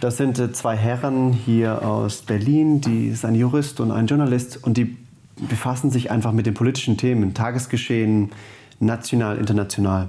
Das 0.00 0.16
sind 0.16 0.38
äh, 0.38 0.52
zwei 0.52 0.76
Herren 0.76 1.32
hier 1.32 1.86
aus 1.86 2.22
Berlin, 2.22 2.80
die 2.80 3.08
ist 3.08 3.24
ein 3.24 3.34
Jurist 3.34 3.80
und 3.80 3.90
ein 3.90 4.06
Journalist 4.06 4.62
und 4.62 4.76
die 4.76 4.96
befassen 5.36 5.90
sich 5.90 6.10
einfach 6.10 6.32
mit 6.32 6.46
den 6.46 6.54
politischen 6.54 6.96
Themen, 6.96 7.34
Tagesgeschehen, 7.34 8.30
national, 8.80 9.38
international. 9.38 10.08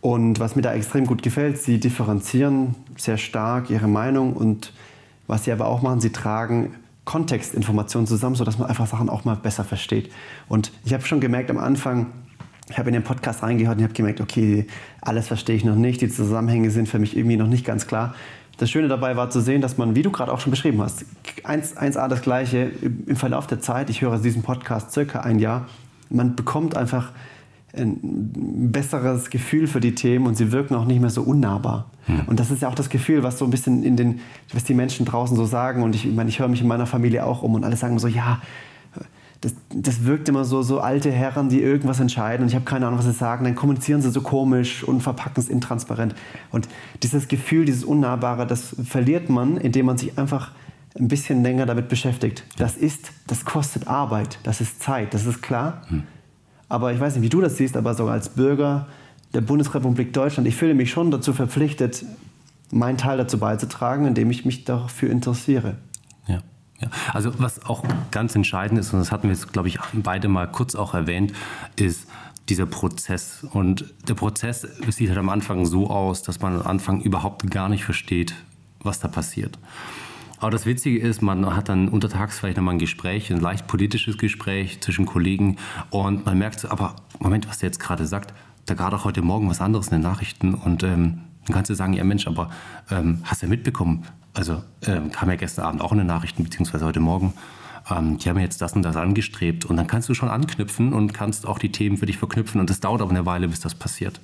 Und 0.00 0.38
was 0.38 0.54
mir 0.54 0.62
da 0.62 0.72
extrem 0.74 1.06
gut 1.06 1.22
gefällt, 1.22 1.58
sie 1.58 1.80
differenzieren 1.80 2.74
sehr 2.96 3.16
stark 3.16 3.70
ihre 3.70 3.88
Meinung 3.88 4.34
und 4.34 4.72
was 5.26 5.44
sie 5.44 5.52
aber 5.52 5.66
auch 5.66 5.82
machen, 5.82 6.00
sie 6.00 6.10
tragen 6.10 6.74
Kontextinformationen 7.08 8.06
zusammen, 8.06 8.36
sodass 8.36 8.58
man 8.58 8.68
einfach 8.68 8.86
Sachen 8.86 9.08
auch 9.08 9.24
mal 9.24 9.34
besser 9.34 9.64
versteht. 9.64 10.12
Und 10.46 10.72
ich 10.84 10.92
habe 10.92 11.06
schon 11.06 11.20
gemerkt 11.20 11.48
am 11.50 11.56
Anfang, 11.56 12.08
ich 12.68 12.76
habe 12.76 12.90
in 12.90 12.92
den 12.92 13.02
Podcast 13.02 13.42
reingehört 13.42 13.78
und 13.78 13.84
habe 13.84 13.94
gemerkt, 13.94 14.20
okay, 14.20 14.66
alles 15.00 15.26
verstehe 15.26 15.56
ich 15.56 15.64
noch 15.64 15.74
nicht, 15.74 16.02
die 16.02 16.10
Zusammenhänge 16.10 16.70
sind 16.70 16.86
für 16.86 16.98
mich 16.98 17.16
irgendwie 17.16 17.38
noch 17.38 17.46
nicht 17.46 17.64
ganz 17.64 17.86
klar. 17.86 18.14
Das 18.58 18.70
Schöne 18.70 18.88
dabei 18.88 19.16
war 19.16 19.30
zu 19.30 19.40
sehen, 19.40 19.62
dass 19.62 19.78
man, 19.78 19.96
wie 19.96 20.02
du 20.02 20.10
gerade 20.10 20.30
auch 20.30 20.40
schon 20.40 20.50
beschrieben 20.50 20.82
hast, 20.82 21.06
1, 21.44 21.78
1a 21.78 22.08
das 22.08 22.20
Gleiche 22.20 22.72
im 23.06 23.16
Verlauf 23.16 23.46
der 23.46 23.60
Zeit, 23.60 23.88
ich 23.88 24.02
höre 24.02 24.18
diesen 24.18 24.42
Podcast 24.42 24.92
circa 24.92 25.20
ein 25.20 25.38
Jahr, 25.38 25.66
man 26.10 26.36
bekommt 26.36 26.76
einfach 26.76 27.12
ein 27.76 28.70
besseres 28.72 29.30
Gefühl 29.30 29.66
für 29.66 29.80
die 29.80 29.94
Themen 29.94 30.26
und 30.26 30.36
sie 30.36 30.52
wirken 30.52 30.74
auch 30.74 30.86
nicht 30.86 31.00
mehr 31.00 31.10
so 31.10 31.22
unnahbar. 31.22 31.90
Hm. 32.06 32.22
Und 32.26 32.40
das 32.40 32.50
ist 32.50 32.62
ja 32.62 32.68
auch 32.68 32.74
das 32.74 32.88
Gefühl, 32.88 33.22
was 33.22 33.38
so 33.38 33.44
ein 33.44 33.50
bisschen 33.50 33.82
in 33.82 33.96
den, 33.96 34.20
was 34.52 34.64
die 34.64 34.74
Menschen 34.74 35.04
draußen 35.04 35.36
so 35.36 35.44
sagen. 35.44 35.82
Und 35.82 35.94
ich, 35.94 36.06
ich 36.06 36.14
meine, 36.14 36.30
ich 36.30 36.38
höre 36.38 36.48
mich 36.48 36.62
in 36.62 36.68
meiner 36.68 36.86
Familie 36.86 37.26
auch 37.26 37.42
um 37.42 37.54
und 37.54 37.64
alle 37.64 37.76
sagen 37.76 37.98
so, 37.98 38.08
ja, 38.08 38.40
das, 39.40 39.54
das 39.72 40.04
wirkt 40.04 40.28
immer 40.28 40.44
so, 40.44 40.62
so 40.62 40.80
alte 40.80 41.12
Herren, 41.12 41.48
die 41.48 41.62
irgendwas 41.62 42.00
entscheiden 42.00 42.42
und 42.42 42.48
ich 42.48 42.54
habe 42.56 42.64
keine 42.64 42.86
Ahnung, 42.86 42.98
was 42.98 43.06
sie 43.06 43.12
sagen. 43.12 43.44
Dann 43.44 43.54
kommunizieren 43.54 44.02
sie 44.02 44.10
so 44.10 44.20
komisch 44.20 44.82
und 44.82 45.00
verpacken 45.00 45.40
es 45.40 45.48
intransparent. 45.48 46.14
Und 46.50 46.68
dieses 47.02 47.28
Gefühl, 47.28 47.64
dieses 47.64 47.84
Unnahbare, 47.84 48.46
das 48.46 48.74
verliert 48.82 49.30
man, 49.30 49.56
indem 49.56 49.86
man 49.86 49.96
sich 49.96 50.18
einfach 50.18 50.52
ein 50.98 51.06
bisschen 51.06 51.44
länger 51.44 51.66
damit 51.66 51.88
beschäftigt. 51.88 52.42
Das 52.56 52.76
ist, 52.76 53.12
das 53.28 53.44
kostet 53.44 53.86
Arbeit, 53.86 54.40
das 54.42 54.60
ist 54.60 54.82
Zeit, 54.82 55.14
das 55.14 55.26
ist 55.26 55.40
klar. 55.40 55.82
Hm. 55.88 56.02
Aber 56.68 56.92
ich 56.92 57.00
weiß 57.00 57.14
nicht, 57.14 57.22
wie 57.22 57.28
du 57.28 57.40
das 57.40 57.56
siehst, 57.56 57.76
aber 57.76 57.94
sogar 57.94 58.14
als 58.14 58.28
Bürger 58.28 58.86
der 59.34 59.40
Bundesrepublik 59.40 60.12
Deutschland, 60.12 60.48
ich 60.48 60.56
fühle 60.56 60.74
mich 60.74 60.90
schon 60.90 61.10
dazu 61.10 61.32
verpflichtet, 61.32 62.04
meinen 62.70 62.98
Teil 62.98 63.18
dazu 63.18 63.38
beizutragen, 63.38 64.06
indem 64.06 64.30
ich 64.30 64.44
mich 64.44 64.64
dafür 64.64 65.10
interessiere. 65.10 65.76
Ja. 66.26 66.40
Ja, 66.80 66.90
also 67.12 67.32
was 67.38 67.64
auch 67.64 67.84
ganz 68.12 68.36
entscheidend 68.36 68.78
ist, 68.78 68.92
und 68.92 69.00
das 69.00 69.10
hatten 69.10 69.24
wir 69.24 69.34
jetzt, 69.34 69.52
glaube 69.52 69.68
ich, 69.68 69.78
beide 69.92 70.28
mal 70.28 70.46
kurz 70.46 70.76
auch 70.76 70.94
erwähnt, 70.94 71.32
ist 71.76 72.06
dieser 72.48 72.66
Prozess. 72.66 73.44
Und 73.52 73.92
der 74.08 74.14
Prozess 74.14 74.66
sieht 74.88 75.08
halt 75.08 75.18
am 75.18 75.28
Anfang 75.28 75.66
so 75.66 75.90
aus, 75.90 76.22
dass 76.22 76.40
man 76.40 76.60
am 76.60 76.66
Anfang 76.66 77.00
überhaupt 77.00 77.50
gar 77.50 77.68
nicht 77.68 77.84
versteht, 77.84 78.34
was 78.80 79.00
da 79.00 79.08
passiert. 79.08 79.58
Aber 80.40 80.50
das 80.50 80.66
Witzige 80.66 80.98
ist, 80.98 81.20
man 81.20 81.56
hat 81.56 81.68
dann 81.68 81.88
untertags 81.88 82.38
vielleicht 82.38 82.56
nochmal 82.56 82.74
ein 82.74 82.78
Gespräch, 82.78 83.32
ein 83.32 83.40
leicht 83.40 83.66
politisches 83.66 84.18
Gespräch 84.18 84.80
zwischen 84.80 85.04
Kollegen 85.04 85.56
und 85.90 86.26
man 86.26 86.38
merkt 86.38 86.60
so, 86.60 86.68
aber 86.68 86.94
Moment, 87.18 87.48
was 87.48 87.58
der 87.58 87.68
jetzt 87.68 87.80
gerade 87.80 88.06
sagt, 88.06 88.32
da 88.66 88.74
gerade 88.74 88.96
auch 88.96 89.04
heute 89.04 89.22
Morgen 89.22 89.50
was 89.50 89.60
anderes 89.60 89.88
in 89.88 89.94
den 89.94 90.02
Nachrichten 90.02 90.54
und 90.54 90.82
ähm, 90.82 91.22
dann 91.46 91.54
kannst 91.54 91.70
du 91.70 91.74
sagen, 91.74 91.92
ja 91.94 92.04
Mensch, 92.04 92.26
aber 92.26 92.50
ähm, 92.90 93.20
hast 93.24 93.42
du 93.42 93.46
ja 93.46 93.50
mitbekommen, 93.50 94.04
also 94.34 94.62
ähm, 94.86 95.10
kam 95.10 95.28
ja 95.28 95.36
gestern 95.36 95.64
Abend 95.64 95.80
auch 95.80 95.92
in 95.92 95.98
den 95.98 96.06
Nachrichten, 96.06 96.44
beziehungsweise 96.44 96.84
heute 96.84 97.00
Morgen, 97.00 97.32
ähm, 97.90 98.18
die 98.18 98.28
haben 98.28 98.38
jetzt 98.38 98.60
das 98.60 98.74
und 98.74 98.82
das 98.82 98.96
angestrebt 98.96 99.64
und 99.64 99.76
dann 99.76 99.88
kannst 99.88 100.08
du 100.08 100.14
schon 100.14 100.28
anknüpfen 100.28 100.92
und 100.92 101.14
kannst 101.14 101.46
auch 101.46 101.58
die 101.58 101.72
Themen 101.72 101.96
für 101.96 102.06
dich 102.06 102.18
verknüpfen 102.18 102.60
und 102.60 102.70
das 102.70 102.78
dauert 102.78 103.00
aber 103.00 103.10
eine 103.10 103.26
Weile, 103.26 103.48
bis 103.48 103.60
das 103.60 103.74
passiert. 103.74 104.20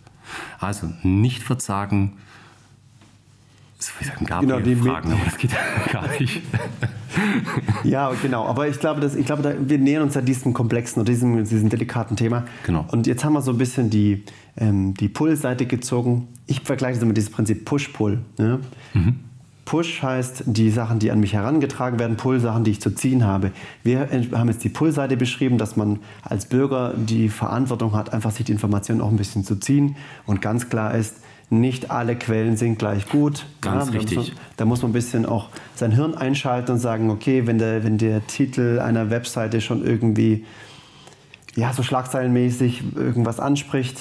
Also 0.61 0.91
nicht 1.03 1.43
verzagen, 1.43 2.19
ich 3.79 4.07
sagen, 4.07 4.25
Gabriel 4.25 4.49
genau, 4.49 4.61
die 4.61 4.77
fragen, 4.77 5.13
aber 5.13 5.25
das 5.25 5.37
geht 5.37 5.51
gar 5.93 6.09
nicht. 6.19 6.43
ja, 7.85 8.13
genau. 8.23 8.47
Aber 8.47 8.69
ich 8.69 8.79
glaube, 8.79 9.01
dass, 9.01 9.15
ich 9.15 9.27
glaube 9.27 9.43
da, 9.43 9.55
wir 9.59 9.79
nähern 9.79 10.03
uns 10.03 10.15
ja 10.15 10.21
diesem 10.21 10.53
komplexen 10.53 11.03
oder 11.03 11.13
diesem, 11.13 11.45
diesem 11.45 11.69
delikaten 11.69 12.17
Thema. 12.17 12.45
Genau. 12.65 12.87
Und 12.91 13.07
jetzt 13.07 13.25
haben 13.25 13.33
wir 13.33 13.43
so 13.43 13.53
ein 13.53 13.59
bisschen 13.59 13.91
die, 13.91 14.25
ähm, 14.57 14.95
die 14.95 15.09
Pull-Seite 15.09 15.67
gezogen. 15.67 16.29
Ich 16.47 16.61
vergleiche 16.61 16.99
es 16.99 17.05
mit 17.05 17.17
diesem 17.17 17.33
Prinzip 17.33 17.65
Push-Pull. 17.65 18.21
Ne? 18.39 18.61
Mhm. 18.95 19.17
Push 19.65 20.03
heißt 20.03 20.45
die 20.47 20.71
Sachen, 20.71 20.99
die 20.99 21.11
an 21.11 21.21
mich 21.21 21.33
herangetragen 21.33 21.99
werden, 21.99 22.17
Pull 22.17 22.41
Sachen, 22.41 22.65
die 22.65 22.73
ich 22.73 22.81
zu 22.81 22.91
ziehen 22.91 23.25
habe. 23.25 23.51
Wir 23.83 24.09
haben 24.33 24.49
jetzt 24.49 24.63
die 24.65 24.69
Pull-Seite 24.69 25.17
beschrieben, 25.17 25.59
dass 25.59 25.77
man 25.77 26.01
als 26.23 26.47
Bürger 26.47 26.93
die 26.97 27.29
Verantwortung 27.29 27.95
hat, 27.95 28.13
einfach 28.13 28.31
sich 28.31 28.45
die 28.45 28.53
Informationen 28.53 29.01
auch 29.01 29.11
ein 29.11 29.17
bisschen 29.17 29.45
zu 29.45 29.57
ziehen. 29.57 29.97
Und 30.27 30.43
ganz 30.43 30.69
klar 30.69 30.95
ist, 30.95 31.17
nicht 31.61 31.91
alle 31.91 32.17
Quellen 32.17 32.57
sind 32.57 32.79
gleich 32.79 33.09
gut. 33.09 33.47
Ganz 33.61 33.87
ja, 33.87 33.93
richtig. 33.99 34.15
Da 34.15 34.21
muss, 34.21 34.29
man, 34.29 34.39
da 34.57 34.65
muss 34.65 34.83
man 34.83 34.91
ein 34.91 34.95
bisschen 34.95 35.27
auch 35.27 35.49
sein 35.75 35.93
Hirn 35.93 36.15
einschalten 36.15 36.73
und 36.73 36.79
sagen, 36.79 37.11
okay, 37.11 37.47
wenn 37.47 37.59
der, 37.59 37.85
wenn 37.85 37.99
der 37.99 38.27
Titel 38.27 38.81
einer 38.81 39.11
Webseite 39.11 39.61
schon 39.61 39.85
irgendwie 39.85 40.45
ja, 41.57 41.73
so 41.73 41.83
schlagzeilenmäßig 41.83 42.83
irgendwas 42.97 43.41
anspricht, 43.41 43.99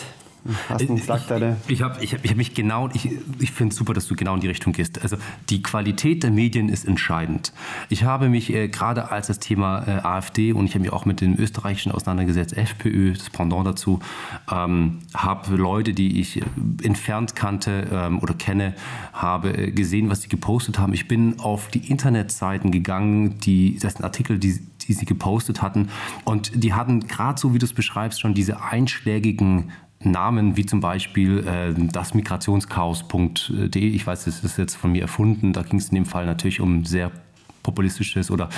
Hast 0.67 0.89
einen 0.89 0.97
Schlagzeile? 0.97 1.57
Ich, 1.67 1.75
ich 1.75 1.81
habe 1.81 2.03
ich 2.03 2.13
hab, 2.13 2.23
ich 2.25 2.31
hab 2.31 2.37
mich 2.37 2.53
genau, 2.53 2.89
ich, 2.93 3.09
ich 3.39 3.51
finde 3.51 3.71
es 3.71 3.77
super, 3.77 3.93
dass 3.93 4.07
du 4.07 4.15
genau 4.15 4.35
in 4.35 4.41
die 4.41 4.47
Richtung 4.47 4.73
gehst. 4.73 5.01
Also 5.01 5.17
die 5.49 5.61
Qualität 5.61 6.23
der 6.23 6.31
Medien 6.31 6.69
ist 6.69 6.85
entscheidend. 6.85 7.53
Ich 7.89 8.03
habe 8.03 8.29
mich 8.29 8.53
äh, 8.53 8.67
gerade 8.67 9.11
als 9.11 9.27
das 9.27 9.39
Thema 9.39 9.87
äh, 9.87 9.91
AfD 10.01 10.51
und 10.51 10.65
ich 10.65 10.73
habe 10.73 10.81
mich 10.81 10.91
auch 10.91 11.05
mit 11.05 11.21
dem 11.21 11.37
österreichischen 11.39 11.91
auseinandergesetzt, 11.91 12.57
FPÖ, 12.57 13.13
das 13.13 13.29
Pendant 13.29 13.65
dazu, 13.65 13.99
ähm, 14.51 14.99
habe 15.13 15.55
Leute, 15.55 15.93
die 15.93 16.19
ich 16.19 16.37
äh, 16.37 16.43
entfernt 16.83 17.35
kannte 17.35 17.87
ähm, 17.91 18.19
oder 18.19 18.33
kenne, 18.33 18.75
habe 19.13 19.55
äh, 19.55 19.71
gesehen, 19.71 20.09
was 20.09 20.23
sie 20.23 20.29
gepostet 20.29 20.77
haben. 20.77 20.93
Ich 20.93 21.07
bin 21.07 21.39
auf 21.39 21.69
die 21.69 21.89
Internetseiten 21.89 22.71
gegangen, 22.71 23.39
die, 23.39 23.77
das 23.79 23.93
sind 23.93 24.03
Artikel, 24.03 24.39
die 24.39 24.59
die 24.87 24.93
sie 24.93 25.05
gepostet 25.05 25.61
hatten. 25.61 25.87
Und 26.25 26.51
die 26.61 26.73
hatten 26.73 27.07
gerade 27.07 27.39
so, 27.39 27.53
wie 27.53 27.57
du 27.57 27.65
es 27.65 27.73
beschreibst, 27.73 28.19
schon 28.19 28.33
diese 28.33 28.61
einschlägigen 28.61 29.71
Namen 30.05 30.57
wie 30.57 30.65
zum 30.65 30.79
Beispiel 30.79 31.45
äh, 31.47 31.73
das 31.91 32.13
Migrationschaos.de. 32.13 33.87
Ich 33.87 34.05
weiß, 34.07 34.25
das 34.25 34.43
ist 34.43 34.57
jetzt 34.57 34.75
von 34.75 34.91
mir 34.91 35.01
erfunden. 35.01 35.53
Da 35.53 35.63
ging 35.63 35.79
es 35.79 35.89
in 35.89 35.95
dem 35.95 36.05
Fall 36.05 36.25
natürlich 36.25 36.59
um 36.61 36.85
sehr 36.85 37.11
populistisches 37.63 38.29
oder 38.31 38.49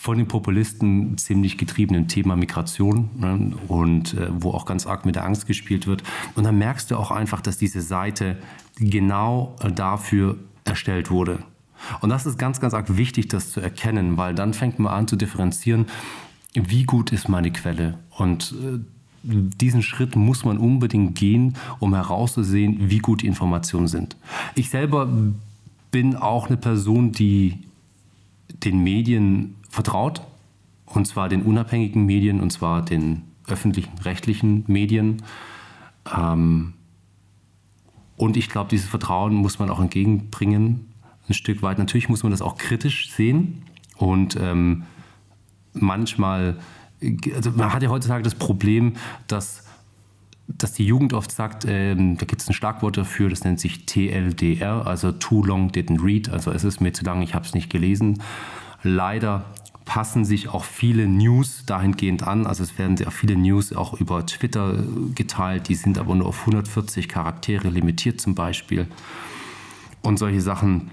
von 0.00 0.16
den 0.16 0.28
Populisten 0.28 1.18
ziemlich 1.18 1.58
getriebenen 1.58 2.08
Thema 2.08 2.34
Migration 2.34 3.10
ne? 3.18 3.52
und 3.68 4.14
äh, 4.14 4.28
wo 4.30 4.52
auch 4.52 4.64
ganz 4.64 4.86
arg 4.86 5.04
mit 5.04 5.14
der 5.14 5.26
Angst 5.26 5.46
gespielt 5.46 5.86
wird. 5.86 6.02
Und 6.34 6.44
dann 6.44 6.56
merkst 6.56 6.90
du 6.90 6.96
auch 6.96 7.10
einfach, 7.10 7.42
dass 7.42 7.58
diese 7.58 7.82
Seite 7.82 8.38
genau 8.76 9.56
äh, 9.60 9.70
dafür 9.70 10.38
erstellt 10.64 11.10
wurde. 11.10 11.40
Und 12.00 12.08
das 12.08 12.24
ist 12.24 12.38
ganz, 12.38 12.60
ganz 12.60 12.72
arg 12.72 12.96
wichtig, 12.96 13.28
das 13.28 13.50
zu 13.52 13.60
erkennen, 13.60 14.16
weil 14.16 14.34
dann 14.34 14.54
fängt 14.54 14.78
man 14.78 14.92
an 14.92 15.06
zu 15.06 15.16
differenzieren, 15.16 15.86
wie 16.54 16.84
gut 16.84 17.12
ist 17.12 17.28
meine 17.28 17.50
Quelle. 17.50 17.98
Und 18.16 18.52
äh, 18.52 18.78
diesen 19.22 19.82
Schritt 19.82 20.16
muss 20.16 20.44
man 20.44 20.58
unbedingt 20.58 21.14
gehen, 21.14 21.56
um 21.78 21.94
herauszusehen, 21.94 22.90
wie 22.90 22.98
gut 22.98 23.22
die 23.22 23.26
Informationen 23.26 23.88
sind. 23.88 24.16
Ich 24.54 24.70
selber 24.70 25.08
bin 25.90 26.16
auch 26.16 26.46
eine 26.46 26.56
Person, 26.56 27.12
die 27.12 27.58
den 28.48 28.82
Medien 28.82 29.56
vertraut, 29.68 30.22
und 30.86 31.06
zwar 31.06 31.28
den 31.28 31.42
unabhängigen 31.42 32.04
Medien, 32.04 32.40
und 32.40 32.50
zwar 32.50 32.82
den 32.82 33.22
öffentlichen, 33.46 33.98
rechtlichen 33.98 34.64
Medien. 34.66 35.22
Ähm, 36.16 36.74
und 38.16 38.36
ich 38.36 38.48
glaube, 38.48 38.70
dieses 38.70 38.88
Vertrauen 38.88 39.34
muss 39.34 39.58
man 39.58 39.70
auch 39.70 39.80
entgegenbringen, 39.80 40.86
ein 41.28 41.34
Stück 41.34 41.62
weit. 41.62 41.78
Natürlich 41.78 42.08
muss 42.08 42.22
man 42.22 42.32
das 42.32 42.42
auch 42.42 42.56
kritisch 42.56 43.10
sehen 43.12 43.62
und 43.96 44.36
ähm, 44.40 44.84
manchmal 45.72 46.58
also 47.34 47.50
man 47.52 47.72
hat 47.72 47.82
ja 47.82 47.88
heutzutage 47.88 48.22
das 48.22 48.34
Problem, 48.34 48.94
dass 49.26 49.64
dass 50.58 50.72
die 50.72 50.84
Jugend 50.84 51.12
oft 51.12 51.30
sagt, 51.30 51.64
ähm, 51.68 52.16
da 52.16 52.26
gibt 52.26 52.42
es 52.42 52.48
ein 52.48 52.54
Schlagwort 52.54 52.96
dafür, 52.96 53.28
das 53.28 53.44
nennt 53.44 53.60
sich 53.60 53.86
TLDR, 53.86 54.86
also 54.86 55.12
Too 55.12 55.44
Long 55.44 55.70
Didn't 55.70 56.02
Read, 56.02 56.28
also 56.28 56.50
es 56.50 56.64
ist 56.64 56.80
mir 56.80 56.92
zu 56.92 57.04
lang, 57.04 57.22
ich 57.22 57.34
habe 57.34 57.44
es 57.44 57.54
nicht 57.54 57.70
gelesen. 57.70 58.22
Leider 58.82 59.44
passen 59.84 60.24
sich 60.24 60.48
auch 60.48 60.64
viele 60.64 61.06
News 61.06 61.64
dahingehend 61.66 62.26
an, 62.26 62.46
also 62.46 62.62
es 62.62 62.78
werden 62.78 62.96
sehr 62.96 63.10
viele 63.10 63.36
News 63.36 63.72
auch 63.72 64.00
über 64.00 64.24
Twitter 64.26 64.82
geteilt, 65.14 65.68
die 65.68 65.74
sind 65.74 65.98
aber 65.98 66.14
nur 66.14 66.26
auf 66.26 66.40
140 66.40 67.08
Charaktere 67.08 67.68
limitiert 67.68 68.20
zum 68.20 68.34
Beispiel. 68.34 68.86
Und 70.02 70.18
solche 70.18 70.40
Sachen, 70.40 70.90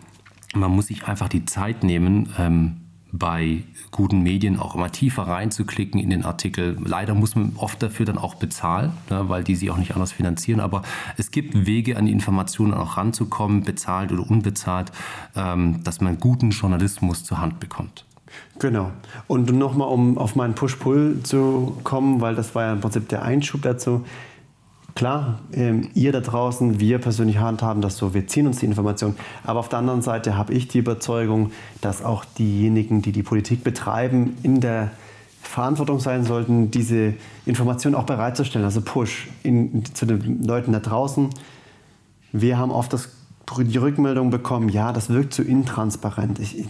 man 0.55 0.71
muss 0.71 0.87
sich 0.87 1.05
einfach 1.05 1.29
die 1.29 1.45
Zeit 1.45 1.83
nehmen, 1.83 2.29
ähm, 2.37 2.77
bei 3.11 3.63
guten 3.91 4.21
Medien 4.21 4.59
auch 4.59 4.75
immer 4.75 4.91
tiefer 4.91 5.23
reinzuklicken 5.23 5.99
in 5.99 6.09
den 6.09 6.23
Artikel. 6.23 6.77
Leider 6.83 7.13
muss 7.13 7.35
man 7.35 7.53
oft 7.57 7.81
dafür 7.81 8.05
dann 8.05 8.17
auch 8.17 8.35
bezahlen, 8.35 8.91
ne, 9.09 9.29
weil 9.29 9.43
die 9.43 9.55
sie 9.55 9.71
auch 9.71 9.77
nicht 9.77 9.93
anders 9.93 10.11
finanzieren. 10.11 10.59
Aber 10.59 10.81
es 11.17 11.31
gibt 11.31 11.65
Wege, 11.65 11.97
an 11.97 12.05
die 12.05 12.11
Informationen 12.11 12.73
auch 12.73 12.97
ranzukommen, 12.97 13.63
bezahlt 13.63 14.11
oder 14.11 14.29
unbezahlt, 14.29 14.91
ähm, 15.35 15.83
dass 15.83 16.01
man 16.01 16.19
guten 16.19 16.51
Journalismus 16.51 17.23
zur 17.23 17.39
Hand 17.39 17.59
bekommt. 17.59 18.05
Genau. 18.59 18.91
Und 19.27 19.51
nochmal, 19.51 19.87
um 19.87 20.17
auf 20.17 20.35
meinen 20.35 20.55
Push-Pull 20.55 21.21
zu 21.23 21.77
kommen, 21.83 22.21
weil 22.21 22.35
das 22.35 22.55
war 22.55 22.63
ja 22.63 22.73
im 22.73 22.81
Prinzip 22.81 23.07
der 23.09 23.23
Einschub 23.23 23.61
dazu. 23.61 24.05
Klar, 24.97 25.37
ähm, 25.53 25.89
ihr 25.93 26.11
da 26.11 26.21
draußen, 26.21 26.79
wir 26.79 26.97
persönlich 26.97 27.37
handhaben 27.37 27.83
das 27.83 27.97
so, 27.97 28.15
wir 28.15 28.25
ziehen 28.25 28.47
uns 28.47 28.61
die 28.61 28.65
Information. 28.65 29.15
Aber 29.43 29.59
auf 29.59 29.69
der 29.69 29.77
anderen 29.77 30.01
Seite 30.01 30.35
habe 30.35 30.53
ich 30.53 30.69
die 30.69 30.79
Überzeugung, 30.79 31.51
dass 31.81 32.03
auch 32.03 32.25
diejenigen, 32.25 33.03
die 33.03 33.11
die 33.11 33.21
Politik 33.21 33.63
betreiben, 33.63 34.35
in 34.41 34.59
der 34.59 34.89
Verantwortung 35.43 35.99
sein 35.99 36.23
sollten, 36.23 36.71
diese 36.71 37.13
Information 37.45 37.93
auch 37.93 38.05
bereitzustellen, 38.05 38.65
also 38.65 38.81
Push 38.81 39.27
in, 39.43 39.85
zu 39.85 40.07
den 40.07 40.43
Leuten 40.43 40.71
da 40.71 40.79
draußen. 40.79 41.29
Wir 42.31 42.57
haben 42.57 42.71
oft 42.71 42.91
das, 42.91 43.09
die 43.55 43.77
Rückmeldung 43.77 44.31
bekommen, 44.31 44.67
ja, 44.67 44.93
das 44.93 45.11
wirkt 45.11 45.31
zu 45.31 45.43
intransparent. 45.43 46.39
Ich, 46.39 46.65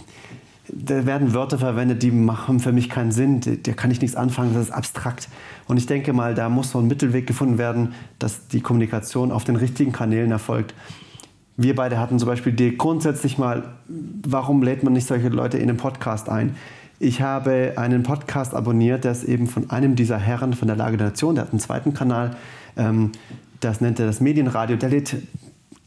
da 0.67 1.05
werden 1.05 1.33
Wörter 1.33 1.59
verwendet, 1.59 2.03
die 2.03 2.11
machen 2.11 2.59
für 2.59 2.73
mich 2.73 2.89
keinen 2.89 3.13
Sinn. 3.13 3.39
Da 3.63 3.71
kann 3.71 3.89
ich 3.89 4.01
nichts 4.01 4.17
anfangen, 4.17 4.53
das 4.53 4.63
ist 4.63 4.71
abstrakt. 4.71 5.29
Und 5.67 5.77
ich 5.77 5.85
denke 5.85 6.13
mal, 6.13 6.33
da 6.33 6.49
muss 6.49 6.71
so 6.71 6.79
ein 6.79 6.87
Mittelweg 6.87 7.27
gefunden 7.27 7.57
werden, 7.57 7.93
dass 8.19 8.47
die 8.47 8.61
Kommunikation 8.61 9.31
auf 9.31 9.43
den 9.43 9.55
richtigen 9.55 9.91
Kanälen 9.91 10.31
erfolgt. 10.31 10.73
Wir 11.57 11.75
beide 11.75 11.99
hatten 11.99 12.19
zum 12.19 12.27
Beispiel 12.27 12.53
die 12.53 12.77
grundsätzlich 12.77 13.37
mal, 13.37 13.75
warum 13.87 14.61
lädt 14.61 14.83
man 14.83 14.93
nicht 14.93 15.07
solche 15.07 15.29
Leute 15.29 15.57
in 15.57 15.67
den 15.67 15.77
Podcast 15.77 16.29
ein? 16.29 16.55
Ich 16.99 17.21
habe 17.21 17.73
einen 17.75 18.03
Podcast 18.03 18.53
abonniert, 18.55 19.03
der 19.03 19.11
ist 19.11 19.23
eben 19.23 19.47
von 19.47 19.69
einem 19.69 19.95
dieser 19.95 20.17
Herren 20.17 20.53
von 20.53 20.67
der 20.67 20.77
Lage 20.77 20.97
der 20.97 21.07
Nation, 21.07 21.35
der 21.35 21.45
hat 21.45 21.51
einen 21.51 21.59
zweiten 21.59 21.93
Kanal, 21.93 22.35
ähm, 22.75 23.11
das 23.59 23.81
nennt 23.81 23.99
er 23.99 24.05
das 24.05 24.19
Medienradio. 24.19 24.77
Der 24.77 24.89
lädt 24.89 25.15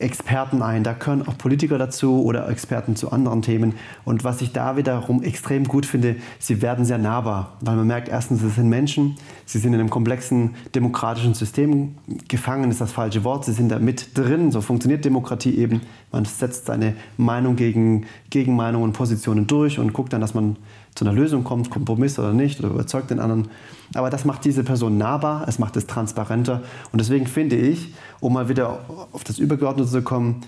Experten 0.00 0.62
ein. 0.62 0.82
Da 0.82 0.94
können 0.94 1.26
auch 1.26 1.36
Politiker 1.36 1.78
dazu 1.78 2.22
oder 2.24 2.48
Experten 2.48 2.96
zu 2.96 3.12
anderen 3.12 3.42
Themen. 3.42 3.74
Und 4.04 4.24
was 4.24 4.40
ich 4.40 4.52
da 4.52 4.76
wiederum 4.76 5.22
extrem 5.22 5.64
gut 5.64 5.86
finde, 5.86 6.16
sie 6.38 6.62
werden 6.62 6.84
sehr 6.84 6.98
nahbar, 6.98 7.56
weil 7.60 7.76
man 7.76 7.86
merkt, 7.86 8.08
erstens, 8.08 8.42
es 8.42 8.54
sind 8.54 8.68
Menschen, 8.68 9.16
sie 9.46 9.58
sind 9.58 9.74
in 9.74 9.80
einem 9.80 9.90
komplexen 9.90 10.54
demokratischen 10.74 11.34
System 11.34 11.96
gefangen, 12.28 12.70
ist 12.70 12.80
das 12.80 12.92
falsche 12.92 13.24
Wort, 13.24 13.44
sie 13.44 13.52
sind 13.52 13.70
da 13.70 13.78
mit 13.78 14.16
drin, 14.16 14.50
so 14.50 14.60
funktioniert 14.60 15.04
Demokratie 15.04 15.56
eben. 15.56 15.82
Man 16.12 16.24
setzt 16.24 16.66
seine 16.66 16.94
Meinung 17.16 17.56
gegen 17.56 18.06
Gegenmeinungen 18.30 18.88
und 18.88 18.92
Positionen 18.94 19.46
durch 19.46 19.78
und 19.78 19.92
guckt 19.92 20.12
dann, 20.12 20.20
dass 20.20 20.34
man 20.34 20.56
zu 20.94 21.04
einer 21.04 21.14
Lösung 21.14 21.44
kommt, 21.44 21.70
Kompromiss 21.70 22.18
oder 22.18 22.32
nicht, 22.32 22.60
oder 22.60 22.70
überzeugt 22.70 23.10
den 23.10 23.20
anderen. 23.20 23.48
Aber 23.94 24.10
das 24.10 24.24
macht 24.24 24.44
diese 24.44 24.64
Person 24.64 24.98
nahbar, 24.98 25.46
es 25.48 25.58
macht 25.58 25.76
es 25.76 25.86
transparenter. 25.86 26.62
Und 26.92 27.00
deswegen 27.00 27.26
finde 27.26 27.56
ich, 27.56 27.94
um 28.20 28.32
mal 28.32 28.48
wieder 28.48 28.80
auf 29.12 29.24
das 29.24 29.38
Übergeordnete 29.38 29.90
zu 29.90 30.02
kommen, 30.02 30.42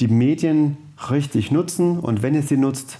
die 0.00 0.08
Medien 0.08 0.76
richtig 1.10 1.50
nutzen. 1.50 1.98
Und 1.98 2.22
wenn 2.22 2.34
ihr 2.34 2.42
sie 2.42 2.56
nutzt, 2.56 2.98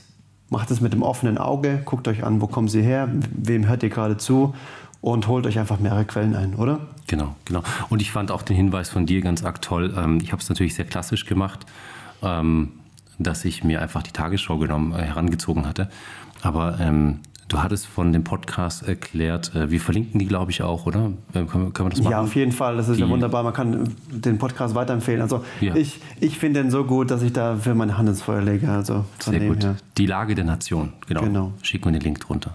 macht 0.49 0.71
es 0.71 0.81
mit 0.81 0.93
dem 0.93 1.03
offenen 1.03 1.39
Auge, 1.39 1.83
guckt 1.85 2.09
euch 2.09 2.25
an, 2.25 2.41
wo 2.41 2.47
kommen 2.47 2.69
sie 2.69 2.83
her, 2.83 3.09
wem 3.33 3.67
hört 3.67 3.83
ihr 3.83 3.91
gerade 3.91 4.17
zu 4.17 4.55
und 5.01 5.29
holt 5.29 5.47
euch 5.47 5.59
einfach 5.59 5.79
mehrere 5.79 6.05
Quellen 6.05 6.35
ein, 6.35 6.55
oder? 6.55 6.81
Genau, 7.07 7.35
genau. 7.45 7.63
Und 7.89 8.03
ich 8.03 8.11
fand 8.11 8.31
auch 8.31 8.43
den 8.43 8.57
Hinweis 8.57 8.89
von 8.89 9.07
dir 9.07 9.21
ganz 9.21 9.45
arg 9.45 9.63
toll. 9.63 9.95
Ähm, 9.97 10.19
ich 10.23 10.33
habe 10.33 10.43
es 10.43 10.49
natürlich 10.49 10.75
sehr 10.75 10.85
klassisch 10.85 11.27
gemacht, 11.27 11.67
ähm, 12.23 12.73
dass 13.19 13.45
ich 13.45 13.65
mir 13.65 13.81
einfach 13.81 14.03
die 14.03 14.11
Tagesschau 14.11 14.59
genommen, 14.59 14.93
äh, 14.93 15.03
herangezogen 15.03 15.67
hatte. 15.67 15.89
Aber 16.47 16.79
ähm, 16.81 17.21
Du 17.49 17.63
hattest 17.63 17.87
von 17.87 18.13
dem 18.13 18.25
Podcast 18.25 18.89
erklärt, 18.89 19.55
äh, 19.55 19.71
wir 19.71 19.81
verlinken 19.81 20.19
die, 20.19 20.27
glaube 20.27 20.51
ich, 20.51 20.63
auch, 20.63 20.85
oder? 20.85 21.13
Können, 21.33 21.49
können 21.49 21.73
wir 21.75 21.91
das 21.91 22.01
machen? 22.01 22.11
Ja, 22.11 22.21
auf 22.21 22.35
jeden 22.35 22.51
Fall. 22.51 22.77
Das 22.77 22.89
ist 22.89 22.97
die, 22.97 23.03
ja 23.03 23.09
wunderbar. 23.09 23.45
Man 23.45 23.53
kann 23.53 23.95
den 24.11 24.39
Podcast 24.39 24.75
weiterempfehlen. 24.75 25.23
Also 25.23 25.45
ja. 25.61 25.77
ich, 25.77 26.01
ich 26.19 26.41
finde 26.41 26.63
den 26.63 26.73
so 26.73 26.83
gut, 26.83 27.13
dass 27.13 27.23
ich 27.23 27.33
da 27.33 27.55
für 27.55 27.77
meine 27.77 27.97
Hand 27.97 28.09
ins 28.09 28.21
Feuer 28.21 28.43
lege. 28.43 28.69
Also 28.69 29.05
Sehr 29.21 29.39
gut. 29.39 29.63
Her. 29.63 29.77
Die 29.97 30.07
Lage 30.07 30.35
der 30.35 30.45
Nation, 30.45 30.95
genau. 31.07 31.21
genau. 31.21 31.53
Schicken 31.63 31.85
wir 31.85 31.93
den 31.93 32.03
Link 32.03 32.19
drunter. 32.19 32.53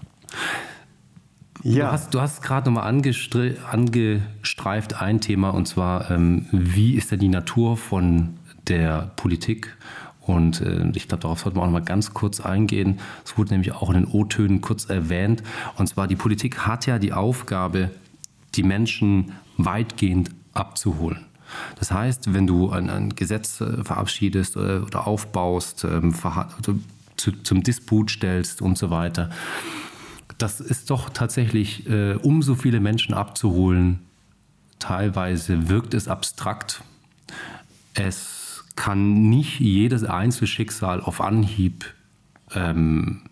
Ja. 1.62 1.86
Du 1.86 1.92
hast, 1.92 2.14
du 2.14 2.20
hast 2.20 2.42
gerade 2.42 2.70
nochmal 2.70 2.86
angestreift 2.86 5.00
ein 5.00 5.20
Thema, 5.22 5.50
und 5.50 5.68
zwar, 5.68 6.10
ähm, 6.10 6.44
wie 6.52 6.96
ist 6.96 7.12
denn 7.12 7.20
die 7.20 7.28
Natur 7.28 7.78
von 7.78 8.34
der 8.68 9.10
Politik 9.16 9.74
und 10.22 10.60
äh, 10.60 10.90
ich 10.94 11.08
glaube, 11.08 11.22
darauf 11.22 11.40
sollten 11.40 11.58
wir 11.58 11.62
auch 11.62 11.66
noch 11.66 11.72
mal 11.72 11.82
ganz 11.82 12.14
kurz 12.14 12.40
eingehen. 12.40 13.00
Es 13.24 13.36
wurde 13.36 13.50
nämlich 13.50 13.72
auch 13.72 13.90
in 13.90 13.94
den 13.94 14.06
O-Tönen 14.06 14.60
kurz 14.60 14.84
erwähnt. 14.84 15.42
Und 15.76 15.88
zwar, 15.88 16.06
die 16.06 16.16
Politik 16.16 16.60
hat 16.60 16.86
ja 16.86 16.98
die 16.98 17.12
Aufgabe, 17.12 17.90
die 18.54 18.62
Menschen 18.62 19.32
weitgehend 19.56 20.30
abzuholen. 20.54 21.26
Das 21.78 21.90
heißt, 21.90 22.32
wenn 22.32 22.46
du 22.46 22.70
ein, 22.70 22.88
ein 22.88 23.14
Gesetz 23.14 23.60
äh, 23.60 23.84
verabschiedest 23.84 24.56
oder, 24.56 24.76
äh, 24.76 24.78
oder 24.80 25.06
aufbaust, 25.06 25.84
ähm, 25.84 26.14
also 26.22 26.78
zu, 27.16 27.32
zum 27.42 27.62
Disput 27.62 28.10
stellst 28.10 28.62
und 28.62 28.78
so 28.78 28.90
weiter, 28.90 29.30
das 30.38 30.60
ist 30.60 30.90
doch 30.90 31.10
tatsächlich, 31.10 31.88
äh, 31.88 32.14
um 32.14 32.42
so 32.42 32.54
viele 32.54 32.80
Menschen 32.80 33.14
abzuholen, 33.14 34.00
teilweise 34.78 35.68
wirkt 35.68 35.94
es 35.94 36.08
abstrakt. 36.08 36.82
Es 37.94 38.41
kann 38.76 39.28
nicht 39.28 39.60
jedes 39.60 40.04
Einzelschicksal 40.04 41.00
auf 41.00 41.20
Anhieb 41.20 41.92
ähm, 42.54 43.22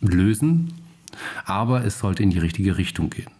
lösen, 0.00 0.74
aber 1.44 1.84
es 1.84 1.98
sollte 1.98 2.22
in 2.22 2.30
die 2.30 2.38
richtige 2.38 2.76
Richtung 2.76 3.10
gehen. 3.10 3.30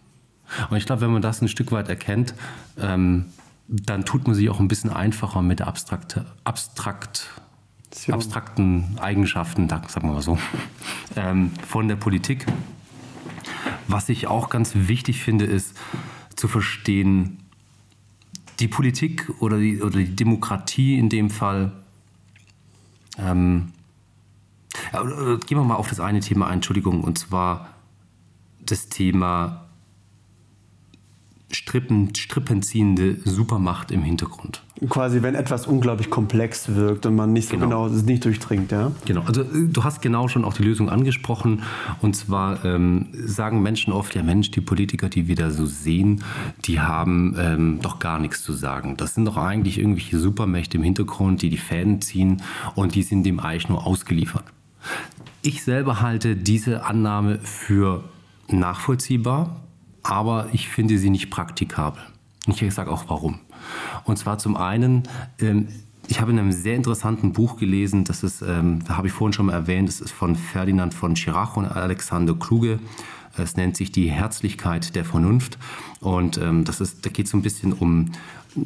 Und 0.69 0.77
ich 0.77 0.85
glaube, 0.85 1.01
wenn 1.01 1.11
man 1.11 1.21
das 1.21 1.41
ein 1.41 1.47
Stück 1.47 1.71
weit 1.71 1.89
erkennt, 1.89 2.33
ähm, 2.79 3.25
dann 3.67 4.05
tut 4.05 4.27
man 4.27 4.35
sich 4.35 4.49
auch 4.49 4.59
ein 4.59 4.67
bisschen 4.67 4.91
einfacher 4.91 5.41
mit 5.41 5.61
abstrakte, 5.61 6.25
abstrakt, 6.43 7.29
abstrakten 8.09 8.97
Eigenschaften, 8.99 9.67
sagen 9.69 9.87
wir 10.03 10.13
mal 10.13 10.21
so, 10.21 10.37
ähm, 11.15 11.51
von 11.67 11.87
der 11.87 11.95
Politik. 11.95 12.45
Was 13.87 14.09
ich 14.09 14.27
auch 14.27 14.49
ganz 14.49 14.71
wichtig 14.75 15.23
finde, 15.23 15.45
ist 15.45 15.75
zu 16.35 16.47
verstehen, 16.47 17.44
die 18.59 18.67
Politik 18.67 19.31
oder 19.39 19.57
die, 19.57 19.81
oder 19.81 19.97
die 19.97 20.15
Demokratie 20.15 20.97
in 20.97 21.09
dem 21.09 21.29
Fall. 21.29 21.71
Ähm, 23.17 23.71
ja, 24.93 25.03
gehen 25.03 25.57
wir 25.57 25.63
mal 25.63 25.75
auf 25.75 25.89
das 25.89 25.99
eine 25.99 26.19
Thema 26.19 26.47
ein, 26.47 26.55
Entschuldigung, 26.55 27.03
und 27.03 27.17
zwar 27.17 27.69
das 28.65 28.89
Thema 28.89 29.64
Strippen, 31.55 32.13
strippenziehende 32.13 33.17
Supermacht 33.23 33.91
im 33.91 34.03
Hintergrund. 34.03 34.61
Quasi, 34.89 35.21
wenn 35.21 35.35
etwas 35.35 35.67
unglaublich 35.67 36.09
komplex 36.09 36.75
wirkt 36.75 37.05
und 37.05 37.15
man 37.15 37.31
nicht 37.31 37.47
so 37.49 37.57
genau, 37.57 37.87
genau 37.87 38.03
nicht 38.03 38.25
durchdringt, 38.25 38.73
ja? 38.73 38.91
Genau, 39.05 39.21
also 39.21 39.41
äh, 39.41 39.67
du 39.69 39.83
hast 39.85 40.01
genau 40.01 40.27
schon 40.27 40.43
auch 40.43 40.53
die 40.53 40.63
Lösung 40.63 40.89
angesprochen. 40.89 41.63
Und 42.01 42.15
zwar 42.15 42.63
ähm, 42.65 43.07
sagen 43.13 43.61
Menschen 43.61 43.93
oft, 43.93 44.15
ja 44.15 44.23
Mensch, 44.23 44.51
die 44.51 44.59
Politiker, 44.59 45.07
die 45.07 45.29
wir 45.29 45.35
da 45.35 45.49
so 45.49 45.65
sehen, 45.65 46.23
die 46.65 46.81
haben 46.81 47.35
ähm, 47.39 47.79
doch 47.81 47.99
gar 47.99 48.19
nichts 48.19 48.43
zu 48.43 48.51
sagen. 48.51 48.97
Das 48.97 49.15
sind 49.15 49.25
doch 49.25 49.37
eigentlich 49.37 49.79
irgendwelche 49.79 50.19
Supermächte 50.19 50.75
im 50.77 50.83
Hintergrund, 50.83 51.41
die 51.41 51.49
die 51.49 51.57
Fäden 51.57 52.01
ziehen 52.01 52.41
und 52.75 52.95
die 52.95 53.03
sind 53.03 53.23
dem 53.23 53.39
eigentlich 53.39 53.69
nur 53.69 53.87
ausgeliefert. 53.87 54.43
Ich 55.41 55.63
selber 55.63 56.01
halte 56.01 56.35
diese 56.35 56.85
Annahme 56.85 57.39
für 57.39 58.03
nachvollziehbar, 58.49 59.61
aber 60.05 60.47
ich 60.53 60.69
finde 60.69 60.97
sie 60.97 61.09
nicht 61.09 61.29
praktikabel. 61.29 62.01
Und 62.47 62.61
ich 62.61 62.73
sage 62.73 62.91
auch 62.91 63.05
warum. 63.07 63.39
Und 64.03 64.17
zwar 64.17 64.37
zum 64.37 64.55
einen, 64.55 65.03
ähm, 65.39 65.67
ich 66.07 66.21
habe 66.21 66.31
in 66.31 66.37
einem 66.37 66.51
sehr 66.51 66.75
interessanten 66.75 67.33
Buch 67.33 67.57
gelesen, 67.57 68.03
das 68.03 68.21
ist, 68.23 68.43
ähm, 68.43 68.83
da 68.85 68.97
habe 68.97 69.07
ich 69.07 69.13
vorhin 69.13 69.33
schon 69.33 69.47
mal 69.47 69.53
erwähnt, 69.53 69.89
das 69.89 70.01
ist 70.01 70.11
von 70.11 70.35
Ferdinand 70.35 70.93
von 70.93 71.15
Schirach 71.15 71.57
und 71.57 71.65
Alexander 71.65 72.35
Kluge. 72.35 72.79
Es 73.37 73.57
nennt 73.57 73.75
sich 73.75 73.91
die 73.91 74.09
Herzlichkeit 74.11 74.95
der 74.95 75.03
Vernunft. 75.03 75.57
Und 75.99 76.37
ähm, 76.37 76.63
das 76.63 76.79
ist, 76.81 77.05
da 77.05 77.09
geht 77.09 77.25
es 77.25 77.31
so 77.31 77.37
ein 77.37 77.41
bisschen 77.41 77.73
um, 77.73 78.11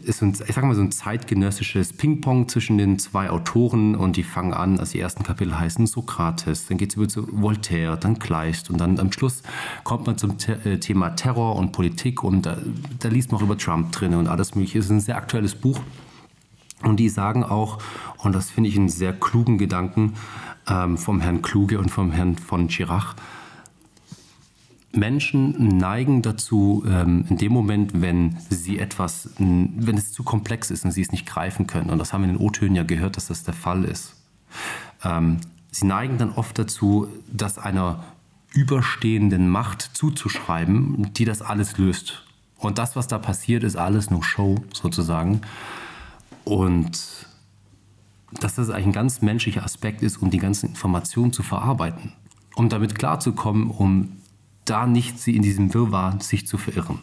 ist 0.04 0.22
ein, 0.22 0.36
ich 0.48 0.56
sage 0.56 0.68
mal 0.68 0.76
so 0.76 0.82
ein 0.82 0.92
zeitgenössisches 0.92 1.94
Ping-Pong 1.94 2.48
zwischen 2.48 2.78
den 2.78 3.00
zwei 3.00 3.30
Autoren 3.30 3.96
und 3.96 4.18
die 4.18 4.24
fangen 4.24 4.54
an, 4.54 4.80
also 4.80 4.94
die 4.94 5.00
ersten 5.00 5.24
Kapitel 5.24 5.58
heißen 5.58 5.88
Sokrates, 5.88 6.68
dann 6.68 6.78
geht 6.78 6.92
es 6.92 6.96
über 6.96 7.08
zu 7.08 7.28
Voltaire, 7.32 7.98
dann 7.98 8.20
Kleist 8.20 8.70
und 8.70 8.78
dann 8.80 9.00
am 9.00 9.12
Schluss 9.12 9.42
kommt 9.84 10.08
man 10.08 10.18
zum 10.18 10.38
The 10.38 10.52
äh, 10.52 10.80
Thema 10.80 11.12
Terror 11.12 11.56
und 11.56 11.72
Politik 11.72 12.24
und 12.24 12.46
da, 12.46 12.58
da 13.00 13.10
liest 13.10 13.32
man 13.32 13.42
auch 13.42 13.46
über 13.46 13.58
Trump 13.58 13.92
drin 13.92 14.14
und 14.14 14.28
alles 14.28 14.56
mögliche. 14.56 14.80
Es 14.80 14.86
ist 14.86 14.92
ein 14.92 15.00
sehr 15.00 15.18
aktuelles 15.18 15.56
Buch 15.56 15.80
und 16.84 16.98
die 16.98 17.10
sagen 17.10 17.44
auch, 17.44 17.80
und 18.18 18.34
das 18.34 18.50
finde 18.50 18.70
ich 18.70 18.78
einen 18.78 18.90
sehr 18.90 19.14
klugen 19.14 19.58
Gedanken 19.58 20.14
ähm, 20.68 20.98
vom 20.98 21.20
Herrn 21.20 21.42
Kluge 21.42 21.80
und 21.80 21.90
vom 21.90 22.12
Herrn 22.12 22.38
von 22.38 22.68
Chirac, 22.68 23.16
Menschen 25.00 25.78
neigen 25.78 26.22
dazu, 26.22 26.84
ähm, 26.88 27.26
in 27.30 27.38
dem 27.38 27.52
Moment, 27.52 28.02
wenn 28.02 28.38
sie 28.50 28.80
etwas, 28.80 29.30
wenn 29.38 29.98
es 29.98 30.14
zu 30.14 30.24
komplex 30.24 30.70
ist 30.72 30.86
und 30.86 30.92
sie 30.92 31.02
es 31.02 31.12
nicht 31.12 31.26
greifen 31.26 31.68
können, 31.68 31.90
und 31.90 31.98
das 31.98 32.14
haben 32.14 32.22
wir 32.22 32.30
in 32.30 32.36
den 32.38 32.46
O-Tönen 32.46 32.76
ja 32.76 32.84
gehört, 32.84 33.18
dass 33.18 33.28
das 33.28 33.44
der 33.44 33.54
Fall 33.54 33.84
ist, 33.86 34.16
ähm, 35.04 35.38
sie 35.72 35.86
neigen 35.86 36.18
dann 36.18 36.32
oft 36.32 36.58
dazu, 36.60 37.08
das 37.32 37.58
einer 37.58 38.04
überstehenden 38.54 39.48
Macht 39.48 39.82
zuzuschreiben, 39.82 41.14
die 41.14 41.26
das 41.26 41.42
alles 41.42 41.78
löst. 41.78 42.26
Und 42.58 42.78
das, 42.78 42.96
was 42.96 43.08
da 43.08 43.18
passiert, 43.18 43.64
ist 43.64 43.76
alles 43.76 44.10
nur 44.10 44.24
Show 44.24 44.56
sozusagen. 44.74 45.42
Und 46.44 47.28
dass 48.40 48.56
das 48.56 48.70
eigentlich 48.70 48.88
ein 48.88 48.92
ganz 48.92 49.22
menschlicher 49.22 49.64
Aspekt 49.64 50.02
ist, 50.02 50.18
um 50.18 50.30
die 50.30 50.40
ganzen 50.40 50.70
Informationen 50.70 51.32
zu 51.32 51.44
verarbeiten, 51.44 52.14
um 52.56 52.70
damit 52.70 52.96
klarzukommen, 52.96 53.70
um 53.70 54.19
da 54.70 54.86
nicht 54.86 55.20
sie 55.20 55.36
in 55.36 55.42
diesem 55.42 55.74
Wirrwarr 55.74 56.22
sich 56.22 56.48
zu 56.48 56.58
verirren. 56.58 57.00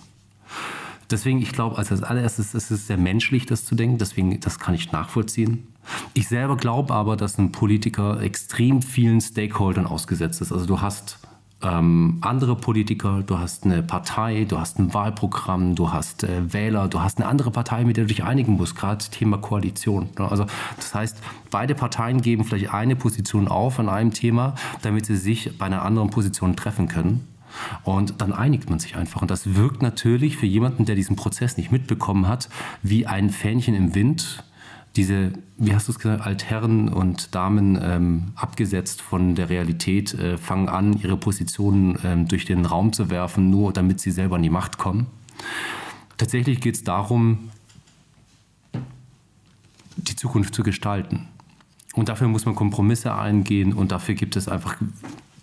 Deswegen, 1.11 1.41
ich 1.41 1.53
glaube, 1.53 1.79
als 1.79 1.91
allererstes 2.03 2.55
ist 2.55 2.71
es 2.71 2.87
sehr 2.89 2.97
menschlich, 2.97 3.47
das 3.47 3.65
zu 3.65 3.75
denken. 3.77 3.99
Deswegen, 3.99 4.41
das 4.41 4.59
kann 4.59 4.75
ich 4.75 4.91
nachvollziehen. 4.91 5.69
Ich 6.15 6.27
selber 6.27 6.57
glaube 6.57 6.93
aber, 6.93 7.17
dass 7.17 7.39
ein 7.39 7.53
Politiker 7.53 8.21
extrem 8.21 8.83
vielen 8.83 9.21
Stakeholdern 9.21 9.87
ausgesetzt 9.87 10.41
ist. 10.41 10.51
Also 10.51 10.67
du 10.67 10.81
hast 10.81 11.21
ähm, 11.63 12.19
andere 12.21 12.57
Politiker, 12.57 13.23
du 13.25 13.39
hast 13.39 13.65
eine 13.65 13.83
Partei, 13.83 14.45
du 14.49 14.59
hast 14.59 14.79
ein 14.79 14.93
Wahlprogramm, 14.93 15.75
du 15.75 15.93
hast 15.93 16.25
äh, 16.25 16.53
Wähler, 16.53 16.89
du 16.89 17.01
hast 17.01 17.19
eine 17.19 17.29
andere 17.29 17.51
Partei, 17.53 17.85
mit 17.85 17.97
der 17.97 18.05
du 18.05 18.09
dich 18.09 18.25
einigen 18.25 18.55
musst, 18.55 18.77
gerade 18.77 19.05
Thema 19.05 19.39
Koalition. 19.39 20.09
Ne? 20.19 20.29
Also 20.29 20.45
das 20.77 20.95
heißt, 20.95 21.19
beide 21.51 21.75
Parteien 21.75 22.21
geben 22.21 22.45
vielleicht 22.45 22.75
eine 22.75 22.97
Position 22.97 23.49
auf 23.49 23.79
an 23.79 23.89
einem 23.89 24.13
Thema, 24.13 24.55
damit 24.83 25.07
sie 25.07 25.17
sich 25.17 25.57
bei 25.57 25.67
einer 25.67 25.83
anderen 25.83 26.11
Position 26.11 26.57
treffen 26.57 26.89
können. 26.89 27.27
Und 27.85 28.21
dann 28.21 28.33
einigt 28.33 28.71
man 28.71 28.79
sich 28.79 28.97
einfach. 28.97 29.23
Und 29.23 29.31
das 29.31 29.55
wirkt 29.55 29.83
natürlich 29.83 30.37
für 30.37 30.47
jemanden, 30.47 30.85
der 30.85 30.95
diesen 30.95 31.17
Prozess 31.17 31.57
nicht 31.57 31.73
mitbekommen 31.73 32.29
hat, 32.29 32.49
wie 32.83 33.07
ein 33.07 33.31
Fähnchen 33.31 33.75
im 33.75 33.95
Wind, 33.95 34.45
diese, 34.97 35.33
wie 35.59 35.75
hast 35.75 35.89
du 35.89 35.93
es 35.93 35.99
gesagt, 35.99 36.23
Altherren 36.23 36.89
und 36.89 37.35
Damen 37.35 37.79
ähm, 37.81 38.33
abgesetzt 38.35 39.03
von 39.03 39.35
der 39.35 39.51
Realität, 39.51 40.15
äh, 40.15 40.39
fangen 40.39 40.69
an, 40.69 40.99
ihre 40.99 41.19
Positionen 41.19 41.99
ähm, 42.03 42.29
durch 42.29 42.47
den 42.47 42.65
Raum 42.65 42.93
zu 42.93 43.11
werfen, 43.11 43.51
nur 43.51 43.73
damit 43.73 44.01
sie 44.01 44.11
selber 44.11 44.37
an 44.37 44.43
die 44.43 44.51
Macht 44.51 44.79
kommen. 44.79 45.07
Tatsächlich 46.17 46.61
geht 46.61 46.77
es 46.77 46.83
darum, 46.83 47.51
die 49.97 50.17
Zukunft 50.17 50.55
zu 50.55 50.63
gestalten. 50.63 51.29
Und 51.95 52.09
dafür 52.09 52.29
muss 52.29 52.47
man 52.47 52.55
Kompromisse 52.55 53.15
eingehen 53.15 53.73
und 53.73 53.93
dafür 53.93 54.15
gibt 54.15 54.37
es 54.37 54.49
einfach 54.49 54.77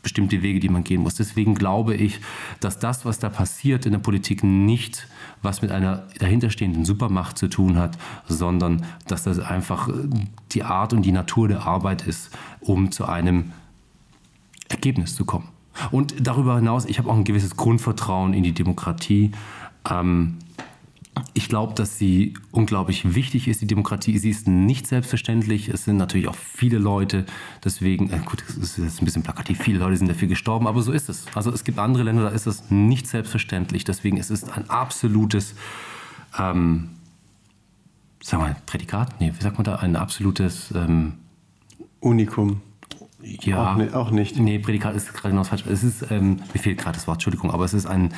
bestimmte 0.03 0.41
Wege, 0.43 0.59
die 0.59 0.69
man 0.69 0.83
gehen 0.83 1.01
muss. 1.01 1.15
Deswegen 1.15 1.55
glaube 1.55 1.95
ich, 1.95 2.19
dass 2.59 2.77
das, 2.77 3.05
was 3.05 3.17
da 3.17 3.29
passiert 3.29 3.85
in 3.85 3.93
der 3.93 3.99
Politik, 3.99 4.43
nicht 4.43 5.07
was 5.41 5.61
mit 5.61 5.71
einer 5.71 6.03
dahinterstehenden 6.19 6.85
Supermacht 6.85 7.37
zu 7.37 7.47
tun 7.47 7.77
hat, 7.77 7.97
sondern 8.27 8.85
dass 9.07 9.23
das 9.23 9.39
einfach 9.39 9.89
die 10.51 10.63
Art 10.63 10.93
und 10.93 11.01
die 11.03 11.11
Natur 11.11 11.47
der 11.47 11.65
Arbeit 11.65 12.05
ist, 12.05 12.29
um 12.59 12.91
zu 12.91 13.05
einem 13.05 13.53
Ergebnis 14.69 15.15
zu 15.15 15.25
kommen. 15.25 15.47
Und 15.89 16.13
darüber 16.19 16.55
hinaus, 16.57 16.85
ich 16.85 16.99
habe 16.99 17.09
auch 17.09 17.15
ein 17.15 17.23
gewisses 17.23 17.57
Grundvertrauen 17.57 18.33
in 18.33 18.43
die 18.43 18.53
Demokratie. 18.53 19.31
Ähm, 19.89 20.37
ich 21.33 21.47
glaube, 21.47 21.73
dass 21.73 21.97
sie 21.97 22.33
unglaublich 22.51 23.15
wichtig 23.15 23.47
ist, 23.47 23.61
die 23.61 23.67
Demokratie. 23.67 24.17
Sie 24.17 24.29
ist 24.29 24.47
nicht 24.47 24.87
selbstverständlich. 24.87 25.69
Es 25.69 25.85
sind 25.85 25.97
natürlich 25.97 26.27
auch 26.27 26.35
viele 26.35 26.77
Leute, 26.77 27.25
deswegen, 27.63 28.09
äh 28.11 28.19
gut, 28.25 28.43
es 28.47 28.77
ist 28.77 29.01
ein 29.01 29.05
bisschen 29.05 29.23
plakativ, 29.23 29.59
viele 29.59 29.79
Leute 29.79 29.97
sind 29.97 30.07
dafür 30.07 30.27
gestorben, 30.27 30.67
aber 30.67 30.81
so 30.81 30.91
ist 30.91 31.09
es. 31.09 31.25
Also 31.35 31.51
es 31.51 31.63
gibt 31.63 31.79
andere 31.79 32.03
Länder, 32.03 32.23
da 32.23 32.29
ist 32.29 32.47
es 32.47 32.69
nicht 32.69 33.07
selbstverständlich. 33.07 33.83
Deswegen 33.83 34.17
ist 34.17 34.31
es 34.31 34.43
ein 34.43 34.69
absolutes, 34.69 35.55
ähm, 36.37 36.89
sag 38.21 38.39
mal, 38.39 38.55
Prädikat? 38.65 39.19
Nee, 39.19 39.33
wie 39.35 39.43
sagt 39.43 39.57
man 39.57 39.65
da? 39.65 39.75
Ein 39.75 39.95
absolutes 39.95 40.71
ähm, 40.75 41.13
Unikum. 41.99 42.61
Ja, 43.23 43.71
auch, 43.71 43.77
ne, 43.77 43.95
auch, 43.95 44.11
nicht. 44.11 44.37
Nee, 44.37 44.59
Prädikat 44.59 44.95
ist 44.95 45.13
gerade 45.13 45.33
noch 45.33 45.45
falsch. 45.45 45.63
Es 45.65 45.83
ist, 45.83 46.11
ähm, 46.11 46.41
mir 46.53 46.59
fehlt 46.59 46.77
gerade 46.77 46.95
das 46.95 47.07
Wort, 47.07 47.17
Entschuldigung, 47.17 47.51
aber 47.51 47.63
es 47.63 47.73
ist 47.73 47.85
ein, 47.85 48.13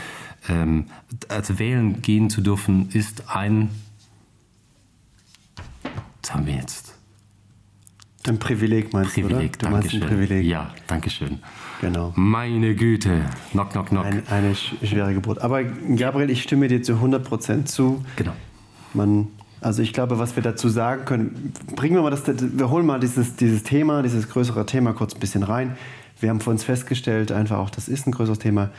ähm, 0.49 0.85
also 1.27 1.59
wählen 1.59 2.01
gehen 2.01 2.29
zu 2.29 2.41
dürfen, 2.41 2.89
ist 2.91 3.29
ein, 3.29 3.69
was 6.21 6.33
haben 6.33 6.45
wir 6.45 6.55
jetzt? 6.55 6.93
Ein 8.27 8.39
Privileg 8.39 8.91
meinst 8.91 9.13
Privileg, 9.13 9.59
du, 9.59 9.67
oder? 9.67 9.77
Du 9.77 9.81
meinst 9.81 9.93
ein 9.93 9.99
Privileg. 10.01 10.45
Ja, 10.45 10.73
danke 10.87 11.09
schön. 11.11 11.39
Genau. 11.81 12.11
Meine 12.15 12.73
Güte. 12.73 13.25
Knock, 13.51 13.71
knock, 13.71 13.89
knock. 13.89 14.05
Ein, 14.05 14.27
eine 14.29 14.55
schwere 14.55 15.13
Geburt. 15.13 15.39
Aber 15.41 15.63
Gabriel, 15.63 16.31
ich 16.31 16.41
stimme 16.41 16.67
dir 16.67 16.81
zu 16.81 16.93
100% 16.93 17.65
zu. 17.65 18.03
Genau. 18.15 18.33
Man 18.93 19.27
also 19.65 19.81
ich 19.81 19.93
glaube, 19.93 20.19
was 20.19 20.35
wir 20.35 20.43
dazu 20.43 20.69
sagen 20.69 21.05
können, 21.05 21.51
bringen 21.75 21.95
wir 21.95 22.03
mal 22.03 22.11
das, 22.11 22.21
wir 22.27 22.69
holen 22.69 22.85
mal 22.85 22.99
dieses, 22.99 23.35
dieses 23.35 23.63
Thema, 23.63 24.03
dieses 24.03 24.29
größere 24.29 24.67
Thema 24.67 24.93
kurz 24.93 25.15
ein 25.15 25.19
bisschen 25.19 25.41
rein. 25.41 25.75
Wir 26.19 26.29
haben 26.29 26.39
für 26.39 26.51
uns 26.51 26.63
festgestellt, 26.63 27.31
einfach 27.31 27.57
auch, 27.57 27.71
das 27.71 27.87
ist 27.87 28.05
ein 28.05 28.11
größeres 28.11 28.37
Thema. 28.37 28.69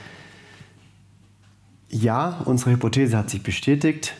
Ja, 1.88 2.42
unsere 2.44 2.72
Hypothese 2.72 3.16
hat 3.16 3.30
sich 3.30 3.42
bestätigt. 3.42 4.14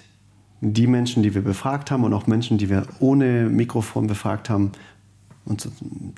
Die 0.60 0.86
Menschen, 0.86 1.22
die 1.22 1.34
wir 1.34 1.42
befragt 1.42 1.90
haben 1.90 2.04
und 2.04 2.14
auch 2.14 2.26
Menschen, 2.26 2.58
die 2.58 2.70
wir 2.70 2.86
ohne 2.98 3.48
Mikrofon 3.50 4.06
befragt 4.06 4.48
haben, 4.48 4.72
und 5.46 5.68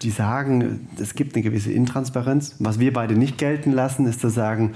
die 0.03 0.11
sagen, 0.11 0.89
es 0.99 1.15
gibt 1.15 1.35
eine 1.35 1.43
gewisse 1.43 1.71
Intransparenz. 1.71 2.57
Was 2.61 2.81
wir 2.81 2.95
beide 2.95 3.15
nicht 3.15 3.37
gelten 3.37 3.73
lassen, 3.73 4.07
ist 4.07 4.21
zu 4.21 4.31
sagen, 4.31 4.73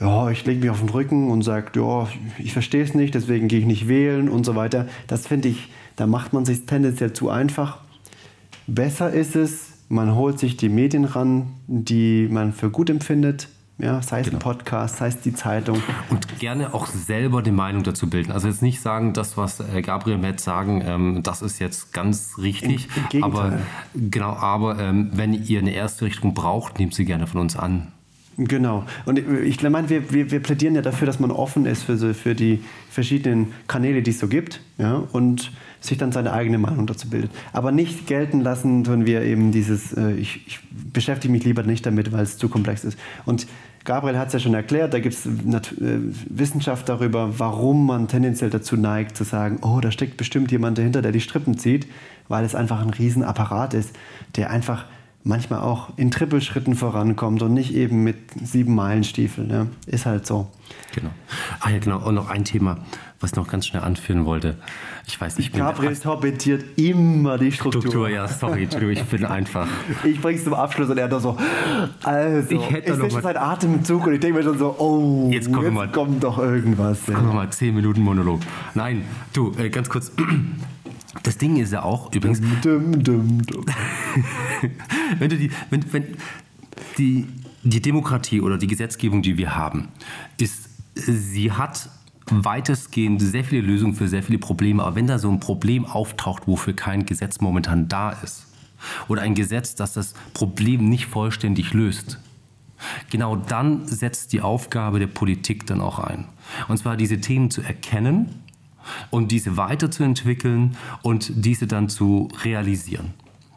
ja, 0.00 0.30
ich 0.30 0.44
lege 0.44 0.60
mich 0.60 0.70
auf 0.70 0.80
den 0.80 0.88
Rücken 0.88 1.30
und 1.30 1.42
sage, 1.42 1.70
ja, 1.76 2.08
ich 2.38 2.52
verstehe 2.52 2.82
es 2.82 2.94
nicht, 2.94 3.14
deswegen 3.14 3.46
gehe 3.46 3.60
ich 3.60 3.66
nicht 3.66 3.86
wählen 3.88 4.28
und 4.28 4.44
so 4.44 4.56
weiter. 4.56 4.86
Das 5.06 5.28
finde 5.28 5.48
ich, 5.48 5.68
da 5.94 6.06
macht 6.08 6.32
man 6.32 6.44
sich 6.44 6.66
tendenziell 6.66 7.12
zu 7.12 7.30
einfach. 7.30 7.78
Besser 8.66 9.12
ist 9.12 9.36
es, 9.36 9.72
man 9.88 10.14
holt 10.14 10.40
sich 10.40 10.56
die 10.56 10.68
Medien 10.68 11.04
ran, 11.04 11.46
die 11.68 12.28
man 12.30 12.52
für 12.52 12.70
gut 12.70 12.90
empfindet. 12.90 13.48
Ja, 13.78 14.02
sei 14.02 14.20
es 14.20 14.26
genau. 14.26 14.38
ein 14.38 14.42
Podcast, 14.42 14.96
sei 14.96 15.06
es 15.06 15.20
die 15.20 15.32
Zeitung. 15.32 15.80
Und 16.10 16.40
gerne 16.40 16.74
auch 16.74 16.86
selber 16.86 17.42
die 17.42 17.52
Meinung 17.52 17.84
dazu 17.84 18.10
bilden. 18.10 18.32
Also 18.32 18.48
jetzt 18.48 18.60
nicht 18.60 18.80
sagen, 18.80 19.12
das, 19.12 19.36
was 19.36 19.60
äh, 19.60 19.82
Gabriel 19.82 20.18
Matt 20.18 20.40
sagen, 20.40 20.82
ähm, 20.84 21.20
das 21.22 21.42
ist 21.42 21.60
jetzt 21.60 21.92
ganz 21.92 22.38
richtig. 22.38 22.88
Im, 23.12 23.18
im 23.18 23.24
aber 23.24 23.60
genau, 23.94 24.32
aber 24.32 24.80
ähm, 24.80 25.10
wenn 25.12 25.32
ihr 25.32 25.60
eine 25.60 25.72
erste 25.72 26.06
Richtung 26.06 26.34
braucht, 26.34 26.80
nehmt 26.80 26.92
sie 26.92 27.04
gerne 27.04 27.28
von 27.28 27.40
uns 27.40 27.56
an. 27.56 27.92
Genau. 28.36 28.84
Und 29.04 29.18
ich 29.18 29.62
meine, 29.62 29.88
wir, 29.90 30.12
wir, 30.12 30.30
wir 30.30 30.40
plädieren 30.40 30.76
ja 30.76 30.82
dafür, 30.82 31.06
dass 31.06 31.18
man 31.18 31.32
offen 31.32 31.66
ist 31.66 31.82
für, 31.82 31.96
so, 31.96 32.14
für 32.14 32.36
die 32.36 32.62
verschiedenen 32.88 33.52
Kanäle, 33.66 34.00
die 34.02 34.10
es 34.10 34.20
so 34.20 34.28
gibt. 34.28 34.60
Ja, 34.78 35.02
und 35.12 35.50
sich 35.80 35.98
dann 35.98 36.12
seine 36.12 36.32
eigene 36.32 36.58
Meinung 36.58 36.86
dazu 36.86 37.08
bildet. 37.08 37.30
Aber 37.52 37.72
nicht 37.72 38.06
gelten 38.06 38.40
lassen, 38.40 38.86
wenn 38.86 39.06
wir 39.06 39.22
eben 39.22 39.52
dieses, 39.52 39.92
äh, 39.92 40.12
ich, 40.12 40.46
ich, 40.46 40.60
beschäftige 40.92 41.30
mich 41.30 41.44
lieber 41.44 41.62
nicht 41.62 41.84
damit, 41.86 42.12
weil 42.12 42.22
es 42.22 42.38
zu 42.38 42.48
komplex 42.48 42.84
ist. 42.84 42.98
Und 43.24 43.46
Gabriel 43.88 44.18
hat 44.18 44.26
es 44.26 44.34
ja 44.34 44.38
schon 44.38 44.52
erklärt, 44.52 44.92
da 44.92 45.00
gibt 45.00 45.14
es 45.14 45.24
äh, 45.24 45.30
Wissenschaft 46.28 46.90
darüber, 46.90 47.38
warum 47.38 47.86
man 47.86 48.06
tendenziell 48.06 48.50
dazu 48.50 48.76
neigt, 48.76 49.16
zu 49.16 49.24
sagen, 49.24 49.60
oh, 49.62 49.80
da 49.80 49.90
steckt 49.90 50.18
bestimmt 50.18 50.52
jemand 50.52 50.76
dahinter, 50.76 51.00
der 51.00 51.10
die 51.10 51.22
Strippen 51.22 51.56
zieht, 51.56 51.86
weil 52.28 52.44
es 52.44 52.54
einfach 52.54 52.82
ein 52.82 52.90
Riesenapparat 52.90 53.72
ist, 53.72 53.96
der 54.36 54.50
einfach 54.50 54.84
manchmal 55.24 55.60
auch 55.60 55.90
in 55.96 56.10
Trippelschritten 56.10 56.74
vorankommt 56.74 57.42
und 57.42 57.54
nicht 57.54 57.74
eben 57.74 58.02
mit 58.02 58.16
sieben 58.42 58.74
Meilenstiefeln. 58.74 59.50
Ja. 59.50 59.66
Ist 59.86 60.06
halt 60.06 60.26
so. 60.26 60.48
Genau. 60.94 61.10
Ah 61.60 61.70
ja, 61.70 61.78
genau. 61.78 61.98
Und 62.06 62.14
noch 62.14 62.30
ein 62.30 62.44
Thema, 62.44 62.78
was 63.20 63.30
ich 63.30 63.36
noch 63.36 63.48
ganz 63.48 63.66
schnell 63.66 63.82
anführen 63.82 64.24
wollte. 64.24 64.56
Ich 65.06 65.20
weiß, 65.20 65.38
ich 65.38 65.52
bin. 65.52 65.60
Gabriel 65.60 65.96
torpediert 65.96 66.78
immer 66.78 67.38
die 67.38 67.52
Struktur. 67.52 67.82
Struktur, 67.82 68.08
ja, 68.08 68.28
sorry, 68.28 68.68
ich 68.92 69.04
bin 69.04 69.24
einfach. 69.24 69.68
Ich 70.04 70.20
bring's 70.20 70.44
zum 70.44 70.54
Abschluss 70.54 70.88
und 70.88 70.98
er 70.98 71.08
da 71.08 71.20
so. 71.20 71.36
Also, 72.04 72.54
ich 72.54 72.70
hätte 72.70 72.96
noch 72.96 73.10
mal 73.10 73.22
sein 73.22 73.36
Atemzug 73.36 74.06
und 74.06 74.14
ich 74.14 74.20
denke 74.20 74.38
mir 74.38 74.44
schon 74.44 74.58
so, 74.58 74.74
oh, 74.78 75.28
jetzt, 75.30 75.48
jetzt 75.48 75.72
mal, 75.72 75.90
kommt 75.90 76.22
doch 76.22 76.38
irgendwas. 76.38 77.06
Jetzt 77.06 77.16
kommt 77.16 77.34
mal 77.34 77.50
10 77.50 77.74
Minuten 77.74 78.00
Monolog. 78.02 78.40
Nein, 78.74 79.04
du, 79.32 79.52
äh, 79.58 79.68
ganz 79.70 79.88
kurz. 79.88 80.12
Das 81.22 81.38
Ding 81.38 81.56
ist 81.56 81.72
ja 81.72 81.82
auch 81.82 82.12
übrigens. 82.12 82.40
Dum, 82.62 83.02
dum, 83.02 83.46
dum, 83.46 83.64
wenn 85.18 85.30
du 85.30 85.36
die, 85.36 85.50
wenn, 85.70 85.92
wenn 85.92 86.04
die, 86.96 87.26
die 87.62 87.80
Demokratie 87.80 88.40
oder 88.40 88.58
die 88.58 88.66
Gesetzgebung, 88.66 89.22
die 89.22 89.36
wir 89.36 89.56
haben, 89.56 89.88
ist, 90.38 90.68
sie 90.94 91.52
hat 91.52 91.90
weitestgehend 92.30 93.22
sehr 93.22 93.44
viele 93.44 93.62
Lösungen 93.62 93.94
für 93.94 94.08
sehr 94.08 94.22
viele 94.22 94.38
Probleme. 94.38 94.82
Aber 94.82 94.96
wenn 94.96 95.06
da 95.06 95.18
so 95.18 95.30
ein 95.30 95.40
Problem 95.40 95.84
auftaucht, 95.86 96.46
wofür 96.46 96.74
kein 96.74 97.06
Gesetz 97.06 97.40
momentan 97.40 97.88
da 97.88 98.10
ist, 98.10 98.46
oder 99.08 99.22
ein 99.22 99.34
Gesetz, 99.34 99.74
das 99.74 99.94
das 99.94 100.14
Problem 100.34 100.88
nicht 100.88 101.06
vollständig 101.06 101.72
löst, 101.72 102.20
genau 103.10 103.36
dann 103.36 103.86
setzt 103.86 104.32
die 104.32 104.40
Aufgabe 104.40 104.98
der 104.98 105.08
Politik 105.08 105.66
dann 105.66 105.80
auch 105.80 105.98
ein. 105.98 106.26
Und 106.68 106.78
zwar 106.78 106.96
diese 106.96 107.20
Themen 107.20 107.50
zu 107.50 107.62
erkennen 107.62 108.42
und 109.10 109.32
diese 109.32 109.56
weiterzuentwickeln 109.56 110.76
und 111.02 111.30
diese 111.34 111.66
dann 111.66 111.88
zu 111.88 112.28
realisieren, 112.44 113.14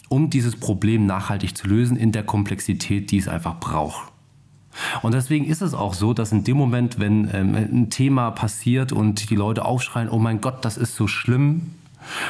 um 0.09 0.29
dieses 0.29 0.55
Problem 0.55 1.05
nachhaltig 1.05 1.55
zu 1.55 1.67
lösen 1.67 1.97
in 1.97 2.11
der 2.11 2.23
Komplexität, 2.23 3.11
die 3.11 3.17
es 3.17 3.27
einfach 3.27 3.59
braucht. 3.59 4.11
Und 5.01 5.13
deswegen 5.13 5.45
ist 5.45 5.61
es 5.61 5.73
auch 5.73 5.93
so, 5.93 6.13
dass 6.13 6.31
in 6.31 6.45
dem 6.45 6.55
Moment, 6.55 6.97
wenn 6.97 7.29
ähm, 7.33 7.55
ein 7.55 7.89
Thema 7.89 8.31
passiert 8.31 8.93
und 8.93 9.29
die 9.29 9.35
Leute 9.35 9.65
aufschreien, 9.65 10.07
oh 10.09 10.19
mein 10.19 10.39
Gott, 10.39 10.63
das 10.63 10.77
ist 10.77 10.95
so 10.95 11.07
schlimm, 11.07 11.71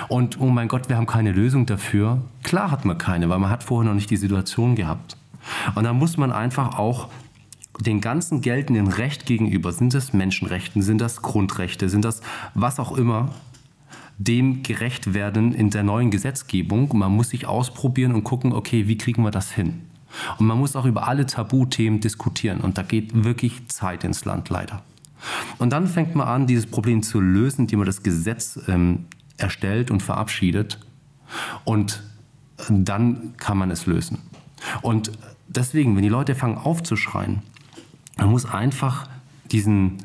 und 0.08 0.40
oh 0.40 0.48
mein 0.48 0.68
Gott, 0.68 0.90
wir 0.90 0.98
haben 0.98 1.08
keine 1.08 1.32
Lösung 1.32 1.66
dafür. 1.66 2.20
Klar 2.44 2.72
hat 2.72 2.86
man 2.86 2.98
keine, 2.98 3.30
weil 3.30 3.40
man 3.40 3.50
hat 3.50 3.64
vorher 3.64 3.88
noch 3.90 3.96
nicht 3.96 4.10
die 4.10 4.18
Situation 4.18 4.76
gehabt. 4.76 5.18
Und 5.76 5.84
da 5.84 5.94
muss 5.94 6.18
man 6.18 6.32
einfach 6.32 6.78
auch 6.78 7.08
den 7.80 8.02
ganzen 8.02 8.42
geltenden 8.42 8.88
Recht 8.88 9.26
gegenüber, 9.26 9.72
sind 9.72 9.94
das 9.94 10.14
Menschenrechten, 10.14 10.82
sind 10.82 11.00
das 11.00 11.22
Grundrechte, 11.22 11.90
sind 11.90 12.04
das 12.04 12.22
was 12.54 12.80
auch 12.80 12.98
immer, 12.98 13.34
dem 14.18 14.62
gerecht 14.62 15.14
werden 15.14 15.54
in 15.54 15.70
der 15.70 15.84
neuen 15.84 16.12
Gesetzgebung. 16.12 16.96
Man 16.98 17.12
muss 17.12 17.30
sich 17.30 17.48
ausprobieren 17.48 18.14
und 18.14 18.24
gucken, 18.24 18.54
okay, 18.54 18.88
wie 18.88 18.98
kriegen 18.98 19.24
wir 19.24 19.32
das 19.32 19.52
hin? 19.52 19.82
Und 20.38 20.46
man 20.46 20.58
muss 20.58 20.76
auch 20.76 20.86
über 20.86 21.08
alle 21.08 21.26
Tabuthemen 21.26 22.02
diskutieren. 22.02 22.60
Und 22.62 22.78
da 22.78 22.84
geht 22.84 23.24
wirklich 23.24 23.68
Zeit 23.68 24.04
ins 24.04 24.26
Land, 24.26 24.50
leider. 24.50 24.84
Und 25.58 25.72
dann 25.72 25.88
fängt 25.88 26.16
man 26.16 26.28
an, 26.28 26.48
dieses 26.48 26.68
Problem 26.68 27.04
zu 27.04 27.20
lösen, 27.20 27.62
indem 27.62 27.80
man 27.80 27.86
das 27.86 28.04
Gesetz 28.04 28.60
ähm, 28.68 29.06
erstellt 29.38 29.90
und 29.90 30.04
verabschiedet. 30.04 30.80
Und 31.64 32.04
dann 32.70 33.34
kann 33.38 33.58
man 33.58 33.72
es 33.72 33.86
lösen. 33.86 34.20
Und 34.82 35.12
deswegen, 35.48 35.96
wenn 35.96 36.04
die 36.04 36.10
Leute 36.10 36.36
fangen 36.36 36.58
aufzuschreien, 36.58 37.42
man 38.18 38.30
muss 38.30 38.46
einfach 38.46 39.08
diesen 39.52 39.98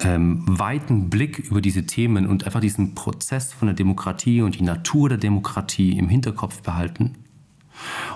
ähm, 0.00 0.44
weiten 0.46 1.10
Blick 1.10 1.38
über 1.38 1.60
diese 1.60 1.86
Themen 1.86 2.26
und 2.26 2.44
einfach 2.44 2.60
diesen 2.60 2.94
Prozess 2.94 3.52
von 3.52 3.66
der 3.66 3.74
Demokratie 3.74 4.42
und 4.42 4.58
die 4.58 4.62
Natur 4.62 5.08
der 5.08 5.18
Demokratie 5.18 5.98
im 5.98 6.08
Hinterkopf 6.08 6.62
behalten. 6.62 7.16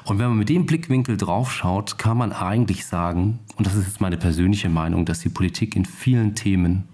Und 0.04 0.18
wenn 0.18 0.28
man 0.28 0.38
mit 0.38 0.48
dem 0.48 0.66
Blickwinkel 0.66 1.16
draufschaut, 1.16 1.98
kann 1.98 2.18
man 2.18 2.32
eigentlich 2.32 2.84
sagen, 2.84 3.38
und 3.56 3.66
das 3.66 3.74
ist 3.74 3.86
jetzt 3.86 4.00
meine 4.00 4.16
persönliche 4.16 4.68
Meinung, 4.68 5.06
dass 5.06 5.20
die 5.20 5.28
Politik 5.30 5.76
in 5.76 5.84
vielen 5.84 6.34
Themen 6.34 6.84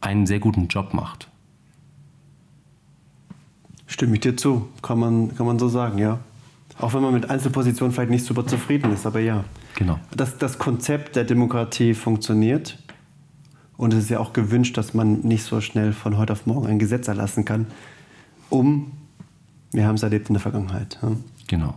einen 0.00 0.26
sehr 0.26 0.38
guten 0.38 0.68
Job 0.68 0.94
macht. 0.94 1.28
Stimme 3.86 4.14
ich 4.14 4.20
dir 4.20 4.36
zu. 4.36 4.68
Kann 4.80 4.98
man, 4.98 5.36
kann 5.36 5.46
man 5.46 5.58
so 5.58 5.68
sagen, 5.68 5.98
ja. 5.98 6.18
Auch 6.78 6.94
wenn 6.94 7.02
man 7.02 7.12
mit 7.12 7.28
Einzelpositionen 7.28 7.92
vielleicht 7.92 8.10
nicht 8.10 8.24
super 8.24 8.46
zufrieden 8.46 8.92
ist, 8.92 9.06
aber 9.06 9.20
ja. 9.20 9.44
Genau. 9.76 9.98
Das, 10.14 10.38
das 10.38 10.58
Konzept 10.58 11.16
der 11.16 11.24
Demokratie 11.24 11.94
funktioniert. 11.94 12.78
Und 13.76 13.94
es 13.94 14.04
ist 14.04 14.10
ja 14.10 14.20
auch 14.20 14.32
gewünscht, 14.32 14.76
dass 14.76 14.94
man 14.94 15.20
nicht 15.20 15.42
so 15.44 15.60
schnell 15.60 15.92
von 15.92 16.16
heute 16.18 16.32
auf 16.34 16.46
morgen 16.46 16.66
ein 16.66 16.78
Gesetz 16.78 17.08
erlassen 17.08 17.44
kann, 17.44 17.66
um, 18.50 18.92
wir 19.72 19.86
haben 19.86 19.94
es 19.94 20.02
erlebt 20.02 20.28
in 20.28 20.34
der 20.34 20.40
Vergangenheit. 20.40 20.98
Ja. 21.02 21.12
Genau. 21.48 21.74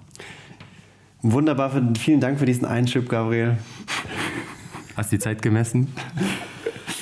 Wunderbar, 1.22 1.72
vielen 1.98 2.20
Dank 2.20 2.38
für 2.38 2.46
diesen 2.46 2.66
Einschub, 2.66 3.10
Gabriel. 3.10 3.58
Hast 4.96 5.12
du 5.12 5.16
die 5.16 5.22
Zeit 5.22 5.42
gemessen? 5.42 5.88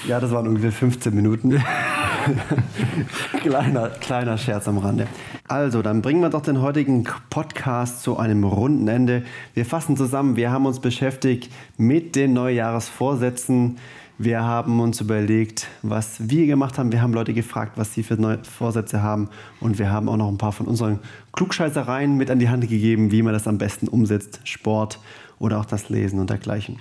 Ja, 0.08 0.20
das 0.20 0.32
waren 0.32 0.48
ungefähr 0.48 0.72
15 0.72 1.14
Minuten. 1.14 1.62
kleiner, 3.42 3.90
kleiner 3.90 4.38
Scherz 4.38 4.68
am 4.68 4.78
Rande. 4.78 5.08
Also, 5.48 5.82
dann 5.82 6.02
bringen 6.02 6.22
wir 6.22 6.30
doch 6.30 6.42
den 6.42 6.62
heutigen 6.62 7.06
Podcast 7.30 8.02
zu 8.02 8.18
einem 8.18 8.44
runden 8.44 8.88
Ende. 8.88 9.24
Wir 9.54 9.66
fassen 9.66 9.98
zusammen, 9.98 10.36
wir 10.36 10.52
haben 10.52 10.66
uns 10.66 10.80
beschäftigt 10.80 11.52
mit 11.78 12.16
den 12.16 12.34
Neujahresvorsätzen. 12.34 13.78
Wir 14.20 14.44
haben 14.44 14.80
uns 14.80 15.02
überlegt, 15.02 15.68
was 15.82 16.30
wir 16.30 16.46
gemacht 16.46 16.78
haben. 16.78 16.92
Wir 16.92 17.02
haben 17.02 17.14
Leute 17.14 17.34
gefragt, 17.34 17.74
was 17.76 17.94
sie 17.94 18.04
für 18.04 18.14
neue 18.14 18.44
Vorsätze 18.44 19.02
haben. 19.02 19.30
Und 19.60 19.80
wir 19.80 19.92
haben 19.92 20.08
auch 20.08 20.18
noch 20.18 20.30
ein 20.30 20.38
paar 20.38 20.52
von 20.52 20.68
unseren 20.68 21.00
Klugscheißereien 21.34 22.16
mit 22.16 22.30
an 22.30 22.40
die 22.40 22.50
Hand 22.50 22.62
gegeben, 22.70 23.12
wie 23.12 23.24
man 23.24 23.34
das 23.34 23.48
am 23.48 23.58
besten 23.58 23.88
umsetzt. 23.88 24.40
Sport 24.44 25.00
oder 25.40 25.60
auch 25.60 25.66
das 25.66 25.90
Lesen 25.90 26.20
und 26.20 26.30
dergleichen. 26.30 26.78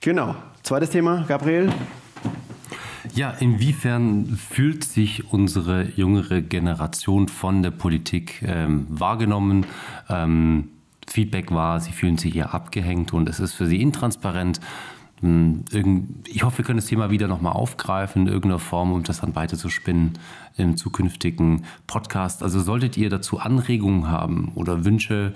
Genau. 0.00 0.34
Zweites 0.62 0.90
Thema, 0.90 1.24
Gabriel. 1.28 1.72
Ja, 3.14 3.30
inwiefern 3.30 4.36
fühlt 4.36 4.84
sich 4.84 5.32
unsere 5.32 5.90
jüngere 5.96 6.40
Generation 6.40 7.28
von 7.28 7.62
der 7.62 7.70
Politik 7.70 8.42
ähm, 8.46 8.86
wahrgenommen? 8.88 9.66
Ähm, 10.08 10.68
Feedback 11.06 11.52
war, 11.52 11.80
sie 11.80 11.92
fühlen 11.92 12.18
sich 12.18 12.36
eher 12.36 12.54
abgehängt 12.54 13.12
und 13.12 13.28
es 13.28 13.40
ist 13.40 13.54
für 13.54 13.66
sie 13.66 13.80
intransparent. 13.80 14.60
Hm, 15.20 15.64
ich 16.26 16.42
hoffe, 16.42 16.58
wir 16.58 16.64
können 16.64 16.78
das 16.78 16.86
Thema 16.86 17.10
wieder 17.10 17.28
nochmal 17.28 17.54
aufgreifen 17.54 18.22
in 18.22 18.28
irgendeiner 18.28 18.58
Form, 18.58 18.92
um 18.92 19.02
das 19.02 19.20
dann 19.20 19.34
weiterzuspinnen 19.34 20.18
im 20.56 20.76
zukünftigen 20.76 21.64
Podcast. 21.86 22.42
Also 22.42 22.60
solltet 22.60 22.98
ihr 22.98 23.08
dazu 23.08 23.38
Anregungen 23.38 24.10
haben 24.10 24.52
oder 24.54 24.84
Wünsche, 24.84 25.32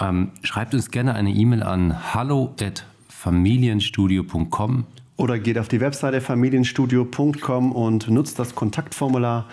ähm, 0.00 0.30
schreibt 0.42 0.74
uns 0.74 0.90
gerne 0.90 1.14
eine 1.14 1.30
E-Mail 1.30 1.62
an 1.62 2.14
hallo@familienstudio.com 2.14 4.86
oder 5.20 5.38
geht 5.38 5.58
auf 5.58 5.68
die 5.68 5.80
Webseite 5.80 6.22
familienstudio.com 6.22 7.72
und 7.72 8.08
nutzt 8.08 8.38
das 8.38 8.54
Kontaktformular. 8.54 9.46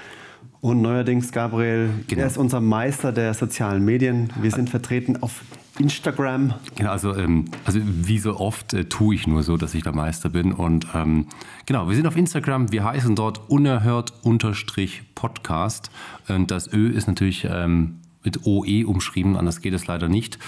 Und 0.61 0.81
neuerdings, 0.81 1.33
Gabriel, 1.33 1.89
genau. 2.07 2.21
er 2.21 2.27
ist 2.27 2.37
unser 2.37 2.61
Meister 2.61 3.11
der 3.11 3.33
sozialen 3.33 3.83
Medien. 3.83 4.31
Wir 4.41 4.51
sind 4.51 4.69
vertreten 4.69 5.21
auf 5.21 5.41
Instagram. 5.77 6.53
Genau, 6.75 6.91
also, 6.91 7.13
ähm, 7.15 7.43
also 7.65 7.81
wie 7.83 8.17
so 8.17 8.37
oft 8.37 8.73
äh, 8.73 8.85
tue 8.85 9.15
ich 9.15 9.27
nur 9.27 9.43
so, 9.43 9.57
dass 9.57 9.75
ich 9.75 9.83
der 9.83 9.93
Meister 9.93 10.29
bin. 10.29 10.53
Und 10.53 10.87
ähm, 10.95 11.25
genau, 11.65 11.89
wir 11.89 11.97
sind 11.97 12.07
auf 12.07 12.15
Instagram. 12.15 12.71
Wir 12.71 12.85
heißen 12.85 13.13
dort 13.15 13.49
unerhört-podcast. 13.49 15.91
Und 16.29 16.49
das 16.49 16.71
Ö 16.71 16.87
ist 16.87 17.09
natürlich 17.09 17.45
ähm, 17.49 17.97
mit 18.23 18.45
OE 18.45 18.85
umschrieben, 18.85 19.35
anders 19.35 19.59
geht 19.59 19.73
es 19.73 19.85
leider 19.85 20.07
nicht. 20.07 20.39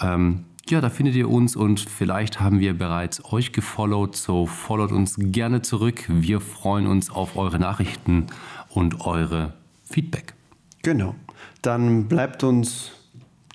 Ähm, 0.00 0.44
ja, 0.72 0.80
da 0.80 0.88
findet 0.88 1.14
ihr 1.16 1.28
uns 1.28 1.54
und 1.54 1.80
vielleicht 1.80 2.40
haben 2.40 2.58
wir 2.58 2.72
bereits 2.72 3.22
euch 3.30 3.52
gefollowt, 3.52 4.16
so 4.16 4.46
followt 4.46 4.90
uns 4.90 5.16
gerne 5.18 5.60
zurück. 5.60 6.04
Wir 6.08 6.40
freuen 6.40 6.86
uns 6.86 7.10
auf 7.10 7.36
eure 7.36 7.58
Nachrichten 7.58 8.28
und 8.70 9.04
eure 9.04 9.52
Feedback. 9.84 10.32
Genau. 10.80 11.14
Dann 11.60 12.08
bleibt 12.08 12.42
uns 12.42 12.92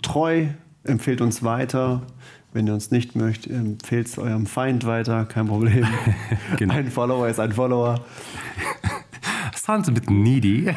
treu, 0.03 0.45
empfehlt 0.84 1.22
uns 1.22 1.41
weiter. 1.41 2.03
Wenn 2.53 2.68
ihr 2.68 2.76
uns 2.76 2.91
nicht 2.91 3.15
möchtet, 3.15 3.51
empfehlt 3.51 4.05
es 4.05 4.20
eurem 4.20 4.45
Feind 4.45 4.86
weiter, 4.86 5.26
kein 5.26 5.47
Problem. 5.47 5.88
genau. 6.57 6.76
Ein 6.76 6.91
Follower 6.91 7.28
ist 7.28 7.39
ein 7.39 7.51
Follower 7.51 7.99
sounds 9.58 9.89
a 9.89 9.91
bit 9.91 10.10
needy. 10.10 10.74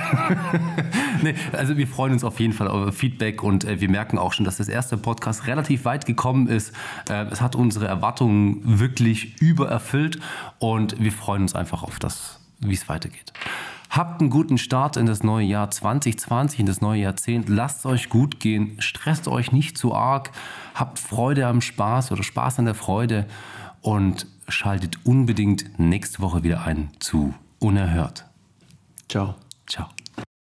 nee, 1.22 1.34
also 1.52 1.76
wir 1.76 1.86
freuen 1.86 2.12
uns 2.12 2.24
auf 2.24 2.40
jeden 2.40 2.52
Fall 2.52 2.68
auf 2.68 2.94
Feedback 2.94 3.42
und 3.42 3.64
äh, 3.64 3.80
wir 3.80 3.88
merken 3.88 4.18
auch 4.18 4.32
schon, 4.32 4.44
dass 4.44 4.56
das 4.56 4.68
erste 4.68 4.96
Podcast 4.96 5.46
relativ 5.46 5.84
weit 5.84 6.06
gekommen 6.06 6.48
ist. 6.48 6.72
Äh, 7.08 7.26
es 7.26 7.40
hat 7.40 7.54
unsere 7.54 7.86
Erwartungen 7.86 8.60
wirklich 8.64 9.40
übererfüllt 9.40 10.18
und 10.58 11.00
wir 11.00 11.12
freuen 11.12 11.42
uns 11.42 11.54
einfach 11.54 11.82
auf 11.82 11.98
das, 11.98 12.40
wie 12.60 12.74
es 12.74 12.88
weitergeht. 12.88 13.32
Habt 13.90 14.20
einen 14.20 14.30
guten 14.30 14.56
Start 14.56 14.96
in 14.96 15.06
das 15.06 15.24
neue 15.24 15.46
Jahr 15.46 15.68
2020, 15.70 16.60
in 16.60 16.66
das 16.66 16.80
neue 16.80 17.02
Jahrzehnt. 17.02 17.48
Lasst 17.48 17.80
es 17.80 17.86
euch 17.86 18.08
gut 18.08 18.38
gehen, 18.38 18.76
stresst 18.78 19.26
euch 19.26 19.50
nicht 19.50 19.76
zu 19.76 19.94
arg, 19.94 20.30
habt 20.76 21.00
Freude 21.00 21.48
am 21.48 21.60
Spaß 21.60 22.12
oder 22.12 22.22
Spaß 22.22 22.60
an 22.60 22.66
der 22.66 22.74
Freude 22.74 23.26
und 23.80 24.28
schaltet 24.48 24.98
unbedingt 25.04 25.78
nächste 25.78 26.20
Woche 26.20 26.44
wieder 26.44 26.64
ein 26.64 26.90
zu 27.00 27.34
Unerhört. 27.58 28.29
Ciao. 29.10 29.34
Ciao. 29.66 29.99